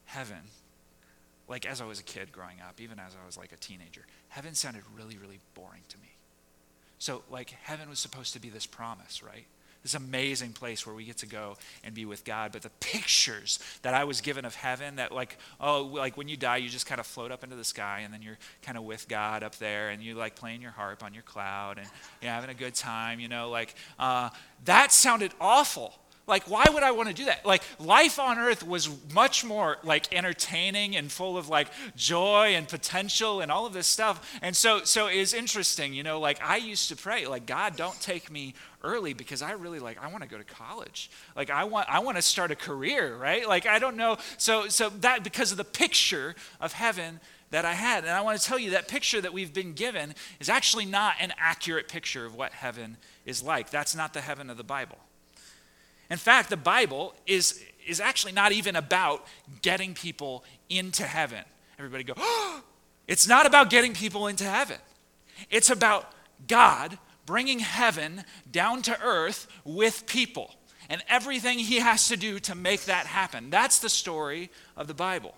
heaven, 0.07 0.39
like 1.49 1.67
as 1.67 1.81
I 1.81 1.85
was 1.85 2.01
a 2.01 2.05
kid 2.05 2.33
growing 2.33 2.61
up, 2.67 2.81
even 2.81 2.99
as 2.99 3.13
I 3.21 3.27
was 3.27 3.37
like 3.37 3.53
a 3.53 3.57
teenager, 3.57 4.07
heaven 4.29 4.55
sounded 4.55 4.83
really, 4.97 5.19
really 5.19 5.41
boring 5.55 5.83
to 5.89 5.99
me. 5.99 6.16
So, 6.99 7.23
like, 7.31 7.51
heaven 7.63 7.89
was 7.89 7.99
supposed 7.99 8.33
to 8.33 8.41
be 8.41 8.49
this 8.49 8.67
promise, 8.67 9.23
right? 9.23 9.45
This 9.83 9.95
amazing 9.95 10.53
place 10.53 10.85
where 10.85 10.97
we 10.97 11.05
get 11.05 11.19
to 11.19 11.27
go 11.27 11.57
and 11.85 11.95
be 11.95 12.05
with 12.05 12.25
God. 12.25 12.51
But 12.53 12.63
the 12.63 12.71
pictures 12.81 13.61
that 13.83 13.95
I 13.95 14.05
was 14.05 14.21
given 14.21 14.45
of 14.45 14.55
heaven, 14.55 14.97
that, 14.97 15.13
like, 15.13 15.37
oh, 15.61 15.83
like 15.83 16.17
when 16.17 16.27
you 16.27 16.37
die, 16.37 16.57
you 16.57 16.69
just 16.69 16.87
kind 16.87 16.99
of 16.99 17.07
float 17.07 17.31
up 17.31 17.45
into 17.45 17.55
the 17.55 17.65
sky 17.65 18.01
and 18.01 18.13
then 18.13 18.23
you're 18.23 18.39
kind 18.63 18.77
of 18.77 18.85
with 18.85 19.07
God 19.09 19.43
up 19.43 19.57
there 19.57 19.91
and 19.91 20.03
you 20.03 20.15
like 20.15 20.35
playing 20.35 20.63
your 20.63 20.73
harp 20.73 21.05
on 21.05 21.15
your 21.15 21.23
cloud 21.23 21.79
and 21.79 21.87
you're 22.21 22.33
having 22.33 22.51
a 22.51 22.55
good 22.55 22.75
time, 22.75 23.21
you 23.21 23.29
know, 23.29 23.51
like, 23.51 23.75
uh, 23.99 24.31
that 24.65 24.91
sounded 24.91 25.33
awful. 25.41 25.95
Like, 26.29 26.51
why 26.51 26.65
would 26.69 26.83
I 26.83 26.91
want 26.91 27.09
to 27.09 27.15
do 27.15 27.27
that? 27.27 27.47
Like, 27.47 27.63
life 27.79 28.19
on 28.19 28.37
earth 28.37 28.67
was 28.67 28.89
much 29.15 29.45
more 29.45 29.79
like 29.85 30.13
entertaining 30.13 30.97
and 30.97 31.11
full 31.11 31.39
of 31.39 31.49
like 31.49 31.69
joy 31.95 32.55
and 32.55 32.67
potential 32.67 33.41
and 33.41 33.53
all 33.53 33.65
of 33.65 33.73
this 33.73 33.87
stuff. 33.87 34.39
And 34.43 34.57
so, 34.57 34.83
so 34.83 35.07
it's 35.07 35.33
interesting, 35.33 35.95
you 35.95 36.03
know, 36.03 36.19
like 36.19 36.43
I 36.43 36.57
used 36.57 36.89
to 36.89 36.97
pray, 36.97 37.27
like, 37.27 37.47
God, 37.47 37.77
don't 37.77 38.01
take 38.01 38.29
me 38.29 38.55
early 38.83 39.13
because 39.13 39.41
I 39.41 39.53
really 39.53 39.79
like, 39.79 40.03
I 40.03 40.09
want 40.09 40.25
to 40.25 40.29
go 40.29 40.37
to 40.37 40.45
college. 40.45 41.11
Like, 41.37 41.49
I 41.49 41.63
want, 41.63 41.89
I 41.89 42.01
want 42.01 42.17
to 42.17 42.23
start 42.23 42.51
a 42.51 42.57
career, 42.57 43.17
right? 43.17 43.47
Like, 43.49 43.67
I 43.67 43.79
don't 43.79 43.97
know. 43.97 44.17
So, 44.37 44.67
so 44.67 44.89
that 44.89 45.23
because 45.23 45.53
of 45.53 45.59
the 45.59 45.65
picture 45.65 46.35
of 46.61 46.73
heaven 46.73 47.21
that 47.51 47.65
I 47.65 47.75
had. 47.75 48.03
And 48.03 48.13
I 48.13 48.23
want 48.23 48.41
to 48.41 48.45
tell 48.45 48.59
you 48.59 48.71
that 48.71 48.89
picture 48.89 49.21
that 49.21 49.33
we've 49.33 49.55
been 49.55 49.75
given 49.75 50.15
is 50.41 50.49
actually 50.49 50.87
not 50.87 51.15
an 51.21 51.33
accurate 51.39 51.87
picture 51.87 52.27
of 52.27 52.35
what 52.35 52.51
heaven 52.51 52.97
is 53.25 53.45
like. 53.45 53.71
That's 53.71 53.95
not 53.95 54.13
the 54.13 54.21
heaven 54.21 54.51
of 54.51 54.57
the 54.57 54.65
Bible. 54.65 54.99
In 56.11 56.19
fact, 56.19 56.51
the 56.51 56.57
Bible 56.57 57.15
is, 57.27 57.63
is 57.87 58.01
actually 58.01 58.33
not 58.33 58.53
even 58.53 58.77
about 58.77 59.27
getting 59.63 59.95
people 59.95 60.45
into 60.69 61.05
heaven. 61.05 61.45
Everybody 61.79 62.05
go, 62.05 62.15
oh! 62.17 62.63
it's 63.09 63.29
not 63.29 63.47
about 63.47 63.71
getting 63.71 63.93
people 63.93 64.27
into 64.27 64.45
heaven. 64.45 64.79
It's 65.51 65.71
about 65.71 66.13
God 66.49 66.99
bringing 67.25 67.59
heaven 67.59 68.25
down 68.51 68.83
to 68.83 69.01
earth 69.03 69.49
with 69.65 70.07
people 70.07 70.55
and 70.89 71.03
everything 71.09 71.59
he 71.59 71.81
has 71.81 72.09
to 72.09 72.17
do 72.17 72.39
to 72.41 72.55
make 72.55 72.85
that 72.85 73.07
happen. 73.07 73.51
That's 73.51 73.79
the 73.81 73.89
story 73.89 74.51
of 74.77 74.87
the 74.87 74.95
Bible. 74.95 75.35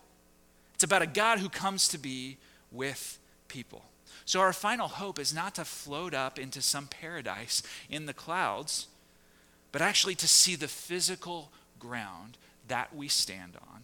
It's 0.74 0.84
about 0.84 1.02
a 1.02 1.06
God 1.06 1.38
who 1.38 1.48
comes 1.48 1.88
to 1.88 1.98
be 1.98 2.36
with 2.70 3.18
people. 3.48 3.82
So, 4.24 4.40
our 4.40 4.52
final 4.52 4.88
hope 4.88 5.18
is 5.18 5.34
not 5.34 5.54
to 5.54 5.64
float 5.64 6.12
up 6.12 6.38
into 6.38 6.60
some 6.60 6.86
paradise 6.86 7.62
in 7.88 8.04
the 8.04 8.12
clouds 8.12 8.86
but 9.72 9.82
actually 9.82 10.14
to 10.16 10.28
see 10.28 10.56
the 10.56 10.68
physical 10.68 11.50
ground 11.78 12.36
that 12.68 12.94
we 12.94 13.08
stand 13.08 13.56
on, 13.70 13.80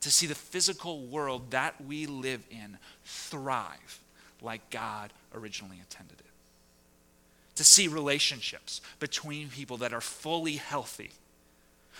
to 0.00 0.10
see 0.10 0.26
the 0.26 0.34
physical 0.34 1.04
world 1.06 1.50
that 1.50 1.74
we 1.84 2.06
live 2.06 2.42
in 2.50 2.78
thrive 3.04 4.00
like 4.40 4.70
God 4.70 5.12
originally 5.34 5.78
intended 5.78 6.20
it, 6.20 6.26
to 7.56 7.64
see 7.64 7.88
relationships 7.88 8.80
between 8.98 9.48
people 9.48 9.78
that 9.78 9.92
are 9.92 10.00
fully 10.00 10.56
healthy 10.56 11.10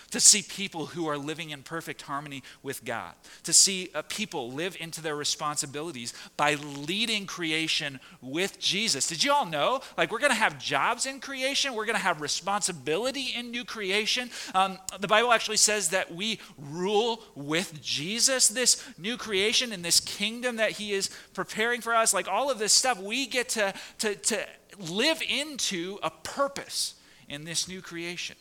to 0.09 0.19
see 0.19 0.41
people 0.41 0.87
who 0.87 1.07
are 1.07 1.17
living 1.17 1.51
in 1.51 1.63
perfect 1.63 2.01
harmony 2.03 2.43
with 2.63 2.83
God, 2.83 3.13
to 3.43 3.53
see 3.53 3.89
uh, 3.93 4.01
people 4.09 4.51
live 4.51 4.75
into 4.79 5.01
their 5.01 5.15
responsibilities 5.15 6.13
by 6.37 6.55
leading 6.55 7.25
creation 7.25 7.99
with 8.21 8.59
Jesus. 8.59 9.07
Did 9.07 9.23
you 9.23 9.31
all 9.31 9.45
know? 9.45 9.81
Like, 9.97 10.11
we're 10.11 10.19
going 10.19 10.31
to 10.31 10.37
have 10.37 10.59
jobs 10.59 11.05
in 11.05 11.19
creation, 11.19 11.73
we're 11.73 11.85
going 11.85 11.95
to 11.95 12.01
have 12.01 12.21
responsibility 12.21 13.33
in 13.35 13.51
new 13.51 13.65
creation. 13.65 14.29
Um, 14.53 14.77
the 14.99 15.07
Bible 15.07 15.31
actually 15.31 15.57
says 15.57 15.89
that 15.89 16.13
we 16.13 16.39
rule 16.57 17.23
with 17.35 17.81
Jesus, 17.81 18.47
this 18.47 18.83
new 18.97 19.17
creation 19.17 19.71
and 19.71 19.83
this 19.83 19.99
kingdom 19.99 20.57
that 20.57 20.71
He 20.71 20.93
is 20.93 21.09
preparing 21.33 21.81
for 21.81 21.93
us. 21.93 22.13
Like, 22.13 22.27
all 22.27 22.49
of 22.49 22.59
this 22.59 22.73
stuff, 22.73 22.99
we 23.01 23.27
get 23.27 23.49
to, 23.49 23.73
to, 23.99 24.15
to 24.15 24.45
live 24.79 25.21
into 25.21 25.99
a 26.01 26.09
purpose 26.09 26.95
in 27.27 27.43
this 27.43 27.67
new 27.67 27.81
creation. 27.81 28.35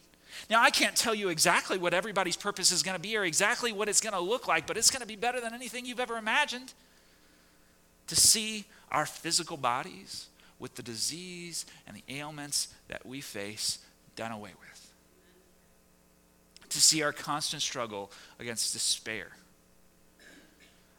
Now, 0.49 0.63
I 0.63 0.71
can't 0.71 0.97
tell 0.97 1.15
you 1.15 1.29
exactly 1.29 1.79
what 1.79 1.95
everybody's 1.95 2.37
purpose 2.37 2.71
is 2.71 2.83
going 2.83 2.97
to 2.97 3.01
be 3.01 3.17
or 3.17 3.25
exactly 3.25 3.73
what 3.73 3.89
it's 3.89 4.01
going 4.01 4.15
to 4.15 4.21
look 4.21 4.47
like, 4.49 4.67
but 4.67 4.77
it's 4.77 4.91
going 4.91 5.01
to 5.01 5.07
be 5.07 5.17
better 5.17 5.41
than 5.41 5.55
anything 5.55 5.85
you've 5.85 6.01
ever 6.01 6.17
imagined. 6.17 6.73
To 8.09 8.17
see 8.17 8.65
our 8.91 9.05
physical 9.07 9.57
bodies 9.57 10.29
with 10.59 10.75
the 10.75 10.83
disease 10.83 11.67
and 11.87 11.97
the 11.97 12.05
ailments 12.09 12.69
that 12.89 13.05
we 13.05 13.21
face 13.21 13.79
done 14.17 14.33
away 14.33 14.53
with. 14.61 14.93
To 16.71 16.81
see 16.81 17.03
our 17.03 17.13
constant 17.13 17.63
struggle 17.63 18.11
against 18.39 18.73
despair, 18.73 19.29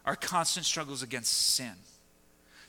our 0.06 0.15
constant 0.15 0.65
struggles 0.65 1.04
against 1.04 1.32
sin. 1.34 1.73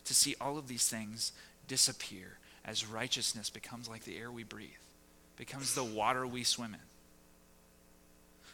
To 0.06 0.14
see 0.14 0.35
all 0.40 0.59
of 0.59 0.68
these 0.68 0.88
things 0.88 1.33
disappear 1.68 2.38
as 2.64 2.87
righteousness 2.87 3.48
becomes 3.48 3.88
like 3.88 4.04
the 4.04 4.18
air 4.18 4.30
we 4.30 4.44
breathe 4.44 4.68
becomes 5.40 5.74
the 5.74 5.83
water 5.83 6.26
we 6.26 6.44
swim 6.44 6.74
in. 6.74 6.81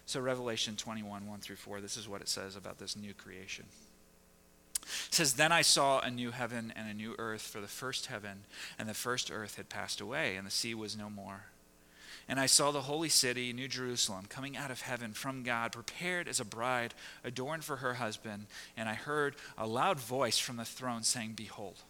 So, 0.06 0.20
Revelation 0.20 0.76
21, 0.76 1.26
1 1.26 1.40
through 1.40 1.56
4, 1.56 1.80
this 1.80 1.96
is 1.96 2.08
what 2.08 2.20
it 2.20 2.28
says 2.28 2.54
about 2.54 2.78
this 2.78 2.94
new 2.96 3.12
creation. 3.12 3.64
It 4.82 5.14
says, 5.14 5.32
Then 5.32 5.50
I 5.50 5.62
saw 5.62 5.98
a 5.98 6.12
new 6.12 6.30
heaven 6.30 6.72
and 6.76 6.88
a 6.88 6.94
new 6.94 7.16
earth, 7.18 7.42
for 7.42 7.60
the 7.60 7.66
first 7.66 8.06
heaven 8.06 8.44
and 8.78 8.88
the 8.88 8.94
first 8.94 9.32
earth 9.32 9.56
had 9.56 9.68
passed 9.68 10.00
away, 10.00 10.36
and 10.36 10.46
the 10.46 10.50
sea 10.52 10.76
was 10.76 10.96
no 10.96 11.10
more. 11.10 11.46
And 12.28 12.38
I 12.38 12.46
saw 12.46 12.70
the 12.70 12.82
holy 12.82 13.08
city, 13.08 13.52
New 13.52 13.66
Jerusalem, 13.66 14.26
coming 14.28 14.56
out 14.56 14.70
of 14.70 14.82
heaven 14.82 15.12
from 15.12 15.42
God, 15.42 15.72
prepared 15.72 16.28
as 16.28 16.38
a 16.38 16.44
bride, 16.44 16.94
adorned 17.24 17.64
for 17.64 17.76
her 17.76 17.94
husband. 17.94 18.46
And 18.76 18.88
I 18.88 18.94
heard 18.94 19.34
a 19.58 19.66
loud 19.66 19.98
voice 19.98 20.38
from 20.38 20.56
the 20.56 20.64
throne 20.64 21.02
saying, 21.02 21.32
Behold, 21.34 21.82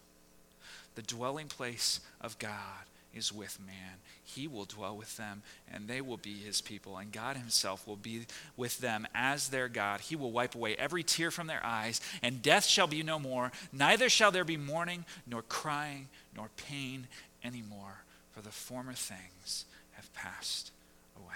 the 0.95 1.03
dwelling 1.03 1.49
place 1.49 1.99
of 2.19 2.39
God 2.39 2.86
is 3.13 3.33
with 3.33 3.59
man. 3.65 3.97
He 4.23 4.47
will 4.47 4.65
dwell 4.65 4.95
with 4.95 5.17
them, 5.17 5.41
and 5.71 5.87
they 5.87 6.01
will 6.01 6.17
be 6.17 6.35
his 6.35 6.61
people, 6.61 6.97
and 6.97 7.11
God 7.11 7.37
himself 7.37 7.87
will 7.87 7.95
be 7.95 8.25
with 8.55 8.79
them 8.79 9.07
as 9.13 9.49
their 9.49 9.67
God. 9.67 10.01
He 10.01 10.15
will 10.15 10.31
wipe 10.31 10.55
away 10.55 10.75
every 10.75 11.03
tear 11.03 11.31
from 11.31 11.47
their 11.47 11.65
eyes, 11.65 12.01
and 12.21 12.41
death 12.41 12.65
shall 12.65 12.87
be 12.87 13.03
no 13.03 13.19
more. 13.19 13.51
Neither 13.71 14.09
shall 14.09 14.31
there 14.31 14.43
be 14.43 14.57
mourning, 14.57 15.05
nor 15.25 15.41
crying, 15.41 16.07
nor 16.35 16.49
pain 16.57 17.07
anymore, 17.43 18.03
for 18.31 18.41
the 18.41 18.49
former 18.49 18.93
things 18.93 19.65
have 19.93 20.13
passed 20.13 20.71
away. 21.17 21.33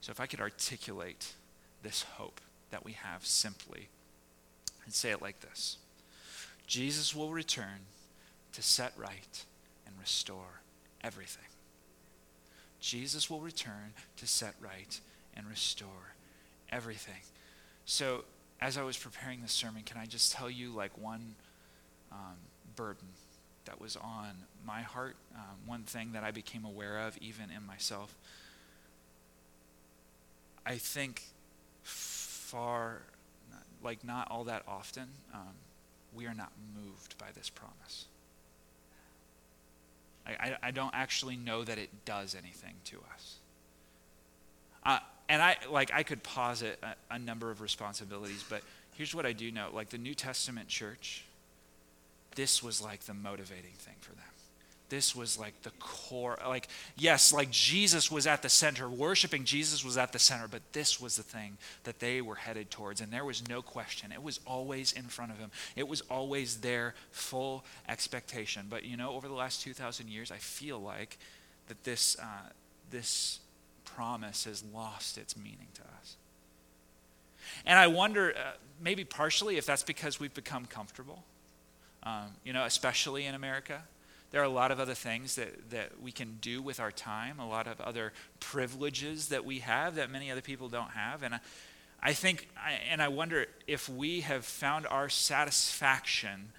So, 0.00 0.10
if 0.10 0.20
I 0.20 0.26
could 0.26 0.40
articulate 0.40 1.32
this 1.82 2.02
hope 2.02 2.40
that 2.70 2.84
we 2.84 2.92
have 2.92 3.24
simply 3.24 3.88
and 4.84 4.92
say 4.92 5.10
it 5.10 5.22
like 5.22 5.40
this 5.40 5.78
Jesus 6.66 7.14
will 7.14 7.30
return 7.30 7.86
to 8.52 8.62
set 8.62 8.92
right 8.96 9.44
and 9.94 10.00
restore 10.00 10.60
everything. 11.02 11.44
Jesus 12.80 13.30
will 13.30 13.40
return 13.40 13.94
to 14.16 14.26
set 14.26 14.54
right 14.60 15.00
and 15.36 15.48
restore 15.48 16.14
everything. 16.70 17.22
So, 17.86 18.24
as 18.60 18.78
I 18.78 18.82
was 18.82 18.96
preparing 18.96 19.42
this 19.42 19.52
sermon, 19.52 19.82
can 19.84 19.98
I 19.98 20.06
just 20.06 20.32
tell 20.32 20.50
you 20.50 20.70
like 20.70 20.96
one 20.98 21.34
um, 22.12 22.36
burden 22.76 23.08
that 23.64 23.80
was 23.80 23.96
on 23.96 24.30
my 24.66 24.82
heart, 24.82 25.16
um, 25.34 25.56
one 25.66 25.82
thing 25.82 26.12
that 26.12 26.24
I 26.24 26.30
became 26.30 26.64
aware 26.64 27.06
of 27.06 27.16
even 27.18 27.50
in 27.54 27.66
myself? 27.66 28.14
I 30.66 30.76
think 30.76 31.22
far, 31.82 33.02
like 33.82 34.04
not 34.04 34.30
all 34.30 34.44
that 34.44 34.62
often, 34.66 35.08
um, 35.34 35.54
we 36.14 36.26
are 36.26 36.34
not 36.34 36.52
moved 36.74 37.18
by 37.18 37.26
this 37.34 37.50
promise. 37.50 38.06
I, 40.26 40.56
I, 40.62 40.70
don't 40.70 40.94
actually 40.94 41.36
know 41.36 41.64
that 41.64 41.76
it 41.76 41.90
does 42.06 42.34
anything 42.34 42.74
to 42.84 42.96
us. 43.12 43.36
Uh, 44.84 44.98
and 45.28 45.42
I 45.42 45.56
like 45.70 45.92
I 45.92 46.02
could 46.02 46.22
posit 46.22 46.78
a, 46.82 46.94
a 47.14 47.18
number 47.18 47.50
of 47.50 47.60
responsibilities, 47.60 48.44
but 48.48 48.62
here's 48.94 49.14
what 49.14 49.26
I 49.26 49.32
do 49.32 49.50
know: 49.50 49.68
like 49.72 49.90
the 49.90 49.98
New 49.98 50.14
Testament 50.14 50.68
church, 50.68 51.24
this 52.36 52.62
was 52.62 52.80
like 52.80 53.00
the 53.04 53.14
motivating 53.14 53.72
thing 53.72 53.96
for 54.00 54.12
them 54.12 54.33
this 54.88 55.16
was 55.16 55.38
like 55.38 55.60
the 55.62 55.70
core 55.80 56.38
like 56.46 56.68
yes 56.96 57.32
like 57.32 57.50
jesus 57.50 58.10
was 58.10 58.26
at 58.26 58.42
the 58.42 58.48
center. 58.48 58.88
Worshiping 58.88 59.44
jesus 59.44 59.84
was 59.84 59.96
at 59.96 60.12
the 60.12 60.18
center 60.18 60.46
but 60.48 60.62
this 60.72 61.00
was 61.00 61.16
the 61.16 61.22
thing 61.22 61.56
that 61.84 62.00
they 62.00 62.20
were 62.20 62.34
headed 62.34 62.70
towards 62.70 63.00
and 63.00 63.12
there 63.12 63.24
was 63.24 63.48
no 63.48 63.62
question. 63.62 64.12
It 64.12 64.22
was 64.22 64.40
always 64.46 64.92
in 64.92 65.04
front 65.04 65.32
of 65.32 65.38
him. 65.38 65.50
It 65.76 65.88
was 65.88 66.00
always 66.02 66.58
their 66.58 66.94
full 67.10 67.64
expectation. 67.88 68.66
But 68.68 68.84
you 68.84 68.96
know 68.96 69.14
over 69.14 69.28
the 69.28 69.34
last 69.34 69.62
2000 69.62 70.08
years 70.08 70.30
i 70.30 70.36
feel 70.36 70.78
like 70.78 71.18
that 71.68 71.82
this 71.84 72.16
uh, 72.20 72.50
this 72.90 73.40
promise 73.84 74.44
has 74.44 74.62
lost 74.74 75.18
its 75.18 75.36
meaning 75.36 75.68
to 75.74 75.82
us. 76.00 76.16
And 77.66 77.78
i 77.78 77.86
wonder 77.86 78.34
uh, 78.36 78.52
maybe 78.80 79.04
partially 79.04 79.56
if 79.56 79.66
that's 79.66 79.82
because 79.82 80.20
we've 80.20 80.34
become 80.34 80.66
comfortable 80.66 81.24
um, 82.02 82.26
you 82.44 82.52
know 82.52 82.64
especially 82.64 83.24
in 83.26 83.34
america 83.34 83.82
there 84.34 84.42
are 84.42 84.46
a 84.46 84.48
lot 84.48 84.72
of 84.72 84.80
other 84.80 84.94
things 84.94 85.36
that, 85.36 85.70
that 85.70 86.00
we 86.02 86.10
can 86.10 86.38
do 86.40 86.60
with 86.60 86.80
our 86.80 86.90
time, 86.90 87.38
a 87.38 87.48
lot 87.48 87.68
of 87.68 87.80
other 87.80 88.12
privileges 88.40 89.28
that 89.28 89.44
we 89.44 89.60
have 89.60 89.94
that 89.94 90.10
many 90.10 90.28
other 90.28 90.40
people 90.40 90.68
don't 90.68 90.90
have. 90.90 91.22
And 91.22 91.36
I, 91.36 91.40
I 92.02 92.14
think, 92.14 92.48
and 92.90 93.00
I 93.00 93.06
wonder 93.06 93.46
if 93.68 93.88
we 93.88 94.22
have 94.22 94.44
found 94.44 94.88
our 94.88 95.08
satisfaction 95.08 96.50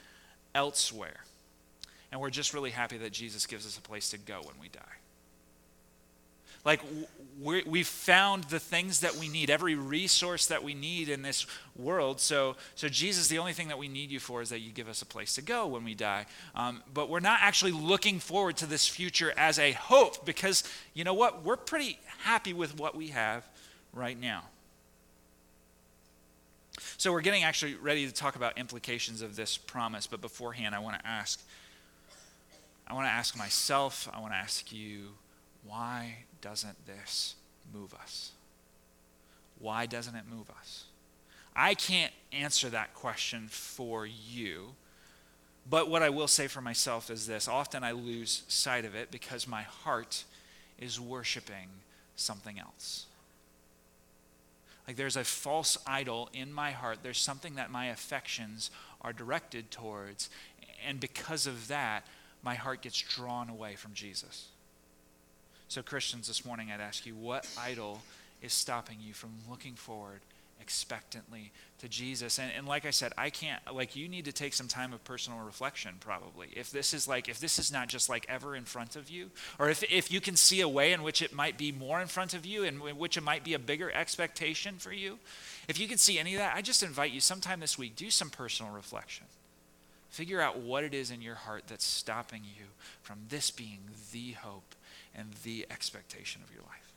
elsewhere. 0.54 1.26
And 2.14 2.22
we're 2.22 2.30
just 2.30 2.54
really 2.54 2.70
happy 2.70 2.98
that 3.00 3.12
Jesus 3.12 3.46
gives 3.46 3.66
us 3.66 3.78
a 3.78 3.82
place 3.82 4.10
to 4.12 4.18
go 4.18 4.36
when 4.36 4.56
we 4.62 4.70
die. 4.70 4.80
Like, 6.66 6.82
we 7.40 7.80
have 7.80 7.88
found 7.88 8.46
the 8.46 8.60
things 8.60 9.02
that 9.02 9.16
we 9.16 9.28
need, 9.28 9.50
every 9.50 9.76
resource 9.76 10.48
that 10.48 10.64
we 10.64 10.74
need 10.74 11.10
in 11.10 11.22
this 11.22 11.46
world. 11.76 12.20
So, 12.20 12.56
so, 12.76 12.90
Jesus, 12.90 13.28
the 13.28 13.38
only 13.38 13.54
thing 13.54 13.68
that 13.68 13.78
we 13.78 13.88
need 13.88 14.10
you 14.10 14.20
for 14.20 14.42
is 14.42 14.50
that 14.50 14.60
you 14.60 14.72
give 14.72 14.90
us 14.90 15.02
a 15.02 15.06
place 15.06 15.36
to 15.36 15.42
go 15.42 15.68
when 15.68 15.84
we 15.84 15.94
die. 15.94 16.26
Um, 16.56 16.82
but 16.94 17.10
we're 17.10 17.20
not 17.20 17.40
actually 17.42 17.72
looking 17.72 18.20
forward 18.20 18.58
to 18.58 18.66
this 18.66 18.88
future 18.88 19.34
as 19.38 19.60
a 19.60 19.74
hope 19.74 20.26
because, 20.26 20.64
you 20.94 21.04
know 21.04 21.14
what? 21.14 21.44
We're 21.44 21.58
pretty 21.58 22.00
happy 22.20 22.54
with 22.54 22.80
what 22.80 22.96
we 22.96 23.10
have 23.10 23.46
right 23.94 24.20
now. 24.20 24.44
So, 26.98 27.12
we're 27.12 27.22
getting 27.22 27.44
actually 27.44 27.76
ready 27.76 28.08
to 28.08 28.14
talk 28.14 28.38
about 28.38 28.58
implications 28.58 29.22
of 29.22 29.36
this 29.36 29.58
promise. 29.58 30.08
But 30.08 30.22
beforehand, 30.22 30.74
I 30.74 30.80
want 30.80 31.00
to 31.00 31.08
ask 31.08 31.42
I 32.88 32.94
want 32.94 33.08
to 33.08 33.12
ask 33.12 33.36
myself, 33.36 34.08
I 34.14 34.20
want 34.20 34.34
to 34.34 34.38
ask 34.38 34.72
you, 34.72 35.08
why 35.64 36.18
doesn't 36.46 36.86
this 36.86 37.34
move 37.74 37.96
us? 37.96 38.32
Why 39.58 39.88
doesn't 39.88 40.14
it 40.14 40.26
move 40.32 40.52
us? 40.52 40.84
I 41.56 41.74
can't 41.74 42.14
answer 42.32 42.70
that 42.70 42.94
question 42.94 43.48
for 43.50 44.06
you. 44.06 44.68
But 45.68 45.90
what 45.90 46.04
I 46.04 46.10
will 46.10 46.28
say 46.28 46.46
for 46.46 46.62
myself 46.62 47.10
is 47.10 47.26
this 47.26 47.48
often 47.48 47.84
I 47.84 47.94
lose 47.94 48.44
sight 48.48 48.86
of 48.86 48.94
it 48.94 49.10
because 49.10 49.48
my 49.48 49.64
heart 49.64 50.24
is 50.78 51.00
worshiping 51.00 51.68
something 52.16 52.60
else. 52.60 53.08
Like 54.88 54.98
there's 54.98 55.18
a 55.18 55.24
false 55.24 55.80
idol 55.88 56.30
in 56.32 56.54
my 56.54 56.70
heart. 56.70 57.00
There's 57.02 57.18
something 57.18 57.56
that 57.56 57.72
my 57.72 57.88
affections 57.88 58.70
are 59.02 59.14
directed 59.14 59.72
towards. 59.72 60.30
And 60.88 61.00
because 61.00 61.48
of 61.48 61.70
that, 61.70 62.06
my 62.44 62.54
heart 62.54 62.84
gets 62.84 63.02
drawn 63.02 63.50
away 63.50 63.74
from 63.74 63.96
Jesus. 63.96 64.50
So, 65.68 65.82
Christians, 65.82 66.28
this 66.28 66.46
morning 66.46 66.70
I'd 66.72 66.82
ask 66.82 67.06
you 67.06 67.16
what 67.16 67.48
idol 67.60 68.02
is 68.42 68.54
stopping 68.54 68.98
you 69.02 69.14
from 69.14 69.32
looking 69.50 69.74
forward 69.74 70.22
expectantly 70.62 71.52
to 71.80 71.90
Jesus. 71.90 72.40
And, 72.40 72.52
and 72.56 72.68
like 72.68 72.86
I 72.86 72.92
said, 72.92 73.14
I 73.18 73.30
can't, 73.30 73.62
like, 73.74 73.96
you 73.96 74.08
need 74.08 74.26
to 74.26 74.32
take 74.32 74.54
some 74.54 74.68
time 74.68 74.94
of 74.94 75.04
personal 75.04 75.40
reflection, 75.40 75.96
probably. 76.00 76.48
If 76.56 76.72
this 76.72 76.94
is 76.94 77.08
like, 77.08 77.28
if 77.28 77.40
this 77.40 77.60
is 77.60 77.72
not 77.72 77.88
just 77.88 78.10
like 78.10 78.26
ever 78.30 78.56
in 78.56 78.64
front 78.64 78.96
of 78.96 79.10
you, 79.10 79.32
or 79.60 79.70
if, 79.70 79.84
if 79.92 80.12
you 80.12 80.22
can 80.22 80.36
see 80.36 80.62
a 80.62 80.70
way 80.70 80.94
in 80.94 81.04
which 81.04 81.22
it 81.22 81.34
might 81.34 81.58
be 81.58 81.72
more 81.72 82.02
in 82.02 82.08
front 82.08 82.34
of 82.34 82.46
you 82.46 82.64
and 82.64 82.82
in 82.82 82.98
which 82.98 83.18
it 83.18 83.22
might 83.22 83.44
be 83.44 83.54
a 83.54 83.60
bigger 83.60 83.92
expectation 83.92 84.76
for 84.78 84.94
you, 84.94 85.20
if 85.68 85.80
you 85.80 85.88
can 85.88 85.98
see 85.98 86.20
any 86.20 86.36
of 86.36 86.40
that, 86.40 86.56
I 86.56 86.62
just 86.62 86.84
invite 86.84 87.12
you 87.12 87.20
sometime 87.20 87.60
this 87.60 87.78
week, 87.78 87.96
do 87.96 88.10
some 88.10 88.30
personal 88.30 88.72
reflection. 88.72 89.26
Figure 90.10 90.40
out 90.40 90.60
what 90.60 90.84
it 90.84 90.94
is 90.94 91.12
in 91.12 91.22
your 91.22 91.36
heart 91.36 91.64
that's 91.68 91.86
stopping 91.86 92.44
you 92.44 92.66
from 93.02 93.18
this 93.30 93.52
being 93.52 93.80
the 94.14 94.32
hope 94.32 94.76
and 95.16 95.34
the 95.44 95.66
expectation 95.70 96.42
of 96.44 96.54
your 96.54 96.64
life. 96.64 96.94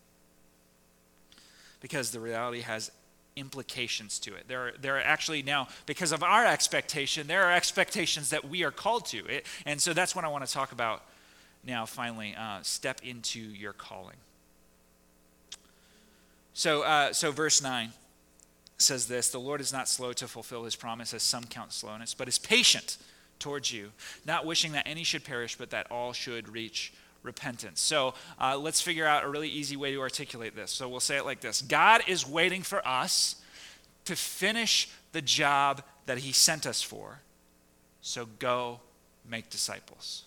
Because 1.80 2.10
the 2.10 2.20
reality 2.20 2.60
has 2.60 2.90
implications 3.36 4.18
to 4.18 4.34
it. 4.34 4.48
There 4.48 4.68
are, 4.68 4.72
there 4.80 4.96
are 4.96 5.00
actually 5.00 5.42
now, 5.42 5.68
because 5.86 6.12
of 6.12 6.22
our 6.22 6.44
expectation, 6.44 7.26
there 7.26 7.44
are 7.44 7.52
expectations 7.52 8.30
that 8.30 8.48
we 8.48 8.64
are 8.64 8.70
called 8.70 9.06
to. 9.06 9.24
It, 9.26 9.46
and 9.64 9.80
so 9.80 9.92
that's 9.92 10.14
what 10.14 10.24
I 10.24 10.28
want 10.28 10.44
to 10.44 10.52
talk 10.52 10.72
about 10.72 11.04
now, 11.64 11.86
finally. 11.86 12.34
Uh, 12.36 12.58
step 12.62 13.00
into 13.04 13.40
your 13.40 13.72
calling. 13.72 14.16
So, 16.52 16.82
uh, 16.82 17.12
so 17.12 17.30
verse 17.30 17.62
9 17.62 17.92
says 18.78 19.06
this 19.06 19.28
The 19.28 19.38
Lord 19.38 19.60
is 19.60 19.72
not 19.72 19.88
slow 19.88 20.12
to 20.14 20.26
fulfill 20.26 20.64
his 20.64 20.76
promise, 20.76 21.14
as 21.14 21.22
some 21.22 21.44
count 21.44 21.72
slowness, 21.72 22.14
but 22.14 22.28
is 22.28 22.38
patient 22.38 22.98
towards 23.38 23.72
you, 23.72 23.92
not 24.26 24.44
wishing 24.44 24.72
that 24.72 24.86
any 24.86 25.04
should 25.04 25.24
perish, 25.24 25.56
but 25.56 25.70
that 25.70 25.86
all 25.90 26.12
should 26.12 26.48
reach 26.48 26.92
repentance. 27.22 27.80
So 27.80 28.14
uh, 28.40 28.56
let's 28.58 28.80
figure 28.80 29.06
out 29.06 29.24
a 29.24 29.28
really 29.28 29.48
easy 29.48 29.76
way 29.76 29.92
to 29.92 30.00
articulate 30.00 30.54
this. 30.54 30.70
So 30.70 30.88
we'll 30.88 31.00
say 31.00 31.16
it 31.16 31.24
like 31.24 31.40
this 31.40 31.62
God 31.62 32.02
is 32.06 32.26
waiting 32.28 32.62
for 32.62 32.86
us 32.86 33.36
to 34.04 34.16
finish 34.16 34.88
the 35.12 35.22
job 35.22 35.82
that 36.06 36.18
He 36.18 36.32
sent 36.32 36.66
us 36.66 36.82
for. 36.82 37.20
So 38.00 38.26
go 38.38 38.80
make 39.28 39.50
disciples. 39.50 40.24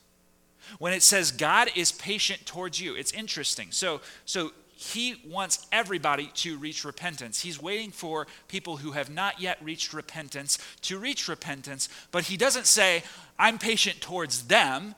When 0.77 0.93
it 0.93 1.03
says 1.03 1.31
God 1.31 1.69
is 1.75 1.91
patient 1.91 2.45
towards 2.45 2.79
you, 2.79 2.95
it's 2.95 3.11
interesting. 3.11 3.71
So, 3.71 4.01
so 4.25 4.51
he 4.75 5.21
wants 5.27 5.67
everybody 5.71 6.31
to 6.35 6.57
reach 6.57 6.83
repentance. 6.83 7.41
He's 7.41 7.61
waiting 7.61 7.91
for 7.91 8.25
people 8.47 8.77
who 8.77 8.91
have 8.91 9.09
not 9.09 9.39
yet 9.39 9.57
reached 9.63 9.93
repentance 9.93 10.57
to 10.83 10.97
reach 10.97 11.27
repentance, 11.27 11.87
but 12.11 12.23
he 12.23 12.37
doesn't 12.37 12.65
say, 12.65 13.03
I'm 13.37 13.59
patient 13.59 14.01
towards 14.01 14.43
them. 14.43 14.95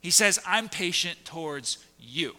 He 0.00 0.10
says, 0.10 0.38
I'm 0.46 0.68
patient 0.68 1.24
towards 1.24 1.78
you. 1.98 2.36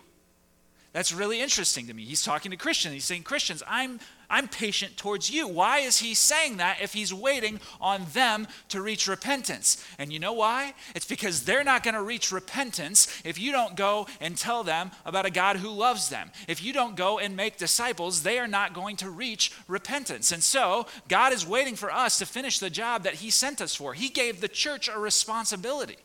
That's 0.91 1.13
really 1.13 1.39
interesting 1.39 1.85
to 1.87 1.93
me. 1.93 2.03
He's 2.03 2.23
talking 2.23 2.49
to 2.49 2.57
Christians. 2.57 2.95
He's 2.95 3.05
saying, 3.05 3.21
Christians, 3.21 3.61
I'm, 3.67 3.99
I'm 4.27 4.47
patient 4.47 4.97
towards 4.97 5.29
you. 5.29 5.47
Why 5.47 5.79
is 5.79 5.99
he 5.99 6.15
saying 6.15 6.57
that 6.57 6.81
if 6.81 6.93
he's 6.93 7.13
waiting 7.13 7.59
on 7.79 8.05
them 8.13 8.47
to 8.69 8.81
reach 8.81 9.07
repentance? 9.07 9.85
And 9.99 10.11
you 10.11 10.17
know 10.17 10.33
why? 10.33 10.73
It's 10.95 11.05
because 11.05 11.43
they're 11.43 11.63
not 11.63 11.83
going 11.83 11.93
to 11.93 12.01
reach 12.01 12.31
repentance 12.31 13.21
if 13.23 13.39
you 13.39 13.51
don't 13.51 13.75
go 13.75 14.07
and 14.19 14.35
tell 14.35 14.63
them 14.63 14.89
about 15.05 15.27
a 15.27 15.31
God 15.31 15.57
who 15.57 15.69
loves 15.69 16.09
them. 16.09 16.31
If 16.47 16.63
you 16.63 16.73
don't 16.73 16.95
go 16.95 17.19
and 17.19 17.35
make 17.35 17.57
disciples, 17.57 18.23
they 18.23 18.39
are 18.39 18.47
not 18.47 18.73
going 18.73 18.95
to 18.97 19.11
reach 19.11 19.53
repentance. 19.67 20.31
And 20.31 20.41
so, 20.41 20.87
God 21.07 21.33
is 21.33 21.45
waiting 21.45 21.75
for 21.75 21.93
us 21.93 22.17
to 22.17 22.25
finish 22.25 22.57
the 22.57 22.71
job 22.71 23.03
that 23.03 23.15
he 23.15 23.29
sent 23.29 23.61
us 23.61 23.75
for. 23.75 23.93
He 23.93 24.09
gave 24.09 24.41
the 24.41 24.47
church 24.47 24.89
a 24.89 24.97
responsibility. 24.97 25.97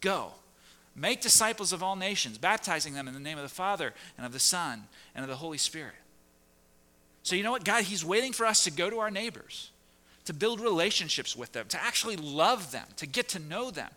Go 0.00 0.32
Make 0.96 1.20
disciples 1.20 1.72
of 1.72 1.82
all 1.82 1.96
nations, 1.96 2.38
baptizing 2.38 2.94
them 2.94 3.08
in 3.08 3.14
the 3.14 3.20
name 3.20 3.36
of 3.36 3.42
the 3.42 3.48
Father 3.48 3.92
and 4.16 4.24
of 4.24 4.32
the 4.32 4.38
Son 4.38 4.84
and 5.14 5.24
of 5.24 5.28
the 5.28 5.36
Holy 5.36 5.58
Spirit. 5.58 5.94
So, 7.24 7.34
you 7.34 7.42
know 7.42 7.50
what? 7.50 7.64
God, 7.64 7.84
He's 7.84 8.04
waiting 8.04 8.32
for 8.32 8.46
us 8.46 8.64
to 8.64 8.70
go 8.70 8.90
to 8.90 9.00
our 9.00 9.10
neighbors, 9.10 9.70
to 10.26 10.32
build 10.32 10.60
relationships 10.60 11.34
with 11.34 11.52
them, 11.52 11.66
to 11.68 11.82
actually 11.82 12.16
love 12.16 12.70
them, 12.70 12.86
to 12.96 13.06
get 13.06 13.28
to 13.30 13.38
know 13.38 13.70
them, 13.70 13.90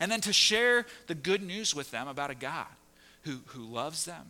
and 0.00 0.10
then 0.10 0.20
to 0.22 0.32
share 0.32 0.86
the 1.06 1.14
good 1.14 1.42
news 1.42 1.74
with 1.74 1.90
them 1.90 2.08
about 2.08 2.30
a 2.30 2.34
God 2.34 2.66
who, 3.22 3.40
who 3.46 3.64
loves 3.64 4.04
them, 4.04 4.24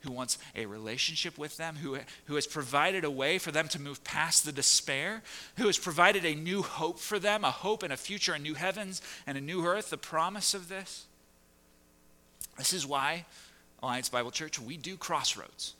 who 0.00 0.10
wants 0.10 0.36
a 0.56 0.66
relationship 0.66 1.38
with 1.38 1.56
them, 1.56 1.76
who, 1.76 1.96
who 2.24 2.34
has 2.34 2.46
provided 2.46 3.04
a 3.04 3.10
way 3.10 3.38
for 3.38 3.52
them 3.52 3.68
to 3.68 3.80
move 3.80 4.02
past 4.04 4.44
the 4.44 4.52
despair, 4.52 5.22
who 5.56 5.66
has 5.68 5.78
provided 5.78 6.24
a 6.24 6.34
new 6.34 6.60
hope 6.60 6.98
for 6.98 7.18
them, 7.18 7.44
a 7.44 7.50
hope 7.50 7.82
and 7.82 7.92
a 7.92 7.96
future, 7.96 8.34
a 8.34 8.38
new 8.38 8.54
heavens 8.54 9.00
and 9.26 9.38
a 9.38 9.40
new 9.40 9.64
earth, 9.64 9.90
the 9.90 9.96
promise 9.96 10.54
of 10.54 10.68
this. 10.68 11.06
This 12.56 12.72
is 12.72 12.86
why, 12.86 13.24
Alliance 13.82 14.08
Bible 14.08 14.30
Church, 14.30 14.58
we 14.58 14.76
do 14.76 14.96
Crossroads. 14.96 15.74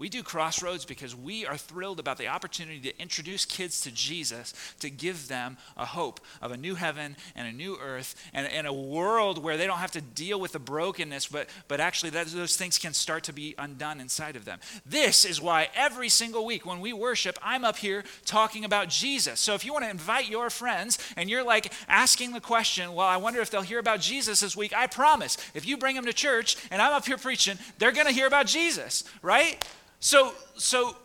We 0.00 0.08
do 0.08 0.22
Crossroads 0.22 0.86
because 0.86 1.14
we 1.14 1.44
are 1.44 1.58
thrilled 1.58 2.00
about 2.00 2.16
the 2.16 2.28
opportunity 2.28 2.80
to 2.80 2.98
introduce 2.98 3.44
kids 3.44 3.82
to 3.82 3.90
Jesus, 3.90 4.54
to 4.80 4.88
give 4.88 5.28
them 5.28 5.58
a 5.76 5.84
hope 5.84 6.20
of 6.40 6.52
a 6.52 6.56
new 6.56 6.74
heaven 6.74 7.16
and 7.36 7.46
a 7.46 7.52
new 7.52 7.76
earth 7.78 8.14
and, 8.32 8.46
and 8.46 8.66
a 8.66 8.72
world 8.72 9.44
where 9.44 9.58
they 9.58 9.66
don't 9.66 9.76
have 9.76 9.90
to 9.90 10.00
deal 10.00 10.40
with 10.40 10.52
the 10.52 10.58
brokenness, 10.58 11.26
but, 11.26 11.50
but 11.68 11.80
actually 11.80 12.08
that, 12.10 12.28
those 12.28 12.56
things 12.56 12.78
can 12.78 12.94
start 12.94 13.24
to 13.24 13.34
be 13.34 13.54
undone 13.58 14.00
inside 14.00 14.36
of 14.36 14.46
them. 14.46 14.58
This 14.86 15.26
is 15.26 15.38
why 15.38 15.68
every 15.74 16.08
single 16.08 16.46
week 16.46 16.64
when 16.64 16.80
we 16.80 16.94
worship, 16.94 17.38
I'm 17.42 17.62
up 17.62 17.76
here 17.76 18.02
talking 18.24 18.64
about 18.64 18.88
Jesus. 18.88 19.38
So 19.38 19.52
if 19.52 19.66
you 19.66 19.74
want 19.74 19.84
to 19.84 19.90
invite 19.90 20.30
your 20.30 20.48
friends 20.48 20.96
and 21.14 21.28
you're 21.28 21.44
like 21.44 21.74
asking 21.88 22.32
the 22.32 22.40
question, 22.40 22.94
well, 22.94 23.06
I 23.06 23.18
wonder 23.18 23.42
if 23.42 23.50
they'll 23.50 23.60
hear 23.60 23.78
about 23.78 24.00
Jesus 24.00 24.40
this 24.40 24.56
week, 24.56 24.72
I 24.74 24.86
promise, 24.86 25.36
if 25.52 25.66
you 25.66 25.76
bring 25.76 25.94
them 25.94 26.06
to 26.06 26.14
church 26.14 26.56
and 26.70 26.80
I'm 26.80 26.94
up 26.94 27.04
here 27.04 27.18
preaching, 27.18 27.58
they're 27.76 27.92
going 27.92 28.06
to 28.06 28.12
hear 28.12 28.26
about 28.26 28.46
Jesus, 28.46 29.04
right? 29.20 29.62
So, 30.00 30.32
so 30.56 30.96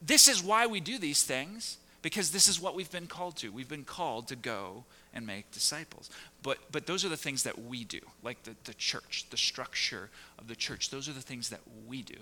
this 0.00 0.28
is 0.28 0.42
why 0.42 0.66
we 0.66 0.80
do 0.80 0.98
these 0.98 1.22
things, 1.22 1.76
because 2.02 2.30
this 2.30 2.48
is 2.48 2.60
what 2.60 2.74
we've 2.74 2.90
been 2.90 3.06
called 3.06 3.36
to. 3.36 3.50
We've 3.50 3.68
been 3.68 3.84
called 3.84 4.28
to 4.28 4.36
go 4.36 4.84
and 5.12 5.26
make 5.26 5.50
disciples. 5.50 6.08
But, 6.42 6.58
but 6.72 6.86
those 6.86 7.04
are 7.04 7.08
the 7.10 7.16
things 7.16 7.42
that 7.42 7.62
we 7.62 7.84
do, 7.84 8.00
like 8.22 8.42
the, 8.44 8.56
the 8.64 8.74
church, 8.74 9.26
the 9.30 9.36
structure 9.36 10.08
of 10.38 10.48
the 10.48 10.56
church. 10.56 10.90
Those 10.90 11.08
are 11.08 11.12
the 11.12 11.20
things 11.20 11.50
that 11.50 11.60
we 11.86 12.02
do. 12.02 12.16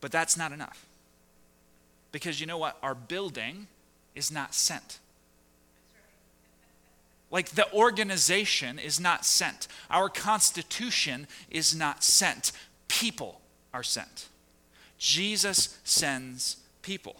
But 0.00 0.12
that's 0.12 0.36
not 0.36 0.52
enough. 0.52 0.84
Because 2.10 2.40
you 2.40 2.46
know 2.46 2.58
what? 2.58 2.76
Our 2.82 2.94
building 2.94 3.68
is 4.14 4.30
not 4.30 4.54
sent. 4.54 4.98
Like 7.30 7.50
the 7.50 7.72
organization 7.72 8.78
is 8.78 9.00
not 9.00 9.24
sent. 9.24 9.68
Our 9.88 10.10
constitution 10.10 11.26
is 11.50 11.74
not 11.74 12.04
sent. 12.04 12.52
People 12.88 13.40
are 13.72 13.82
sent. 13.82 14.28
Jesus 14.98 15.78
sends 15.84 16.58
people. 16.82 17.16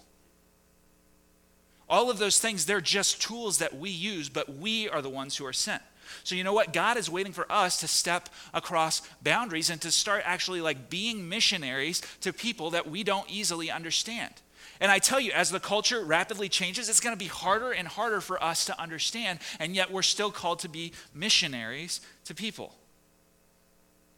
All 1.89 2.11
of 2.11 2.19
those 2.19 2.39
things, 2.39 2.65
they're 2.65 2.81
just 2.81 3.21
tools 3.21 3.59
that 3.59 3.77
we 3.77 3.91
use, 3.91 4.29
but 4.29 4.57
we 4.57 4.89
are 4.89 5.03
the 5.03 5.11
ones 5.11 5.37
who 5.37 5.45
are 5.45 5.53
sent. 5.53 5.83
So 6.25 6.35
you 6.35 6.45
know 6.45 6.53
what? 6.53 6.73
God 6.73 6.97
is 6.97 7.11
waiting 7.11 7.33
for 7.33 7.51
us 7.51 7.81
to 7.81 7.89
step 7.89 8.29
across 8.55 9.03
boundaries 9.23 9.71
and 9.71 9.81
to 9.83 9.91
start 9.91 10.23
actually 10.25 10.61
like 10.61 10.91
being 10.91 11.29
missionaries 11.29 12.03
to 12.21 12.33
people 12.33 12.71
that 12.71 12.89
we 12.89 13.03
don't 13.03 13.29
easily 13.31 13.71
understand. 13.71 14.33
And 14.81 14.91
I 14.91 14.99
tell 14.99 15.21
you, 15.21 15.33
as 15.33 15.51
the 15.51 15.61
culture 15.61 16.05
rapidly 16.05 16.49
changes, 16.49 16.89
it's 16.89 17.01
going 17.01 17.15
to 17.15 17.19
be 17.19 17.29
harder 17.29 17.73
and 17.73 17.87
harder 17.87 18.21
for 18.21 18.43
us 18.43 18.65
to 18.67 18.81
understand, 18.81 19.39
and 19.61 19.77
yet 19.77 19.93
we're 19.93 20.03
still 20.03 20.31
called 20.31 20.61
to 20.61 20.69
be 20.69 20.93
missionaries 21.15 22.01
to 22.25 22.35
people 22.35 22.75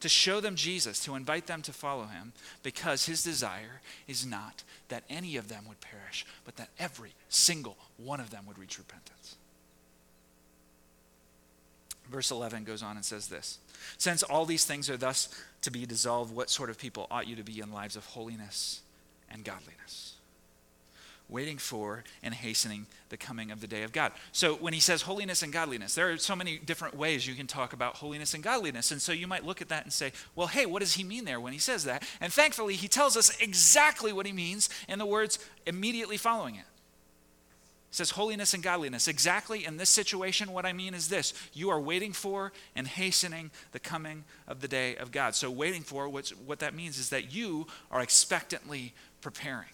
to 0.04 0.08
show 0.10 0.38
them 0.38 0.54
Jesus, 0.54 1.00
to 1.00 1.14
invite 1.14 1.46
them 1.46 1.62
to 1.62 1.72
follow 1.72 2.04
him, 2.04 2.34
because 2.62 3.06
his 3.06 3.22
desire 3.22 3.80
is 4.06 4.26
not 4.26 4.62
that 4.88 5.02
any 5.08 5.38
of 5.38 5.48
them 5.48 5.64
would 5.66 5.80
perish, 5.80 6.26
but 6.44 6.56
that 6.56 6.68
every 6.78 7.14
single 7.30 7.78
one 7.96 8.20
of 8.20 8.28
them 8.28 8.44
would 8.46 8.58
reach 8.58 8.76
repentance. 8.76 9.36
Verse 12.10 12.30
11 12.30 12.64
goes 12.64 12.82
on 12.82 12.96
and 12.96 13.04
says 13.04 13.28
this 13.28 13.58
Since 13.96 14.22
all 14.22 14.44
these 14.44 14.66
things 14.66 14.90
are 14.90 14.98
thus 14.98 15.30
to 15.62 15.70
be 15.70 15.86
dissolved, 15.86 16.36
what 16.36 16.50
sort 16.50 16.68
of 16.68 16.76
people 16.76 17.06
ought 17.10 17.26
you 17.26 17.36
to 17.36 17.42
be 17.42 17.60
in 17.60 17.72
lives 17.72 17.96
of 17.96 18.04
holiness 18.04 18.82
and 19.30 19.42
godliness? 19.42 20.13
Waiting 21.28 21.56
for 21.56 22.04
and 22.22 22.34
hastening 22.34 22.86
the 23.08 23.16
coming 23.16 23.50
of 23.50 23.60
the 23.60 23.66
day 23.66 23.82
of 23.82 23.92
God. 23.92 24.12
So 24.32 24.54
when 24.54 24.72
he 24.72 24.80
says 24.80 25.02
holiness 25.02 25.42
and 25.42 25.52
godliness, 25.52 25.94
there 25.94 26.10
are 26.10 26.18
so 26.18 26.36
many 26.36 26.58
different 26.58 26.94
ways 26.94 27.26
you 27.26 27.34
can 27.34 27.46
talk 27.46 27.72
about 27.72 27.96
holiness 27.96 28.34
and 28.34 28.42
godliness. 28.42 28.90
And 28.90 29.00
so 29.00 29.12
you 29.12 29.26
might 29.26 29.44
look 29.44 29.62
at 29.62 29.68
that 29.70 29.84
and 29.84 29.92
say, 29.92 30.12
well, 30.36 30.48
hey, 30.48 30.66
what 30.66 30.80
does 30.80 30.94
he 30.94 31.04
mean 31.04 31.24
there 31.24 31.40
when 31.40 31.52
he 31.52 31.58
says 31.58 31.84
that? 31.84 32.06
And 32.20 32.32
thankfully, 32.32 32.74
he 32.74 32.88
tells 32.88 33.16
us 33.16 33.38
exactly 33.40 34.12
what 34.12 34.26
he 34.26 34.32
means 34.32 34.68
in 34.88 34.98
the 34.98 35.06
words 35.06 35.38
immediately 35.66 36.18
following 36.18 36.56
it. 36.56 36.66
It 37.90 37.96
says 37.96 38.10
holiness 38.10 38.52
and 38.52 38.62
godliness. 38.62 39.08
Exactly 39.08 39.64
in 39.64 39.76
this 39.76 39.88
situation, 39.88 40.52
what 40.52 40.66
I 40.66 40.72
mean 40.72 40.94
is 40.94 41.08
this 41.08 41.32
you 41.52 41.70
are 41.70 41.80
waiting 41.80 42.12
for 42.12 42.52
and 42.74 42.86
hastening 42.86 43.50
the 43.72 43.78
coming 43.78 44.24
of 44.46 44.60
the 44.60 44.68
day 44.68 44.96
of 44.96 45.12
God. 45.12 45.36
So, 45.36 45.48
waiting 45.50 45.82
for, 45.82 46.08
what 46.08 46.58
that 46.58 46.74
means 46.74 46.98
is 46.98 47.10
that 47.10 47.32
you 47.32 47.68
are 47.92 48.02
expectantly 48.02 48.94
preparing 49.20 49.68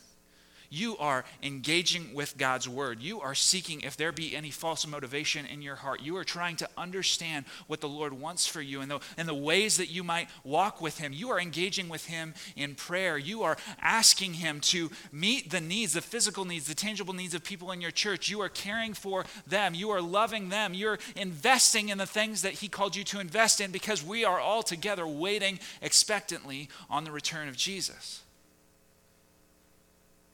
you 0.71 0.97
are 0.99 1.25
engaging 1.43 2.15
with 2.15 2.39
God's 2.39 2.69
word. 2.69 3.01
You 3.01 3.21
are 3.21 3.35
seeking 3.35 3.81
if 3.81 3.97
there 3.97 4.13
be 4.13 4.37
any 4.37 4.51
false 4.51 4.87
motivation 4.87 5.45
in 5.45 5.63
your 5.63 5.75
heart. 5.75 6.01
You 6.01 6.17
are 6.17 6.25
trying 6.25 6.55
to 6.57 6.69
understand 6.79 7.45
what 7.67 7.81
the 7.81 7.89
Lord 7.89 8.13
wants 8.13 8.47
for 8.47 8.63
you 8.63 8.81
and 8.81 8.89
the, 8.89 9.01
and 9.17 9.29
the 9.29 9.35
ways 9.35 9.77
that 9.79 9.91
you 9.91 10.05
might 10.05 10.29
walk 10.45 10.81
with 10.81 10.99
Him. 10.99 11.13
You 11.13 11.31
are 11.31 11.41
engaging 11.41 11.89
with 11.89 12.07
Him 12.07 12.35
in 12.55 12.77
prayer. 12.77 13.19
You 13.19 13.43
are 13.43 13.57
asking 13.81 14.35
Him 14.35 14.61
to 14.61 14.91
meet 15.11 15.51
the 15.51 15.61
needs, 15.61 15.95
the 15.95 16.01
physical 16.01 16.45
needs, 16.45 16.69
the 16.69 16.75
tangible 16.77 17.15
needs 17.15 17.35
of 17.35 17.43
people 17.43 17.73
in 17.73 17.81
your 17.81 17.91
church. 17.91 18.29
You 18.29 18.41
are 18.41 18.49
caring 18.49 18.95
for 18.95 19.25
them. 19.49 19.75
You 19.75 19.91
are 19.91 20.01
loving 20.01 20.51
them. 20.51 20.73
You're 20.73 21.01
investing 21.17 21.89
in 21.89 21.99
the 21.99 22.07
things 22.07 22.43
that 22.43 22.55
He 22.55 22.69
called 22.69 22.95
you 22.95 23.03
to 23.05 23.19
invest 23.19 23.61
in 23.61 23.73
because 23.73 24.05
we 24.05 24.25
are 24.25 24.39
all 24.39 24.63
together 24.63 25.07
waiting 25.07 25.59
expectantly 25.83 26.69
on 26.89 27.03
the 27.03 27.11
return 27.11 27.49
of 27.49 27.57
Jesus. 27.57 28.23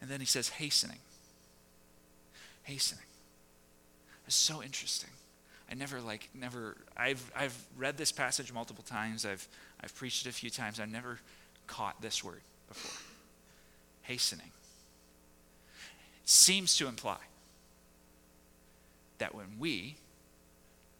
And 0.00 0.10
then 0.10 0.20
he 0.20 0.26
says, 0.26 0.48
hastening. 0.48 0.98
Hastening. 2.64 3.04
It's 4.26 4.34
so 4.34 4.62
interesting. 4.62 5.10
I 5.70 5.74
never 5.74 6.00
like 6.00 6.28
never 6.34 6.76
I've 6.96 7.30
I've 7.34 7.56
read 7.76 7.96
this 7.96 8.12
passage 8.12 8.52
multiple 8.52 8.84
times. 8.84 9.26
I've 9.26 9.46
I've 9.80 9.94
preached 9.94 10.26
it 10.26 10.28
a 10.28 10.32
few 10.32 10.50
times. 10.50 10.78
I've 10.78 10.90
never 10.90 11.18
caught 11.66 12.00
this 12.00 12.22
word 12.22 12.40
before. 12.68 13.02
Hastening. 14.02 14.50
It 16.22 16.28
seems 16.28 16.76
to 16.76 16.86
imply 16.86 17.18
that 19.18 19.34
when 19.34 19.46
we 19.58 19.96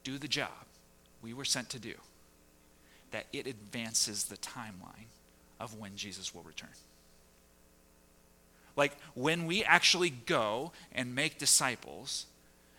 do 0.05 0.18
the 0.18 0.28
job 0.28 0.51
we 1.22 1.34
were 1.34 1.44
sent 1.44 1.68
to 1.70 1.78
do, 1.78 1.94
that 3.11 3.26
it 3.32 3.47
advances 3.47 4.24
the 4.24 4.36
timeline 4.36 5.09
of 5.59 5.78
when 5.78 5.97
Jesus 5.97 6.34
will 6.34 6.42
return. 6.42 6.70
Like 8.76 8.92
when 9.14 9.46
we 9.46 9.64
actually 9.64 10.10
go 10.10 10.72
and 10.92 11.14
make 11.14 11.38
disciples, 11.38 12.26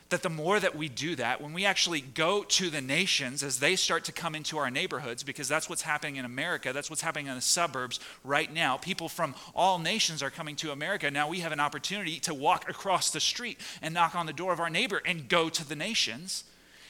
that 0.09 0.23
the 0.23 0.29
more 0.29 0.59
that 0.59 0.75
we 0.75 0.87
do 0.87 1.15
that, 1.15 1.41
when 1.41 1.53
we 1.53 1.65
actually 1.65 1.99
go 1.99 2.43
to 2.43 2.69
the 2.69 2.81
nations 2.81 3.43
as 3.43 3.59
they 3.59 3.75
start 3.75 4.05
to 4.05 4.11
come 4.11 4.35
into 4.35 4.57
our 4.57 4.71
neighborhoods, 4.71 5.23
because 5.23 5.49
that's 5.49 5.69
what's 5.69 5.81
happening 5.81 6.15
in 6.15 6.23
America, 6.23 6.71
that's 6.71 6.89
what's 6.89 7.01
happening 7.01 7.27
in 7.27 7.35
the 7.35 7.41
suburbs 7.41 7.99
right 8.23 8.53
now. 8.53 8.77
People 8.77 9.09
from 9.09 9.35
all 9.53 9.79
nations 9.79 10.23
are 10.23 10.29
coming 10.29 10.55
to 10.57 10.71
America. 10.71 11.11
Now 11.11 11.27
we 11.27 11.39
have 11.39 11.51
an 11.51 11.59
opportunity 11.59 12.19
to 12.21 12.33
walk 12.33 12.69
across 12.69 13.11
the 13.11 13.19
street 13.19 13.59
and 13.81 13.93
knock 13.93 14.15
on 14.15 14.27
the 14.27 14.33
door 14.33 14.53
of 14.53 14.59
our 14.59 14.69
neighbor 14.69 15.01
and 15.05 15.27
go 15.27 15.49
to 15.49 15.67
the 15.67 15.75
nations 15.75 16.45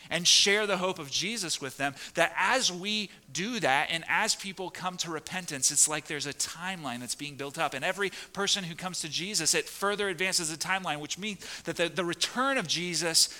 and 0.09 0.27
share 0.27 0.67
the 0.67 0.77
hope 0.77 0.99
of 0.99 1.11
Jesus 1.11 1.61
with 1.61 1.77
them, 1.77 1.95
that 2.15 2.33
as 2.37 2.71
we 2.71 3.09
do 3.31 3.59
that 3.59 3.89
and 3.91 4.03
as 4.07 4.35
people 4.35 4.69
come 4.69 4.97
to 4.97 5.11
repentance, 5.11 5.71
it's 5.71 5.87
like 5.87 6.07
there's 6.07 6.27
a 6.27 6.33
timeline 6.33 6.99
that's 6.99 7.15
being 7.15 7.35
built 7.35 7.57
up. 7.57 7.73
And 7.73 7.83
every 7.83 8.11
person 8.33 8.63
who 8.63 8.75
comes 8.75 9.01
to 9.01 9.09
Jesus, 9.09 9.53
it 9.53 9.67
further 9.67 10.09
advances 10.09 10.49
the 10.49 10.57
timeline, 10.57 10.99
which 10.99 11.17
means 11.17 11.45
that 11.63 11.75
the, 11.75 11.89
the 11.89 12.05
return 12.05 12.57
of 12.57 12.67
Jesus 12.67 13.37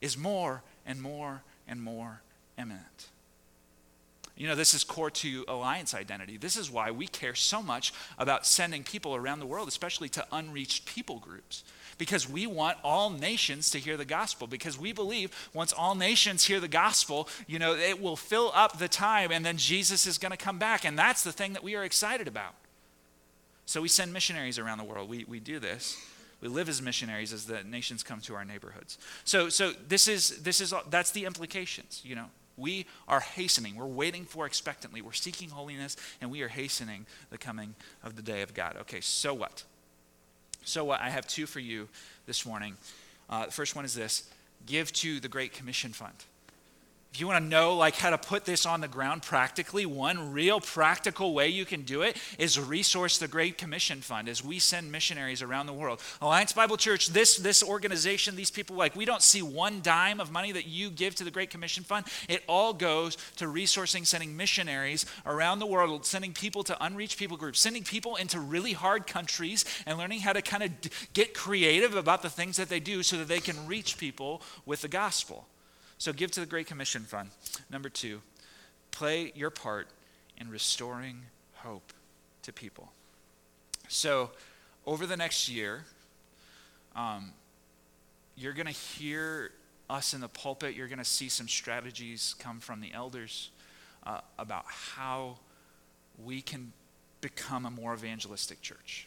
is 0.00 0.16
more 0.16 0.62
and 0.86 1.00
more 1.00 1.42
and 1.68 1.82
more 1.82 2.20
imminent. 2.58 3.08
You 4.36 4.48
know, 4.48 4.54
this 4.54 4.74
is 4.74 4.82
core 4.82 5.10
to 5.10 5.44
Alliance 5.46 5.94
identity. 5.94 6.36
This 6.36 6.56
is 6.56 6.70
why 6.70 6.90
we 6.90 7.06
care 7.06 7.34
so 7.34 7.62
much 7.62 7.92
about 8.18 8.46
sending 8.46 8.82
people 8.82 9.14
around 9.14 9.40
the 9.40 9.46
world, 9.46 9.68
especially 9.68 10.08
to 10.10 10.26
unreached 10.32 10.86
people 10.86 11.18
groups 11.18 11.64
because 12.02 12.28
we 12.28 12.48
want 12.48 12.76
all 12.82 13.10
nations 13.10 13.70
to 13.70 13.78
hear 13.78 13.96
the 13.96 14.04
gospel 14.04 14.48
because 14.48 14.76
we 14.76 14.92
believe 14.92 15.30
once 15.54 15.72
all 15.72 15.94
nations 15.94 16.42
hear 16.42 16.58
the 16.58 16.66
gospel 16.66 17.28
you 17.46 17.60
know 17.60 17.76
it 17.76 18.02
will 18.02 18.16
fill 18.16 18.50
up 18.56 18.76
the 18.80 18.88
time 18.88 19.30
and 19.30 19.46
then 19.46 19.56
jesus 19.56 20.04
is 20.04 20.18
going 20.18 20.32
to 20.32 20.36
come 20.36 20.58
back 20.58 20.84
and 20.84 20.98
that's 20.98 21.22
the 21.22 21.30
thing 21.30 21.52
that 21.52 21.62
we 21.62 21.76
are 21.76 21.84
excited 21.84 22.26
about 22.26 22.54
so 23.66 23.80
we 23.80 23.86
send 23.86 24.12
missionaries 24.12 24.58
around 24.58 24.78
the 24.78 24.84
world 24.84 25.08
we, 25.08 25.22
we 25.28 25.38
do 25.38 25.60
this 25.60 25.96
we 26.40 26.48
live 26.48 26.68
as 26.68 26.82
missionaries 26.82 27.32
as 27.32 27.46
the 27.46 27.62
nations 27.62 28.02
come 28.02 28.20
to 28.20 28.34
our 28.34 28.44
neighborhoods 28.44 28.98
so 29.22 29.48
so 29.48 29.70
this 29.86 30.08
is 30.08 30.42
this 30.42 30.60
is 30.60 30.74
that's 30.90 31.12
the 31.12 31.24
implications 31.24 32.00
you 32.04 32.16
know 32.16 32.26
We 32.56 32.86
are 33.08 33.20
hastening. 33.20 33.76
We're 33.76 33.86
waiting 33.86 34.26
for 34.26 34.44
expectantly. 34.44 35.00
We're 35.00 35.12
seeking 35.12 35.48
holiness, 35.50 35.96
and 36.20 36.30
we 36.30 36.42
are 36.42 36.48
hastening 36.48 37.06
the 37.30 37.38
coming 37.38 37.74
of 38.02 38.14
the 38.14 38.22
day 38.22 38.42
of 38.42 38.52
God. 38.52 38.76
Okay, 38.82 39.00
so 39.00 39.32
what? 39.32 39.64
So? 40.64 40.90
I 40.90 41.10
have 41.10 41.26
two 41.26 41.46
for 41.46 41.60
you 41.60 41.88
this 42.26 42.46
morning. 42.46 42.76
Uh, 43.28 43.46
the 43.46 43.52
first 43.52 43.74
one 43.74 43.84
is 43.84 43.94
this 43.94 44.28
give 44.66 44.92
to 44.92 45.20
the 45.20 45.28
Great 45.28 45.52
Commission 45.52 45.92
Fund. 45.92 46.14
If 47.12 47.20
you 47.20 47.26
want 47.26 47.44
to 47.44 47.50
know 47.50 47.76
like 47.76 47.96
how 47.96 48.08
to 48.08 48.16
put 48.16 48.46
this 48.46 48.64
on 48.64 48.80
the 48.80 48.88
ground 48.88 49.20
practically, 49.20 49.84
one 49.84 50.32
real 50.32 50.60
practical 50.60 51.34
way 51.34 51.48
you 51.48 51.66
can 51.66 51.82
do 51.82 52.00
it 52.00 52.16
is 52.38 52.58
resource 52.58 53.18
the 53.18 53.28
Great 53.28 53.58
Commission 53.58 54.00
Fund 54.00 54.30
as 54.30 54.42
we 54.42 54.58
send 54.58 54.90
missionaries 54.90 55.42
around 55.42 55.66
the 55.66 55.74
world. 55.74 56.00
Alliance 56.22 56.54
Bible 56.54 56.78
Church, 56.78 57.08
this 57.08 57.36
this 57.36 57.62
organization, 57.62 58.34
these 58.34 58.50
people 58.50 58.76
like 58.76 58.96
we 58.96 59.04
don't 59.04 59.20
see 59.20 59.42
one 59.42 59.82
dime 59.82 60.20
of 60.20 60.32
money 60.32 60.52
that 60.52 60.66
you 60.66 60.88
give 60.88 61.14
to 61.16 61.24
the 61.24 61.30
Great 61.30 61.50
Commission 61.50 61.84
Fund. 61.84 62.06
It 62.30 62.44
all 62.48 62.72
goes 62.72 63.18
to 63.36 63.44
resourcing 63.44 64.06
sending 64.06 64.34
missionaries 64.34 65.04
around 65.26 65.58
the 65.58 65.66
world, 65.66 66.06
sending 66.06 66.32
people 66.32 66.62
to 66.64 66.82
unreached 66.82 67.18
people 67.18 67.36
groups, 67.36 67.60
sending 67.60 67.84
people 67.84 68.16
into 68.16 68.40
really 68.40 68.72
hard 68.72 69.06
countries 69.06 69.66
and 69.84 69.98
learning 69.98 70.20
how 70.20 70.32
to 70.32 70.40
kind 70.40 70.62
of 70.62 70.70
get 71.12 71.34
creative 71.34 71.94
about 71.94 72.22
the 72.22 72.30
things 72.30 72.56
that 72.56 72.70
they 72.70 72.80
do 72.80 73.02
so 73.02 73.18
that 73.18 73.28
they 73.28 73.40
can 73.40 73.66
reach 73.66 73.98
people 73.98 74.40
with 74.64 74.80
the 74.80 74.88
gospel. 74.88 75.46
So 76.02 76.12
give 76.12 76.32
to 76.32 76.40
the 76.40 76.46
Great 76.46 76.66
Commission 76.66 77.02
Fund. 77.02 77.30
Number 77.70 77.88
two, 77.88 78.22
play 78.90 79.30
your 79.36 79.50
part 79.50 79.86
in 80.36 80.50
restoring 80.50 81.20
hope 81.54 81.92
to 82.42 82.52
people. 82.52 82.90
So 83.86 84.32
over 84.84 85.06
the 85.06 85.16
next 85.16 85.48
year, 85.48 85.84
um, 86.96 87.30
you're 88.34 88.52
going 88.52 88.66
to 88.66 88.72
hear 88.72 89.52
us 89.88 90.12
in 90.12 90.20
the 90.20 90.26
pulpit. 90.26 90.74
You're 90.74 90.88
going 90.88 90.98
to 90.98 91.04
see 91.04 91.28
some 91.28 91.46
strategies 91.46 92.34
come 92.36 92.58
from 92.58 92.80
the 92.80 92.92
elders 92.92 93.52
uh, 94.04 94.22
about 94.40 94.64
how 94.66 95.36
we 96.24 96.42
can 96.42 96.72
become 97.20 97.64
a 97.64 97.70
more 97.70 97.94
evangelistic 97.94 98.60
church 98.60 99.06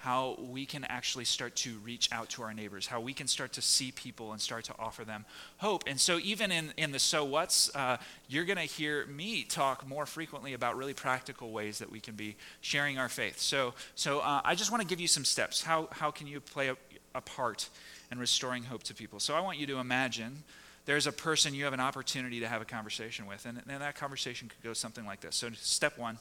how 0.00 0.34
we 0.50 0.64
can 0.64 0.82
actually 0.84 1.26
start 1.26 1.54
to 1.54 1.76
reach 1.84 2.08
out 2.10 2.30
to 2.30 2.42
our 2.42 2.54
neighbors, 2.54 2.86
how 2.86 2.98
we 2.98 3.12
can 3.12 3.26
start 3.26 3.52
to 3.52 3.60
see 3.60 3.92
people 3.92 4.32
and 4.32 4.40
start 4.40 4.64
to 4.64 4.74
offer 4.78 5.04
them 5.04 5.26
hope. 5.58 5.84
And 5.86 6.00
so, 6.00 6.18
even 6.22 6.50
in, 6.50 6.72
in 6.78 6.90
the 6.90 6.98
so 6.98 7.22
what's, 7.22 7.74
uh, 7.76 7.98
you're 8.26 8.46
going 8.46 8.56
to 8.56 8.64
hear 8.64 9.04
me 9.06 9.44
talk 9.44 9.86
more 9.86 10.06
frequently 10.06 10.54
about 10.54 10.78
really 10.78 10.94
practical 10.94 11.50
ways 11.52 11.80
that 11.80 11.92
we 11.92 12.00
can 12.00 12.14
be 12.14 12.36
sharing 12.62 12.96
our 12.96 13.10
faith. 13.10 13.38
So, 13.38 13.74
so 13.94 14.20
uh, 14.20 14.40
I 14.42 14.54
just 14.54 14.70
want 14.70 14.80
to 14.80 14.88
give 14.88 15.00
you 15.00 15.08
some 15.08 15.26
steps. 15.26 15.62
How, 15.62 15.88
how 15.92 16.10
can 16.10 16.26
you 16.26 16.40
play 16.40 16.68
a, 16.68 16.76
a 17.14 17.20
part 17.20 17.68
in 18.10 18.18
restoring 18.18 18.62
hope 18.62 18.82
to 18.84 18.94
people? 18.94 19.20
So, 19.20 19.34
I 19.34 19.40
want 19.40 19.58
you 19.58 19.66
to 19.66 19.80
imagine 19.80 20.44
there's 20.86 21.06
a 21.06 21.12
person 21.12 21.52
you 21.52 21.64
have 21.64 21.74
an 21.74 21.80
opportunity 21.80 22.40
to 22.40 22.48
have 22.48 22.62
a 22.62 22.64
conversation 22.64 23.26
with, 23.26 23.44
and, 23.44 23.60
and 23.68 23.82
that 23.82 23.96
conversation 23.96 24.48
could 24.48 24.62
go 24.62 24.72
something 24.72 25.04
like 25.04 25.20
this. 25.20 25.36
So, 25.36 25.50
step 25.52 25.98
one 25.98 26.18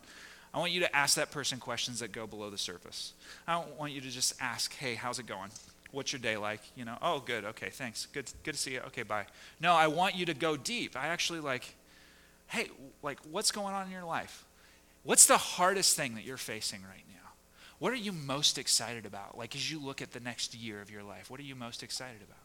I 0.54 0.60
want 0.60 0.72
you 0.72 0.80
to 0.82 0.95
ask 0.95 1.16
that 1.16 1.32
person 1.32 1.60
questions 1.60 2.00
that 2.00 2.12
go 2.12 2.26
below 2.26 2.50
the 2.50 2.58
surface. 2.58 3.14
I 3.47 3.54
don't 3.54 3.78
want 3.80 3.93
you 3.93 4.02
to 4.02 4.10
just 4.10 4.34
ask, 4.41 4.76
hey, 4.76 4.95
how's 4.95 5.20
it 5.20 5.28
going? 5.28 5.52
What's 5.91 6.12
your 6.12 6.20
day 6.20 6.38
like? 6.38 6.62
You 6.76 6.86
know, 6.86 6.97
oh, 7.02 7.20
good, 7.20 7.45
okay, 7.45 7.70
thanks. 7.70 8.08
Good, 8.08 8.32
good 8.43 8.54
to 8.54 8.60
see 8.60 8.74
you. 8.74 8.82
Okay, 8.88 9.04
bye. 9.04 9.26
No, 9.60 9.74
I 9.74 9.88
want 9.88 10.16
you 10.16 10.26
to 10.26 10.34
go 10.34 10.58
deep. 10.58 10.95
I 10.95 11.08
actually 11.08 11.39
like, 11.39 11.76
hey, 12.47 12.68
like, 13.04 13.20
what's 13.32 13.52
going 13.52 13.74
on 13.74 13.86
in 13.86 13.91
your 13.91 14.04
life? 14.04 14.45
What's 15.04 15.28
the 15.28 15.38
hardest 15.38 15.95
thing 15.95 16.16
that 16.16 16.26
you're 16.26 16.38
facing 16.38 16.82
right 16.82 17.04
now? 17.08 17.30
What 17.80 17.93
are 17.93 17.97
you 17.97 18.12
most 18.12 18.58
excited 18.58 19.06
about? 19.06 19.38
Like, 19.38 19.56
as 19.56 19.72
you 19.72 19.80
look 19.80 20.02
at 20.02 20.12
the 20.12 20.20
next 20.20 20.54
year 20.56 20.82
of 20.82 20.91
your 20.91 21.04
life, 21.04 21.30
what 21.32 21.39
are 21.39 21.43
you 21.43 21.56
most 21.56 21.82
excited 21.84 22.22
about? 22.22 22.38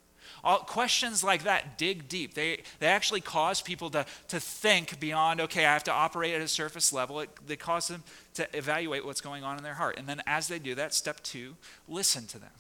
All, 0.43 0.59
questions 0.59 1.25
like 1.25 1.45
that 1.45 1.79
dig 1.79 2.09
deep. 2.09 2.35
They, 2.35 2.63
they 2.79 2.87
actually 2.87 3.21
cause 3.21 3.63
people 3.63 3.91
to, 3.91 4.07
to 4.29 4.41
think 4.41 5.01
beyond, 5.01 5.41
okay, 5.41 5.65
I 5.65 5.73
have 5.73 5.85
to 5.85 5.93
operate 5.93 6.35
at 6.35 6.41
a 6.41 6.49
surface 6.49 6.93
level. 6.93 7.21
It, 7.21 7.31
they 7.47 7.57
cause 7.57 7.89
them 7.89 8.03
to 8.35 8.49
evaluate 8.57 9.05
what's 9.05 9.21
going 9.21 9.45
on 9.45 9.57
in 9.57 9.63
their 9.63 9.75
heart. 9.75 9.97
And 9.99 10.09
then 10.09 10.23
as 10.27 10.49
they 10.49 10.59
do 10.59 10.75
that, 10.75 10.95
step 10.95 11.23
two, 11.23 11.57
listen 11.89 12.27
to 12.29 12.39
them, 12.39 12.51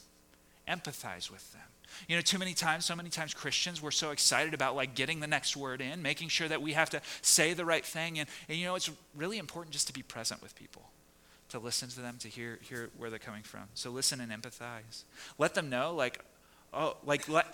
empathize 0.69 1.31
with 1.31 1.53
them. 1.53 1.62
You 2.09 2.17
know, 2.17 2.23
too 2.23 2.39
many 2.39 2.55
times, 2.55 2.85
so 2.85 2.97
many 2.97 3.09
times 3.09 3.35
Christians, 3.35 3.81
we're 3.81 3.93
so 3.93 4.11
excited 4.11 4.53
about 4.53 4.75
like 4.75 4.95
getting 4.95 5.21
the 5.21 5.27
next 5.27 5.57
word 5.57 5.81
in, 5.81 6.03
making 6.03 6.29
sure 6.29 6.49
that 6.49 6.61
we 6.61 6.73
have 6.73 6.91
to 6.91 7.01
say 7.23 7.55
the 7.55 7.65
right 7.65 7.85
thing. 7.85 8.19
And, 8.19 8.29
and 8.49 8.59
you 8.59 8.67
know, 8.67 8.75
it's 8.75 8.91
really 9.15 9.39
important 9.39 9.73
just 9.73 9.87
to 9.87 9.93
be 9.93 10.03
present 10.03 10.43
with 10.43 10.57
people 10.57 10.83
to 11.51 11.59
listen 11.61 11.89
to 11.89 12.01
them, 12.01 12.17
to 12.19 12.29
hear, 12.29 12.59
hear 12.62 12.91
where 12.97 13.11
they're 13.11 13.19
coming 13.19 13.43
from. 13.43 13.62
So 13.75 13.91
listen 13.91 14.21
and 14.21 14.33
empathize. 14.33 15.05
Let 15.39 15.55
them 15.55 15.71
know, 15.71 15.95
like, 15.95 16.25
oh, 16.75 16.97
like 17.05 17.29
let, 17.29 17.47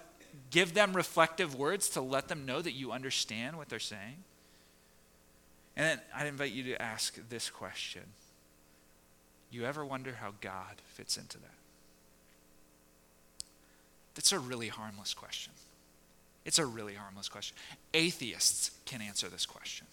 give 0.51 0.75
them 0.75 0.93
reflective 0.95 1.55
words 1.55 1.89
to 1.91 2.01
let 2.01 2.29
them 2.29 2.47
know 2.47 2.61
that 2.63 2.73
you 2.73 2.93
understand 2.93 3.57
what 3.57 3.69
they're 3.69 3.79
saying. 3.79 4.25
And 5.77 5.87
then 5.87 6.01
I'd 6.15 6.27
invite 6.27 6.53
you 6.53 6.65
to 6.65 6.83
ask 6.83 7.19
this 7.29 7.49
question 7.51 8.03
You 9.51 9.65
ever 9.65 9.85
wonder 9.85 10.17
how 10.21 10.33
God 10.41 10.83
fits 10.95 11.17
into 11.17 11.39
that? 11.39 11.47
That's 14.15 14.33
a 14.33 14.39
really 14.39 14.69
harmless 14.69 15.15
question. 15.15 15.53
It's 16.45 16.59
a 16.59 16.67
really 16.67 16.95
harmless 16.95 17.29
question. 17.29 17.57
Atheists 17.95 18.73
can 18.85 19.01
answer 19.03 19.29
this 19.29 19.47
question. 19.47 19.87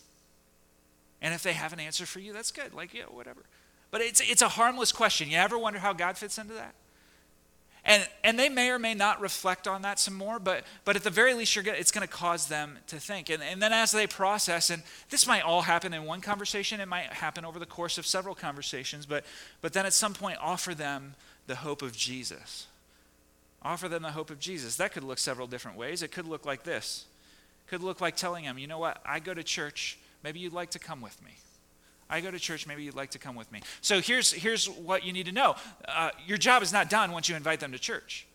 And 1.22 1.34
if 1.34 1.44
they 1.44 1.54
have 1.54 1.74
an 1.74 1.80
answer 1.80 2.06
for 2.06 2.20
you, 2.20 2.34
that's 2.34 2.52
good. 2.52 2.74
Like, 2.74 2.94
yeah, 2.94 3.04
whatever. 3.04 3.42
But 3.92 4.02
it's, 4.02 4.22
it's 4.22 4.42
a 4.42 4.50
harmless 4.50 4.92
question. 4.92 5.30
You 5.30 5.38
ever 5.38 5.58
wonder 5.58 5.80
how 5.80 5.94
God 5.94 6.18
fits 6.18 6.38
into 6.38 6.54
that? 6.54 6.76
And, 7.86 8.06
and 8.24 8.38
they 8.38 8.50
may 8.50 8.70
or 8.70 8.80
may 8.80 8.94
not 8.94 9.22
reflect 9.22 9.68
on 9.68 9.82
that 9.84 9.98
some 9.98 10.14
more, 10.14 10.40
but, 10.40 10.66
but 10.84 10.96
at 10.98 11.04
the 11.04 11.10
very 11.10 11.34
least, 11.34 11.56
you're 11.56 11.64
gonna, 11.64 11.78
it's 11.78 11.92
going 11.92 12.06
to 12.06 12.14
cause 12.14 12.48
them 12.48 12.78
to 12.88 13.00
think. 13.00 13.30
And, 13.30 13.42
and 13.42 13.62
then 13.62 13.72
as 13.72 13.92
they 13.92 14.08
process, 14.08 14.70
and 14.70 14.84
this 15.10 15.26
might 15.26 15.44
all 15.44 15.62
happen 15.62 15.94
in 15.94 16.04
one 16.04 16.20
conversation, 16.20 16.82
it 16.82 16.88
might 16.88 17.06
happen 17.14 17.46
over 17.46 17.60
the 17.60 17.66
course 17.66 17.98
of 17.98 18.06
several 18.06 18.36
conversations, 18.36 19.06
but, 19.06 19.24
but 19.62 19.72
then 19.72 19.86
at 19.86 19.94
some 19.94 20.14
point, 20.14 20.38
offer 20.42 20.76
them 20.76 21.16
the 21.48 21.56
hope 21.56 21.82
of 21.82 21.96
Jesus. 21.96 22.68
Offer 23.62 23.88
them 23.88 24.04
the 24.04 24.12
hope 24.12 24.30
of 24.30 24.40
Jesus. 24.40 24.76
That 24.76 24.92
could 24.92 25.04
look 25.04 25.18
several 25.18 25.48
different 25.48 25.78
ways. 25.78 26.04
It 26.04 26.12
could 26.12 26.28
look 26.28 26.46
like 26.46 26.64
this. 26.64 27.06
It 27.66 27.70
could 27.70 27.84
look 27.84 28.02
like 28.02 28.18
telling 28.18 28.44
them, 28.44 28.58
you 28.58 28.68
know 28.68 28.80
what, 28.80 29.02
I 29.06 29.20
go 29.20 29.34
to 29.34 29.44
church, 29.44 29.98
maybe 30.24 30.40
you'd 30.40 30.54
like 30.54 30.72
to 30.72 30.80
come 30.80 31.02
with 31.02 31.24
me. 31.24 31.32
I 32.10 32.22
go 32.22 32.32
to 32.32 32.40
church. 32.40 32.68
Maybe 32.68 32.84
you'd 32.84 32.96
like 32.96 33.12
to 33.12 33.20
come 33.20 33.36
with 33.36 33.52
me. 33.52 33.62
So 33.82 34.00
here's, 34.02 34.32
here's 34.32 34.70
what 34.70 35.04
you 35.04 35.14
need 35.14 35.26
to 35.26 35.32
know 35.32 35.56
uh, 35.88 36.12
your 36.26 36.38
job 36.38 36.64
is 36.64 36.72
not 36.72 36.90
done 36.90 37.12
once 37.12 37.30
you 37.30 37.36
invite 37.36 37.60
them 37.60 37.72
to 37.72 37.80
church. 37.80 38.28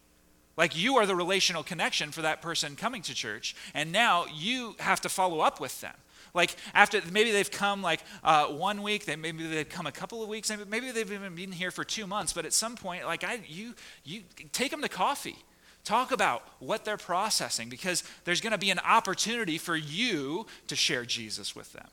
Like 0.56 0.76
you 0.76 0.96
are 0.96 1.06
the 1.06 1.16
relational 1.16 1.62
connection 1.62 2.10
for 2.10 2.22
that 2.22 2.42
person 2.42 2.76
coming 2.76 3.02
to 3.02 3.14
church, 3.14 3.56
and 3.74 3.90
now 3.90 4.26
you 4.32 4.76
have 4.78 5.00
to 5.00 5.08
follow 5.08 5.40
up 5.40 5.60
with 5.60 5.80
them. 5.80 5.94
Like 6.34 6.56
after 6.74 7.00
maybe 7.10 7.30
they've 7.30 7.50
come 7.50 7.82
like 7.82 8.00
uh, 8.22 8.46
one 8.46 8.82
week, 8.82 9.04
they 9.04 9.16
maybe 9.16 9.46
they've 9.46 9.68
come 9.68 9.86
a 9.86 9.92
couple 9.92 10.22
of 10.22 10.28
weeks, 10.28 10.50
maybe 10.68 10.90
they've 10.90 11.10
even 11.10 11.34
been 11.34 11.52
here 11.52 11.70
for 11.70 11.84
two 11.84 12.06
months. 12.06 12.32
But 12.32 12.44
at 12.44 12.52
some 12.52 12.76
point, 12.76 13.04
like 13.04 13.24
I, 13.24 13.40
you, 13.46 13.74
you 14.04 14.22
take 14.52 14.70
them 14.70 14.82
to 14.82 14.88
coffee. 14.88 15.36
Talk 15.84 16.12
about 16.12 16.46
what 16.60 16.84
they're 16.84 16.96
processing 16.96 17.68
because 17.68 18.04
there's 18.24 18.40
going 18.40 18.52
to 18.52 18.58
be 18.58 18.70
an 18.70 18.78
opportunity 18.78 19.58
for 19.58 19.74
you 19.74 20.46
to 20.68 20.76
share 20.76 21.04
Jesus 21.04 21.56
with 21.56 21.72
them. 21.72 21.88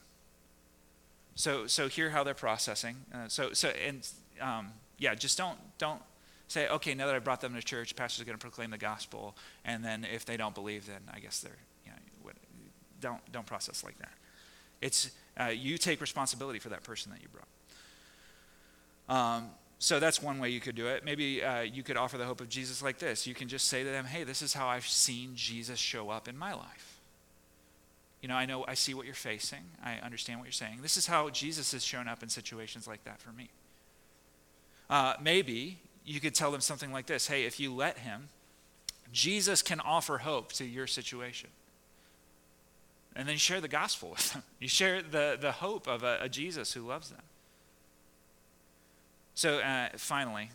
So, 1.39 1.67
so 1.67 1.87
hear 1.87 2.09
how 2.09 2.25
they're 2.25 2.33
processing. 2.33 2.97
Uh, 3.13 3.29
so, 3.29 3.53
so, 3.53 3.69
and 3.69 4.05
um, 4.41 4.73
yeah, 4.97 5.15
just 5.15 5.37
don't, 5.37 5.57
don't 5.77 6.01
say, 6.49 6.67
okay, 6.67 6.93
now 6.93 7.05
that 7.05 7.15
I 7.15 7.19
brought 7.19 7.39
them 7.39 7.55
to 7.55 7.61
church, 7.61 7.95
pastor's 7.95 8.25
going 8.25 8.37
to 8.37 8.41
proclaim 8.41 8.71
the 8.71 8.77
gospel, 8.77 9.37
and 9.63 9.81
then 9.81 10.03
if 10.03 10.25
they 10.25 10.35
don't 10.35 10.53
believe, 10.53 10.85
then 10.85 10.99
I 11.13 11.19
guess 11.19 11.39
they're, 11.39 11.55
you 11.85 11.91
know, 11.91 12.31
don't, 12.99 13.21
don't 13.31 13.45
process 13.45 13.85
like 13.85 13.97
that. 13.99 14.11
It's, 14.81 15.11
uh, 15.39 15.45
you 15.45 15.77
take 15.77 16.01
responsibility 16.01 16.59
for 16.59 16.67
that 16.69 16.83
person 16.83 17.09
that 17.13 17.21
you 17.21 17.29
brought. 19.07 19.37
Um, 19.37 19.51
so 19.77 20.01
that's 20.01 20.21
one 20.21 20.39
way 20.39 20.49
you 20.49 20.59
could 20.59 20.75
do 20.75 20.87
it. 20.87 21.05
Maybe 21.05 21.41
uh, 21.41 21.61
you 21.61 21.83
could 21.83 21.95
offer 21.95 22.17
the 22.17 22.25
hope 22.25 22.41
of 22.41 22.49
Jesus 22.49 22.83
like 22.83 22.99
this. 22.99 23.25
You 23.25 23.33
can 23.33 23.47
just 23.47 23.69
say 23.69 23.85
to 23.85 23.89
them, 23.89 24.03
hey, 24.03 24.25
this 24.25 24.41
is 24.41 24.53
how 24.53 24.67
I've 24.67 24.85
seen 24.85 25.35
Jesus 25.35 25.79
show 25.79 26.09
up 26.09 26.27
in 26.27 26.37
my 26.37 26.53
life. 26.53 26.88
You 28.21 28.27
know, 28.27 28.35
I 28.35 28.45
know, 28.45 28.65
I 28.67 28.73
see 28.73 28.93
what 28.93 29.05
you're 29.05 29.15
facing. 29.15 29.63
I 29.83 29.95
understand 29.95 30.39
what 30.39 30.45
you're 30.45 30.51
saying. 30.51 30.79
This 30.81 30.97
is 30.97 31.07
how 31.07 31.29
Jesus 31.29 31.71
has 31.71 31.83
shown 31.83 32.07
up 32.07 32.21
in 32.21 32.29
situations 32.29 32.87
like 32.87 33.03
that 33.05 33.21
for 33.21 33.31
me. 33.31 33.49
Uh, 34.89 35.13
maybe 35.21 35.77
you 36.05 36.19
could 36.19 36.35
tell 36.35 36.51
them 36.51 36.61
something 36.61 36.91
like 36.91 37.05
this 37.05 37.27
Hey, 37.27 37.45
if 37.45 37.59
you 37.59 37.73
let 37.73 37.99
him, 37.99 38.29
Jesus 39.13 39.61
can 39.61 39.79
offer 39.79 40.19
hope 40.19 40.51
to 40.53 40.65
your 40.65 40.87
situation. 40.87 41.49
And 43.15 43.27
then 43.27 43.33
you 43.33 43.39
share 43.39 43.61
the 43.61 43.67
gospel 43.67 44.09
with 44.15 44.33
them. 44.33 44.43
You 44.59 44.67
share 44.67 45.01
the, 45.01 45.37
the 45.39 45.53
hope 45.53 45.87
of 45.87 46.03
a, 46.03 46.19
a 46.21 46.29
Jesus 46.29 46.73
who 46.73 46.81
loves 46.81 47.09
them. 47.09 47.21
So, 49.33 49.59
uh, 49.59 49.89
finally, 49.95 50.49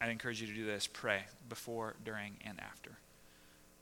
I'd 0.00 0.10
encourage 0.10 0.40
you 0.40 0.46
to 0.46 0.54
do 0.54 0.64
this 0.64 0.86
pray 0.86 1.24
before, 1.48 1.96
during, 2.04 2.36
and 2.46 2.60
after 2.60 2.92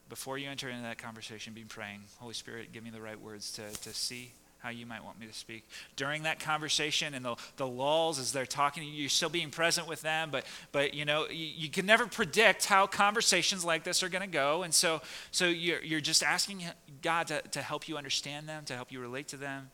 before 0.09 0.39
you 0.39 0.49
enter 0.49 0.69
into 0.69 0.83
that 0.83 0.99
conversation, 0.99 1.53
be 1.53 1.65
praying, 1.65 2.01
Holy 2.19 2.35
Spirit, 2.35 2.73
give 2.73 2.83
me 2.83 2.91
the 2.91 3.01
right 3.01 3.21
words 3.21 3.53
to, 3.53 3.71
to 3.83 3.95
see 3.95 4.33
how 4.59 4.71
you 4.71 4.87
might 4.87 5.05
want 5.05 5.21
me 5.21 5.27
to 5.27 5.33
speak. 5.33 5.65
During 5.97 6.25
that 6.25 6.41
conversation 6.41 7.15
and 7.15 7.25
the, 7.25 7.37
the 7.57 7.67
lulls 7.67 8.19
as 8.19 8.33
they're 8.33 8.47
talking, 8.47 8.83
you're 8.93 9.09
still 9.09 9.29
being 9.29 9.51
present 9.51 9.87
with 9.87 10.03
them, 10.03 10.31
but, 10.31 10.45
but 10.73 10.95
you 10.95 11.05
know, 11.05 11.29
you, 11.29 11.47
you 11.57 11.69
can 11.71 11.87
never 11.87 12.07
predict 12.07 12.67
how 12.67 12.87
conversations 12.87 13.65
like 13.65 13.85
this 13.85 14.03
are 14.03 14.09
going 14.09 14.23
to 14.23 14.29
go. 14.29 14.65
And 14.65 14.75
so, 14.75 15.01
so 15.31 15.47
you're, 15.47 15.83
you're 15.83 16.01
just 16.01 16.23
asking 16.23 16.65
God 17.03 17.29
to, 17.29 17.41
to 17.43 17.63
help 17.63 17.89
you 17.89 17.97
understand 17.97 18.49
them, 18.49 18.65
to 18.65 18.75
help 18.75 18.91
you 18.91 19.01
relate 19.01 19.29
to 19.29 19.37
them, 19.37 19.71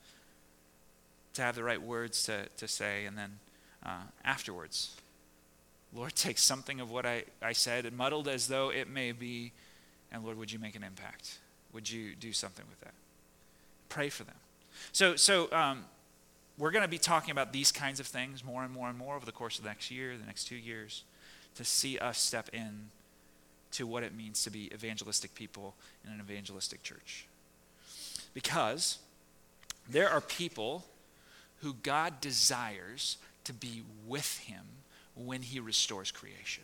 to 1.33 1.43
have 1.43 1.55
the 1.55 1.65
right 1.65 1.83
words 1.83 2.25
to, 2.25 2.47
to 2.59 2.69
say. 2.69 3.07
And 3.07 3.17
then 3.17 3.39
uh, 3.85 4.03
afterwards, 4.25 4.97
Lord, 5.95 6.15
take 6.15 6.39
something 6.39 6.81
of 6.81 6.91
what 6.91 7.07
I, 7.07 7.25
I 7.41 7.53
said, 7.53 7.87
and 7.87 7.97
muddled 7.97 8.29
as 8.29 8.49
though 8.49 8.71
it 8.71 8.91
may 8.91 9.13
be, 9.13 9.53
and 10.15 10.25
Lord, 10.25 10.39
would 10.39 10.53
you 10.53 10.61
make 10.61 10.77
an 10.77 10.85
impact? 10.85 11.39
Would 11.73 11.91
you 11.91 12.15
do 12.15 12.33
something 12.33 12.65
with 12.71 12.81
that? 12.81 12.95
Pray 13.89 14.09
for 14.09 14.23
them. 14.23 14.37
So, 14.93 15.17
so 15.17 15.51
um, 15.53 15.85
we're 16.57 16.71
going 16.71 16.85
to 16.85 16.89
be 16.89 16.99
talking 16.99 17.33
about 17.33 17.53
these 17.53 17.73
kinds 17.73 17.99
of 17.99 18.07
things 18.07 18.45
more 18.45 18.63
and 18.63 18.73
more 18.73 18.89
and 18.89 18.97
more 18.97 19.17
over 19.17 19.27
the 19.27 19.33
course 19.33 19.59
of 19.59 19.65
the 19.65 19.71
next 19.71 19.91
year, 19.91 20.17
the 20.17 20.25
next 20.25 20.45
two 20.45 20.57
years, 20.57 21.03
to 21.57 21.65
see 21.65 21.99
us 21.99 22.19
step 22.19 22.49
in 22.53 22.91
to 23.73 23.89
what 23.89 24.05
it 24.05 24.15
means 24.15 24.45
to 24.45 24.51
be 24.51 24.73
evangelistic 24.73 25.35
people 25.35 25.75
in 26.07 26.13
an 26.13 26.21
evangelistic 26.21 26.85
church. 26.85 27.27
Because 28.35 28.99
there 29.91 30.09
are 30.09 30.21
people 30.21 30.85
who 31.63 31.75
God 31.83 32.21
desires 32.21 33.17
to 33.45 33.53
be 33.53 33.83
with 34.07 34.39
him 34.39 34.63
when 35.17 35.43
he 35.43 35.59
restores 35.59 36.13
creation. 36.13 36.63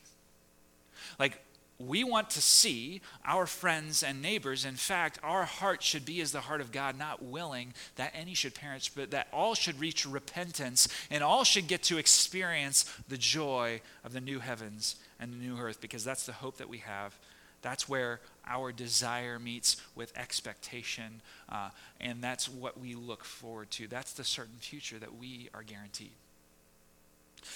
Like, 1.19 1.43
we 1.81 2.05
want 2.05 2.29
to 2.31 2.43
see 2.43 3.01
our 3.25 3.47
friends 3.47 4.03
and 4.03 4.21
neighbors. 4.21 4.65
In 4.65 4.75
fact, 4.75 5.19
our 5.23 5.45
heart 5.45 5.83
should 5.83 6.05
be 6.05 6.21
as 6.21 6.31
the 6.31 6.41
heart 6.41 6.61
of 6.61 6.73
God, 6.73 6.99
not 6.99 7.23
willing 7.23 7.73
that 7.97 8.13
any 8.15 8.35
should 8.35 8.55
perish, 8.55 8.91
but 8.91 9.11
that 9.13 9.29
all 9.33 9.55
should 9.55 9.81
reach 9.81 10.05
repentance 10.05 10.89
and 11.11 11.25
all 11.25 11.43
should 11.43 11.69
get 11.69 11.83
to 11.85 11.97
experience 11.97 12.85
the 13.09 13.17
joy 13.17 13.81
of 14.05 14.13
the 14.13 14.21
new 14.21 14.41
heavens 14.41 14.97
and 15.19 15.33
the 15.33 15.39
new 15.39 15.57
earth, 15.59 15.81
because 15.81 16.05
that's 16.05 16.27
the 16.27 16.33
hope 16.33 16.59
that 16.59 16.69
we 16.69 16.79
have. 16.79 17.19
That's 17.63 17.89
where 17.89 18.21
our 18.47 18.73
desire 18.73 19.39
meets 19.39 19.77
with 19.95 20.17
expectation, 20.17 21.21
uh, 21.49 21.71
and 22.01 22.23
that's 22.23 22.49
what 22.49 22.81
we 22.81 22.95
look 22.95 23.25
forward 23.25 23.71
to. 23.73 23.87
That's 23.87 24.13
the 24.13 24.25
certain 24.25 24.57
future 24.61 24.99
that 24.99 25.17
we 25.17 25.49
are 25.55 25.63
guaranteed. 25.63 26.13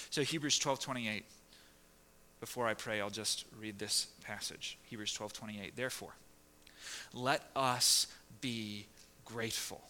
So, 0.09 0.21
Hebrews 0.21 0.59
12 0.59 0.79
28 0.79 1.25
before 2.39 2.67
I 2.67 2.73
pray, 2.73 3.01
I'll 3.01 3.09
just 3.09 3.45
read 3.59 3.79
this 3.79 4.07
passage 4.23 4.77
Hebrews 4.83 5.13
12 5.13 5.33
28. 5.33 5.75
Therefore, 5.75 6.13
let 7.13 7.43
us 7.55 8.07
be 8.41 8.85
grateful 9.23 9.81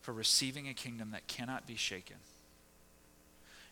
for 0.00 0.12
receiving 0.12 0.68
a 0.68 0.74
kingdom 0.74 1.12
that 1.12 1.26
cannot 1.28 1.66
be 1.66 1.76
shaken. 1.76 2.16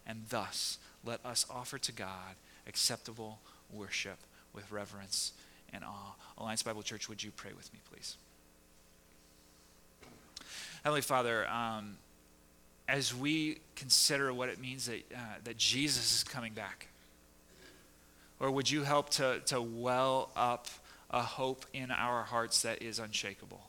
And 0.07 0.25
thus, 0.29 0.79
let 1.05 1.25
us 1.25 1.45
offer 1.51 1.79
to 1.79 1.93
God 1.93 2.37
acceptable 2.67 3.41
worship 3.73 4.19
with 4.53 4.71
reverence 4.71 5.33
and 5.73 5.85
awe. 5.85 6.15
Alliance 6.39 6.63
Bible 6.63 6.83
Church, 6.83 7.09
would 7.09 7.23
you 7.23 7.31
pray 7.31 7.53
with 7.57 7.73
me, 7.73 7.81
please? 7.91 8.17
Heavenly 10.83 11.03
Father, 11.03 11.47
um, 11.49 11.97
as 12.89 13.15
we 13.15 13.59
consider 13.77 14.33
what 14.33 14.49
it 14.49 14.59
means 14.59 14.87
that, 14.87 15.03
uh, 15.15 15.19
that 15.45 15.57
Jesus 15.57 16.17
is 16.17 16.25
coming 16.25 16.55
back, 16.55 16.89
or 18.41 18.51
would 18.51 18.71
you 18.71 18.83
help 18.83 19.11
to, 19.11 19.41
to 19.47 19.61
well 19.61 20.31
up 20.35 20.67
a 21.11 21.23
hope 21.23 21.67
in 21.73 21.91
our 21.91 22.23
hearts 22.23 22.63
that 22.63 22.83
is 22.83 22.99
unshakable? 22.99 23.61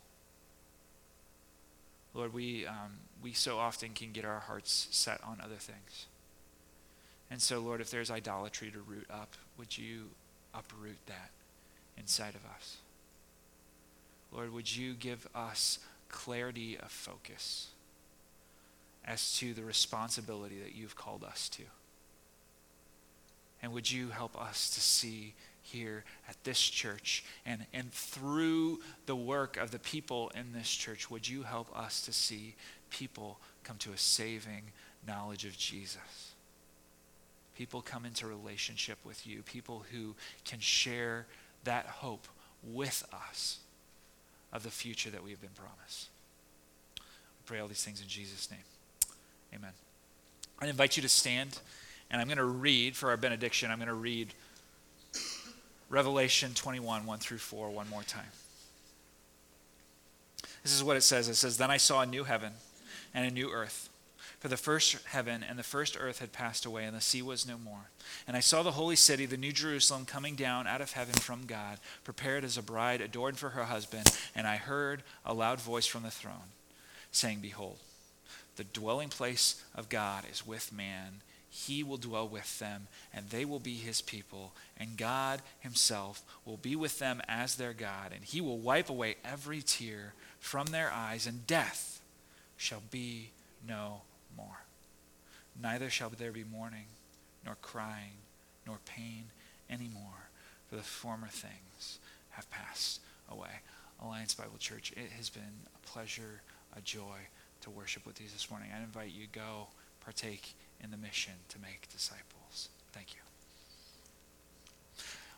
Lord, 2.14 2.34
we, 2.34 2.66
um, 2.66 2.98
we 3.22 3.34
so 3.34 3.58
often 3.58 3.90
can 3.90 4.12
get 4.12 4.26
our 4.26 4.40
hearts 4.40 4.88
set 4.92 5.22
on 5.24 5.42
other 5.44 5.56
things. 5.56 6.08
And 7.30 7.42
so, 7.42 7.60
Lord, 7.60 7.80
if 7.82 7.92
there's 7.92 8.12
idolatry 8.12 8.72
to 8.72 8.80
root 8.80 9.08
up, 9.10 9.36
would 9.58 9.78
you 9.78 10.10
uproot 10.54 10.98
that 11.08 11.30
inside 11.98 12.36
of 12.36 12.42
us? 12.56 12.78
Lord, 14.32 14.54
would 14.54 14.76
you 14.76 14.94
give 14.94 15.28
us 15.36 15.80
clarity 16.10 16.78
of 16.78 16.92
focus 16.92 17.68
as 19.06 19.38
to 19.38 19.54
the 19.54 19.64
responsibility 19.64 20.60
that 20.60 20.76
you've 20.76 20.96
called 20.96 21.24
us 21.24 21.50
to? 21.50 21.64
And 23.62 23.72
would 23.74 23.92
you 23.92 24.10
help 24.10 24.40
us 24.40 24.70
to 24.72 24.80
see 24.80 25.34
here 25.62 26.04
at 26.28 26.36
this 26.44 26.60
church 26.60 27.24
and, 27.46 27.66
and 27.74 27.92
through 27.92 28.80
the 29.06 29.16
work 29.16 29.58
of 29.58 29.72
the 29.72 29.80
people 29.80 30.32
in 30.36 30.52
this 30.54 30.70
church, 30.70 31.10
would 31.10 31.28
you 31.28 31.44
help 31.44 31.76
us 31.78 32.02
to 32.02 32.12
see 32.12 32.56
people 32.90 33.40
come 33.64 33.78
to 33.78 33.92
a 33.92 33.98
saving 33.98 34.64
knowledge 35.08 35.46
of 35.46 35.58
Jesus? 35.58 36.34
People 37.56 37.82
come 37.82 38.06
into 38.06 38.26
relationship 38.28 38.98
with 39.06 39.26
you, 39.28 39.44
people 39.44 39.86
who 39.92 40.16
can 40.46 40.60
share 40.60 41.28
that 41.64 41.86
hope 41.86 42.28
with 42.64 43.04
us 43.14 43.60
of 44.52 44.64
the 44.64 44.70
future 44.72 45.10
that 45.10 45.24
we 45.24 45.32
have 45.32 45.42
been 45.42 45.50
promised. 45.52 46.10
We 46.98 47.46
pray 47.46 47.60
all 47.60 47.68
these 47.68 47.84
things 47.84 48.02
in 48.02 48.08
Jesus' 48.08 48.50
name. 48.50 48.60
Amen. 49.54 49.72
I 50.60 50.68
invite 50.68 50.98
you 50.98 51.04
to 51.04 51.10
stand. 51.10 51.60
And 52.12 52.20
I'm 52.20 52.28
going 52.28 52.38
to 52.38 52.44
read 52.44 52.96
for 52.96 53.10
our 53.10 53.18
benediction, 53.18 53.72
I'm 53.72 53.78
going 53.78 53.88
to 53.88 53.94
read 53.94 54.34
Revelation 55.90 56.54
21, 56.54 57.06
1 57.06 57.20
through 57.20 57.38
4, 57.38 57.70
one 57.70 57.90
more 57.90 58.04
time. 58.04 58.24
This 60.64 60.74
is 60.74 60.84
what 60.84 60.98
it 60.98 61.02
says 61.02 61.28
it 61.28 61.36
says, 61.36 61.58
Then 61.58 61.72
I 61.72 61.78
saw 61.78 62.02
a 62.02 62.06
new 62.06 62.26
heaven 62.26 62.54
and 63.14 63.26
a 63.26 63.34
new 63.34 63.50
earth. 63.50 63.90
For 64.40 64.48
the 64.48 64.58
first 64.58 64.98
heaven 65.06 65.46
and 65.48 65.60
the 65.60 65.64
first 65.64 65.96
earth 66.00 66.18
had 66.20 66.32
passed 66.32 66.66
away, 66.66 66.86
and 66.86 66.98
the 66.98 67.02
sea 67.02 67.22
was 67.22 67.48
no 67.48 67.58
more. 67.60 67.92
And 68.28 68.36
I 68.36 68.40
saw 68.40 68.64
the 68.64 68.72
holy 68.72 68.96
city, 68.96 69.28
the 69.28 69.38
new 69.38 69.52
Jerusalem, 69.52 70.06
coming 70.06 70.36
down 70.36 70.66
out 70.66 70.82
of 70.82 70.94
heaven 70.94 71.14
from 71.14 71.46
God, 71.46 71.78
prepared 72.04 72.44
as 72.44 72.58
a 72.58 72.64
bride 72.64 73.02
adorned 73.02 73.38
for 73.38 73.50
her 73.50 73.66
husband. 73.66 74.08
And 74.36 74.48
I 74.48 74.58
heard 74.58 75.04
a 75.26 75.34
loud 75.36 75.62
voice 75.62 75.86
from 75.86 76.04
the 76.04 76.10
throne, 76.10 76.56
saying, 77.12 77.40
Behold, 77.42 77.78
the 78.56 78.64
dwelling 78.64 79.10
place 79.10 79.64
of 79.76 79.90
God 79.90 80.24
is 80.32 80.46
with 80.46 80.74
man 80.74 81.22
he 81.54 81.84
will 81.84 81.98
dwell 81.98 82.28
with 82.28 82.60
them, 82.60 82.88
and 83.14 83.30
they 83.30 83.44
will 83.44 83.60
be 83.60 83.76
his 83.76 84.02
people, 84.02 84.54
and 84.78 84.98
God 84.98 85.42
himself 85.60 86.24
will 86.46 86.56
be 86.56 86.78
with 86.78 86.98
them 86.98 87.22
as 87.28 87.56
their 87.56 87.74
God, 87.74 88.14
and 88.16 88.24
he 88.24 88.40
will 88.40 88.58
wipe 88.58 88.90
away 88.90 89.18
every 89.24 89.62
tear 89.62 90.14
from 90.40 90.68
their 90.68 90.90
eyes, 90.92 91.28
and 91.28 91.46
death 91.46 92.02
shall 92.56 92.82
be 92.90 93.32
no 93.68 94.02
more. 94.38 94.62
Neither 95.62 95.90
shall 95.90 96.10
there 96.10 96.32
be 96.32 96.46
mourning, 96.46 96.86
nor 97.46 97.56
crying, 97.62 98.14
nor 98.66 98.78
pain 98.86 99.26
any 99.70 99.90
more, 99.94 100.30
for 100.70 100.78
the 100.78 100.82
former 100.82 101.28
things 101.28 102.00
have 102.30 102.50
passed 102.50 103.02
away. 103.30 103.60
Alliance 104.02 104.34
Bible 104.34 104.58
Church, 104.58 104.94
it 104.96 105.12
has 105.18 105.30
been 105.30 105.44
a 105.76 105.88
pleasure, 105.88 106.42
a 106.78 106.82
joy 106.82 107.18
to 107.60 107.70
worship 107.70 108.06
with 108.06 108.22
you 108.22 108.28
this 108.32 108.50
morning. 108.50 108.70
I 108.74 108.82
invite 108.82 109.12
you 109.12 109.26
to 109.26 109.40
go 109.40 109.68
partake 110.04 110.54
in 110.84 110.92
the 110.92 110.98
mission 110.98 111.34
to 111.50 111.60
make 111.60 111.88
disciples. 111.92 112.70
Thank 112.92 113.14
you. 113.14 113.22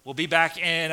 We'll 0.04 0.14
be 0.14 0.28
back 0.28 0.58
in. 0.58 0.64